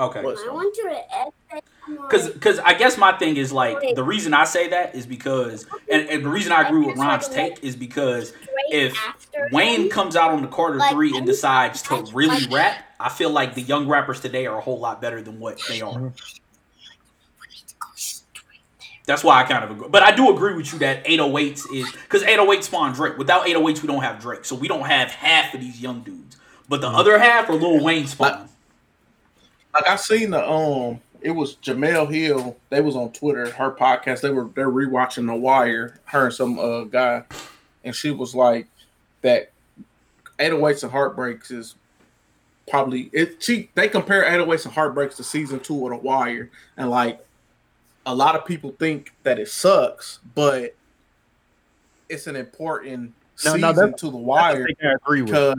[0.00, 0.20] Okay.
[0.20, 0.90] I want you
[1.88, 4.94] to essay Because, because I guess my thing is like the reason I say that
[4.94, 8.32] is because, and, and the reason I agree with Ron's take is because
[8.70, 8.98] if
[9.52, 13.54] Wayne comes out on the Carter Three and decides to really rap, I feel like
[13.54, 16.12] the young rappers today are a whole lot better than what they are.
[19.08, 19.88] That's why I kind of agree.
[19.88, 23.16] But I do agree with you that 808s is because 808 spawned Drake.
[23.16, 24.44] Without 808s, we don't have Drake.
[24.44, 26.36] So we don't have half of these young dudes.
[26.68, 28.50] But the other half are Lil Wayne spawn.
[29.72, 32.56] Like I've seen the um, it was Jemele Hill.
[32.70, 34.20] They was on Twitter, her podcast.
[34.20, 35.98] They were they're rewatching The Wire.
[36.04, 37.24] Her and some uh guy,
[37.84, 38.66] and she was like
[39.22, 39.50] that.
[40.38, 41.74] 808s and heartbreaks is
[42.70, 43.42] probably it.
[43.42, 47.18] She they compare 808s and heartbreaks to season two of The Wire, and like
[48.06, 50.76] a lot of people think that it sucks, but
[52.08, 53.12] it's an important
[53.44, 55.30] No, season no, to The I Wire think I agree with.
[55.32, 55.58] because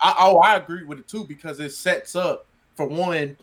[0.00, 3.36] I, oh, I agree with it too because it sets up for one,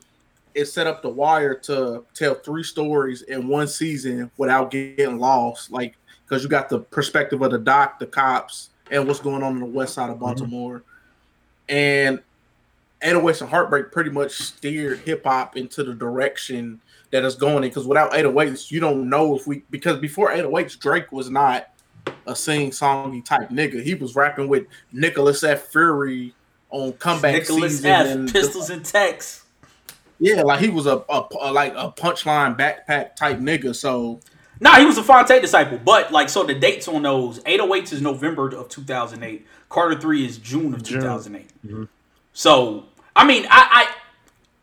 [0.56, 5.70] it set up the wire to tell three stories in one season without getting lost.
[5.70, 9.54] Like because you got the perspective of the doc, the cops, and what's going on
[9.54, 10.26] in the west side of mm-hmm.
[10.26, 10.84] Baltimore,
[11.70, 12.20] and
[13.02, 17.70] 808s and Heartbreak pretty much steered hip hop into the direction that it's going in.
[17.70, 21.70] Because without 808s, you don't know if we because before 808s, Drake was not
[22.28, 23.84] a sing songy type nigga.
[23.84, 25.68] He was rapping with Nicholas F.
[25.68, 26.34] Fury
[26.70, 27.92] on comeback Nicholas season.
[27.92, 28.08] F.
[28.08, 29.45] and the- Pistols and Tex.
[30.20, 33.76] Yeah, like he was a, a, a- like a punchline backpack type nigga.
[33.76, 34.20] So
[34.60, 35.80] Nah, he was a Phonte disciple.
[35.84, 39.46] But like, so the dates on those 808 is November of 2008.
[39.70, 41.02] Carter three is June of June.
[41.02, 41.48] 2008.
[41.66, 41.84] Mm-hmm.
[42.34, 42.86] So
[43.16, 43.96] I mean, I, I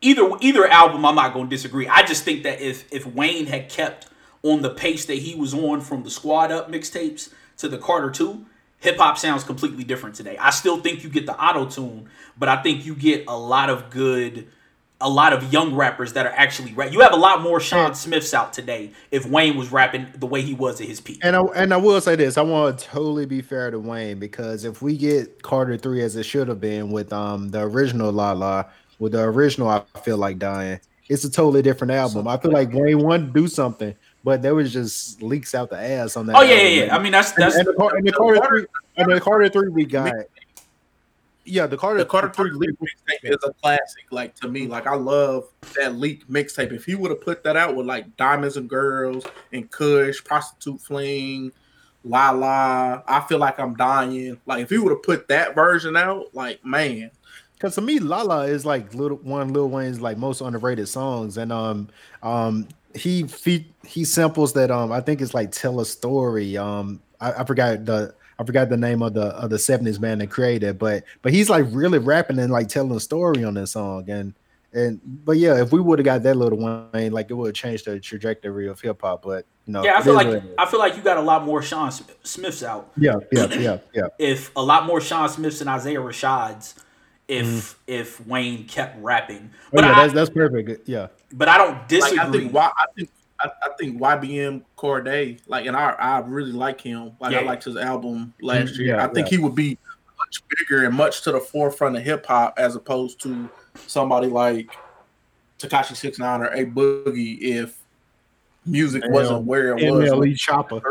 [0.01, 1.87] either either album, I'm not going to disagree.
[1.87, 4.07] I just think that if if Wayne had kept
[4.41, 8.09] on the pace that he was on from the Squad Up mixtapes to the Carter
[8.09, 8.45] two,
[8.79, 10.37] hip hop sounds completely different today.
[10.37, 13.69] I still think you get the auto tune, but I think you get a lot
[13.69, 14.47] of good.
[15.03, 16.91] A lot of young rappers that are actually rap.
[16.91, 18.91] You have a lot more Sean Smiths out today.
[19.11, 21.77] If Wayne was rapping the way he was at his peak, And I and I
[21.77, 25.43] will say this: I want to totally be fair to Wayne because if we get
[25.43, 28.65] Carter three as it should have been with um the original La La,
[28.99, 32.27] with the original I feel like dying, it's a totally different album.
[32.27, 35.77] I feel like Wayne wanted to do something but there was just leaks out the
[35.77, 36.37] ass on that.
[36.37, 36.95] Oh yeah, album, yeah, yeah.
[36.95, 38.65] I mean that's that's and the, and the Carter three,
[38.97, 40.13] and the Carter three we got.
[41.45, 44.05] Yeah, the Carter The Carter Three leak mixtape is a classic.
[44.11, 45.45] Like to me, like I love
[45.75, 46.71] that leak mixtape.
[46.71, 50.79] If he would have put that out with like Diamonds and Girls and Kush, Prostitute
[50.81, 51.51] Flange,
[52.05, 54.39] La La, I feel like I'm dying.
[54.45, 57.11] Like if he would have put that version out, like man,
[57.55, 61.51] Because to me, Lala is like little one Lil Wayne's like most underrated songs, and
[61.51, 61.89] um
[62.21, 66.57] um he he he samples that um I think it's like tell a story.
[66.57, 70.19] Um I, I forgot the I forgot the name of the of the seventies man
[70.19, 73.71] that created, but but he's like really rapping and like telling a story on this
[73.71, 74.33] song, and
[74.73, 76.57] and but yeah, if we would have got that Little
[76.93, 79.21] Wayne, like it would have changed the trajectory of hip hop.
[79.21, 79.97] But you know, yeah.
[79.97, 80.55] I feel like what it is.
[80.57, 82.91] I feel like you got a lot more Sean Smiths out.
[82.97, 84.07] yeah yeah yeah yeah.
[84.17, 86.75] If a lot more Sean Smiths and Isaiah Rashads,
[87.27, 89.77] if if Wayne kept rapping, Mm-hmm.
[89.77, 90.87] Oh, yeah, I that's that's perfect.
[90.87, 91.07] Yeah.
[91.33, 92.19] but I don't like disagree.
[92.19, 93.09] I think why I think
[93.43, 97.11] I, I think YBN Cordae, like and I I really like him.
[97.19, 98.95] Like I liked his album last Mm, year.
[98.95, 99.37] yeah, I think yeah.
[99.37, 99.77] he would be
[100.17, 103.49] much bigger and much to the forefront of hip hop as opposed to
[103.87, 104.69] somebody like
[105.59, 107.77] Tekashi Six Nine or A Boogie if
[108.65, 110.09] music wasn't Um, where it was.
[110.09, 110.81] NLE Choppa.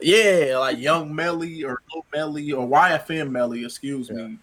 [0.00, 4.38] Yeah, like Young Melly or Lil Melly or YFM Melly, excuse me.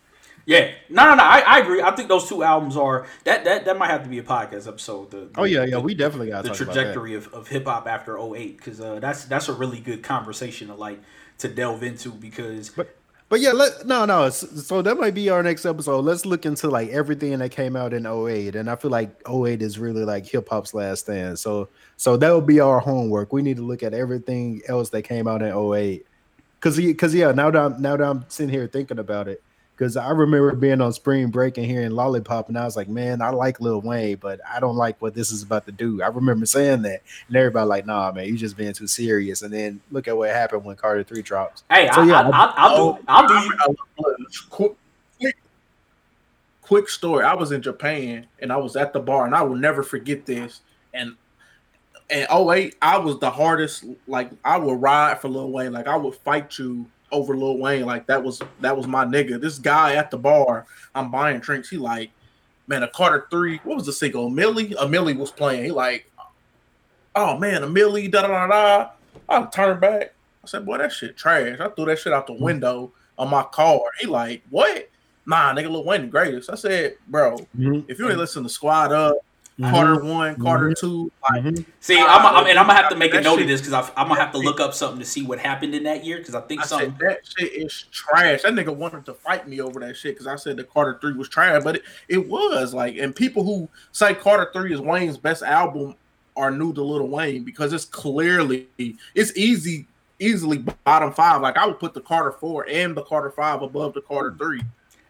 [0.46, 1.24] Yeah, no, no, no.
[1.24, 1.82] I, I agree.
[1.82, 4.68] I think those two albums are that that that might have to be a podcast
[4.68, 5.12] episode.
[5.12, 5.72] The, Oh yeah, yeah.
[5.76, 6.82] the- We definitely got the to talk about that.
[6.82, 10.68] trajectory of, of hip hop after 08 because uh, that's that's a really good conversation
[10.68, 11.00] to like
[11.38, 12.94] to delve into because But
[13.30, 14.30] but yeah, let no no.
[14.30, 16.02] So, so that might be our next episode.
[16.02, 18.56] Let's look into like everything that came out in 08.
[18.56, 21.40] and I feel like 08 is really like hip hop's last stand.
[21.40, 23.32] So so that will be our homework.
[23.32, 26.06] We need to look at everything else that came out in 08.
[26.60, 29.42] Cause because yeah, now that I'm now that I'm sitting here thinking about it,
[29.76, 33.22] because I remember being on spring break and hearing Lollipop, and I was like, man,
[33.22, 36.02] I like Lil Wayne, but I don't like what this is about to do.
[36.02, 39.42] I remember saying that, and everybody like, nah, man, you just being too serious.
[39.42, 41.64] And then look at what happened when Carter Three drops.
[41.72, 43.54] hey, So, I, yeah, I, I, I'll Oh, do I'll do you.
[43.60, 44.14] I- I-
[44.50, 44.72] quick,
[45.20, 45.38] quick,
[46.62, 47.24] quick story.
[47.26, 50.26] I was in Japan and I was at the bar, and I will never forget
[50.26, 50.62] this.
[50.94, 51.16] And
[52.10, 53.86] in 08, I was the hardest.
[54.08, 55.72] Like I would ride for Lil Wayne.
[55.74, 57.86] Like I would fight you over Lil Wayne.
[57.86, 59.40] Like that was that was my nigga.
[59.40, 61.70] This guy at the bar, I'm buying drinks.
[61.70, 62.12] He like,
[62.68, 63.60] man, a Carter three.
[63.64, 64.30] What was the single?
[64.30, 64.74] Milli.
[64.74, 65.64] A Milli was playing.
[65.64, 66.12] He like,
[67.16, 68.12] oh man, a Milli.
[68.12, 68.90] Da da da da.
[69.30, 70.14] I turned back.
[70.44, 71.60] I said, boy, that shit trash.
[71.60, 72.44] I threw that shit out the mm-hmm.
[72.44, 73.80] window on my car.
[74.00, 74.90] He like, what?
[75.26, 76.50] Nah, nigga, Lil Wayne the greatest.
[76.50, 77.82] I said, bro, mm-hmm.
[77.88, 79.18] if you ain't listen to Squad Up,
[79.62, 81.66] Carter one, Carter two, like, Mhm.
[81.80, 83.92] See, I'm, I'm and I'm gonna have to make a That note of this because
[83.96, 86.34] I'm gonna have to look up something to see what happened in that year because
[86.34, 86.90] I think I something.
[86.92, 88.42] said that shit is trash.
[88.42, 91.14] That nigga wanted to fight me over that shit because I said the Carter Three
[91.14, 95.18] was trash, but it, it was like, and people who say Carter Three is Wayne's
[95.18, 95.96] best album
[96.36, 98.68] are new to Little Wayne because it's clearly
[99.14, 99.86] it's easy,
[100.20, 101.42] easily bottom five.
[101.42, 104.64] Like I would put the Carter Four and the Carter Five above the Carter Three.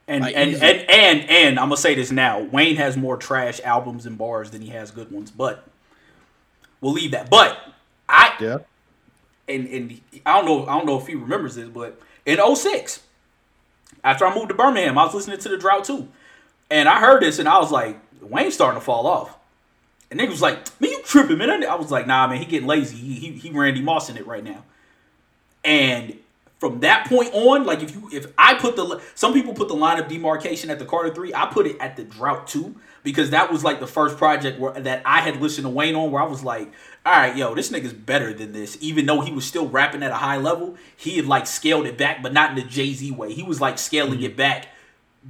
[0.07, 0.61] And Like, and, easy.
[0.61, 2.39] and and and I'm gonna say this now.
[2.39, 5.65] Wayne has more trash albums and bars than he has good ones, but
[6.81, 7.29] we'll leave that.
[7.29, 7.57] But
[8.09, 8.57] I Yeah.
[9.47, 13.01] and and I don't know I don't know if he remembers this, but in 06,
[14.03, 16.09] after I moved to Birmingham, I was listening to the drought too.
[16.69, 19.37] And I heard this and I was like, Wayne's starting to fall off.
[20.11, 21.63] And nigga was like, man, you tripping, man.
[21.63, 22.97] I was like, nah, man, he getting lazy.
[22.97, 24.63] He, he, he Randy Moss in it right now.
[25.63, 26.17] And
[26.63, 29.73] from that point on, like if you if I put the some people put the
[29.73, 33.31] line of demarcation at the Carter three, I put it at the drought two because
[33.31, 36.23] that was like the first project where that I had listened to Wayne on where
[36.23, 36.71] I was like,
[37.05, 38.77] all right, yo, this nigga's better than this.
[38.79, 41.97] Even though he was still rapping at a high level, he had like scaled it
[41.97, 43.33] back, but not in the Jay Z way.
[43.33, 44.23] He was like scaling mm-hmm.
[44.23, 44.69] it back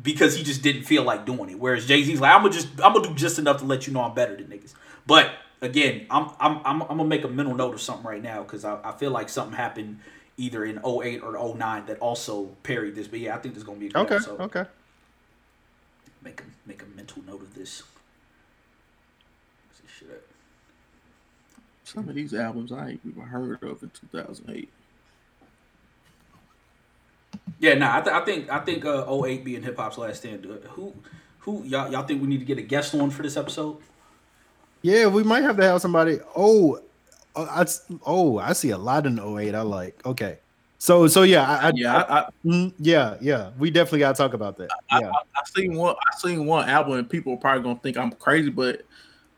[0.04, 1.60] because he just didn't feel like doing it.
[1.60, 3.94] Whereas Jay Z's like, I'm gonna just I'm gonna do just enough to let you
[3.94, 4.76] know I'm better than niggas.
[5.08, 5.32] But
[5.64, 8.66] again, I'm I'm I'm, I'm gonna make a mental note of something right now because
[8.66, 9.98] I, I feel like something happened
[10.38, 13.08] either in 08 or 09 that also parried this.
[13.08, 14.16] But yeah, I think there's gonna be a good Okay.
[14.16, 14.40] episode.
[14.42, 14.66] Okay.
[16.24, 17.84] Make a make a mental note of this.
[19.70, 20.10] This?
[21.84, 24.70] Some of these albums I ain't even heard of in 2008.
[27.60, 30.46] Yeah, nah, I, th- I think I think uh, 08 being hip hop's last stand.
[30.46, 30.94] Uh, who
[31.40, 33.78] who y'all y'all think we need to get a guest on for this episode?
[34.82, 36.20] Yeah, we might have to have somebody.
[36.36, 36.80] Oh,
[37.36, 37.66] oh, I,
[38.06, 40.06] oh, I see a lot in 08 I like.
[40.06, 40.40] Okay.
[40.84, 43.52] So so yeah, I, I Yeah, I, I, mm, yeah, yeah.
[43.58, 44.70] We definitely gotta talk about that.
[44.92, 45.12] Yeah.
[45.12, 45.96] I seen one.
[45.96, 48.82] I seen one album, and people are probably gonna think I'm crazy, but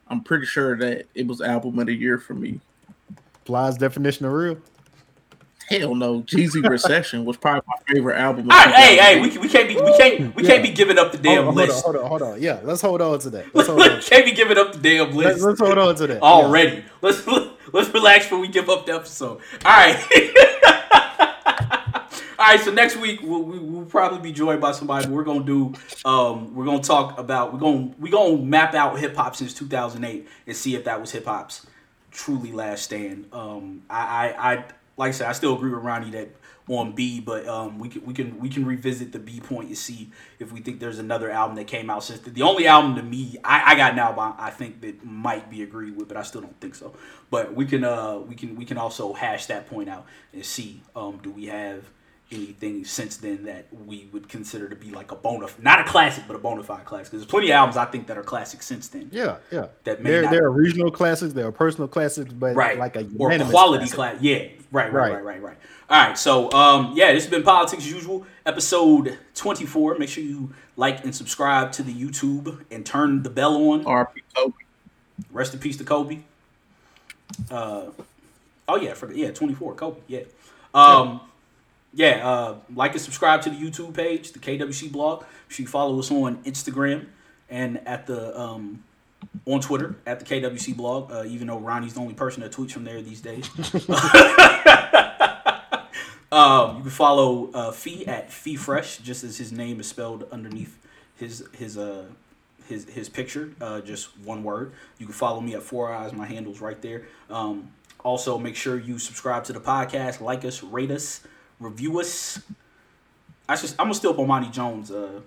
[0.08, 2.60] I'm pretty sure that it was album of the year for me.
[3.44, 4.58] Plies definition of real.
[5.68, 8.46] Hell no, Jeezy Recession was probably my favorite album.
[8.46, 10.96] of All right, hey, hey, we, we can't be we can't we can't be giving
[10.96, 11.86] up the damn hold, on, hold list.
[11.86, 12.42] on, hold on, hold on.
[12.42, 13.46] Yeah, let's hold on to that.
[13.54, 14.00] Let's hold on.
[14.00, 16.14] can't be giving up the damn Let's, list let's hold on to that.
[16.14, 16.20] Yeah.
[16.20, 16.84] already.
[17.02, 17.24] Let's
[17.72, 19.40] Let's relax before we give up the episode.
[19.64, 19.96] All right.
[22.38, 25.08] All right, so next week we'll, we- we'll probably be joined by somebody.
[25.08, 25.72] We're gonna do,
[26.04, 30.28] um, we're gonna talk about, we're gonna we're gonna map out hip hop since 2008
[30.46, 31.66] and see if that was hip hop's
[32.10, 33.26] truly last stand.
[33.32, 34.64] Um, I, I, I,
[34.98, 36.28] like I said, I still agree with Ronnie that
[36.68, 39.78] on Be, but um, we can we can we can revisit the Be point and
[39.78, 42.96] see if we think there's another album that came out since the, the only album
[42.96, 46.16] to me I, I got an album I think that might be agreed with, but
[46.16, 46.94] I still don't think so.
[47.30, 50.82] But we can uh we can we can also hash that point out and see
[50.94, 51.84] um do we have
[52.32, 56.24] anything since then that we would consider to be like a bona not a classic
[56.26, 58.66] but a bona fide classic because there's plenty of albums I think that are classics
[58.66, 59.08] since then.
[59.12, 59.66] Yeah, yeah.
[59.84, 62.96] That may There, not- there are regional classics, there are personal classics, but right like
[62.96, 63.94] a or quality classic.
[63.94, 64.38] class yeah
[64.72, 65.24] right right right Right.
[65.24, 65.56] right right
[65.88, 70.24] all right so um yeah this has been politics as usual episode 24 make sure
[70.24, 74.52] you like and subscribe to the youtube and turn the bell on RP Kobe.
[75.30, 76.18] rest in peace to kobe
[77.52, 77.82] uh
[78.68, 80.20] oh yeah for yeah 24 kobe yeah
[80.74, 81.18] um yeah
[82.24, 86.36] uh like and subscribe to the youtube page the kwc blog you follow us on
[86.44, 87.06] instagram
[87.48, 88.82] and at the um
[89.44, 92.72] on Twitter at the KWC blog, uh, even though Ronnie's the only person that tweets
[92.72, 93.48] from there these days.
[96.32, 100.24] um, you can follow uh, Fee at Fee Fresh, just as his name is spelled
[100.32, 100.78] underneath
[101.16, 102.04] his his uh
[102.68, 104.72] his his picture, uh, just one word.
[104.98, 106.12] You can follow me at Four Eyes.
[106.12, 107.06] My handle's right there.
[107.30, 107.70] Um,
[108.04, 111.20] also, make sure you subscribe to the podcast, like us, rate us,
[111.60, 112.40] review us.
[113.48, 115.20] I just I'm gonna steal Bomani Jones' uh,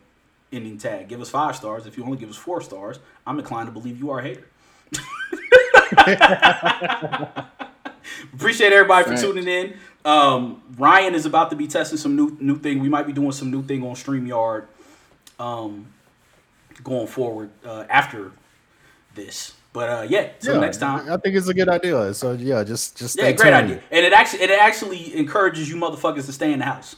[0.51, 1.07] ending tag.
[1.07, 1.85] Give us five stars.
[1.85, 4.45] If you only give us four stars, I'm inclined to believe you are a hater.
[8.33, 9.19] Appreciate everybody for Right.
[9.19, 9.73] tuning in.
[10.05, 12.79] Um, Ryan is about to be testing some new new thing.
[12.79, 14.65] We might be doing some new thing on Streamyard
[15.39, 15.87] um,
[16.83, 18.31] going forward uh, after
[19.15, 19.53] this.
[19.71, 21.11] But uh, yeah, so Yeah, next time.
[21.11, 22.13] I think it's a good idea.
[22.13, 23.53] So yeah, just just Yeah, great tuned.
[23.55, 23.81] idea.
[23.91, 26.95] And it actually it actually encourages you motherfuckers to stay in the house.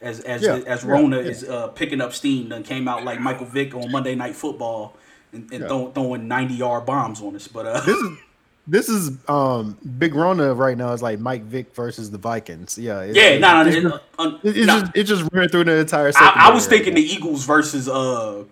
[0.00, 1.28] As as Yeah, as Rona yeah.
[1.30, 4.96] is uh, picking up steam, then came out like Michael Vick on Monday Night Football
[5.32, 7.46] and, and throwing, throwing ninety yard bombs on us.
[7.48, 8.18] But uh, This is
[8.66, 12.76] this is um Big Rona right now is like Mike Vick versus the Vikings.
[12.78, 14.30] Yeah, it's, yeah, no, no, it's, it, just- uh,
[14.80, 16.12] just it's just running through the entire.
[16.16, 18.44] I, I was thinking the Eagles versus uh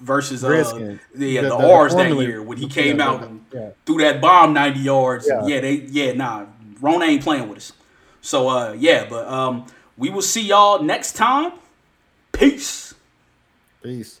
[0.00, 1.00] versus uh Redskins.
[1.16, 3.70] yeah The- the, the- R's that year when he came yeah, out yeah.
[3.86, 5.26] threw that bomb ninety yards.
[5.28, 5.46] Yeah.
[5.46, 6.46] Yeah, they yeah nah
[6.80, 7.72] Rona ain't playing with us.
[8.20, 9.66] So uh yeah, but um
[9.96, 11.52] we will see y'all next time.
[12.32, 12.94] Peace.
[13.82, 14.20] Peace.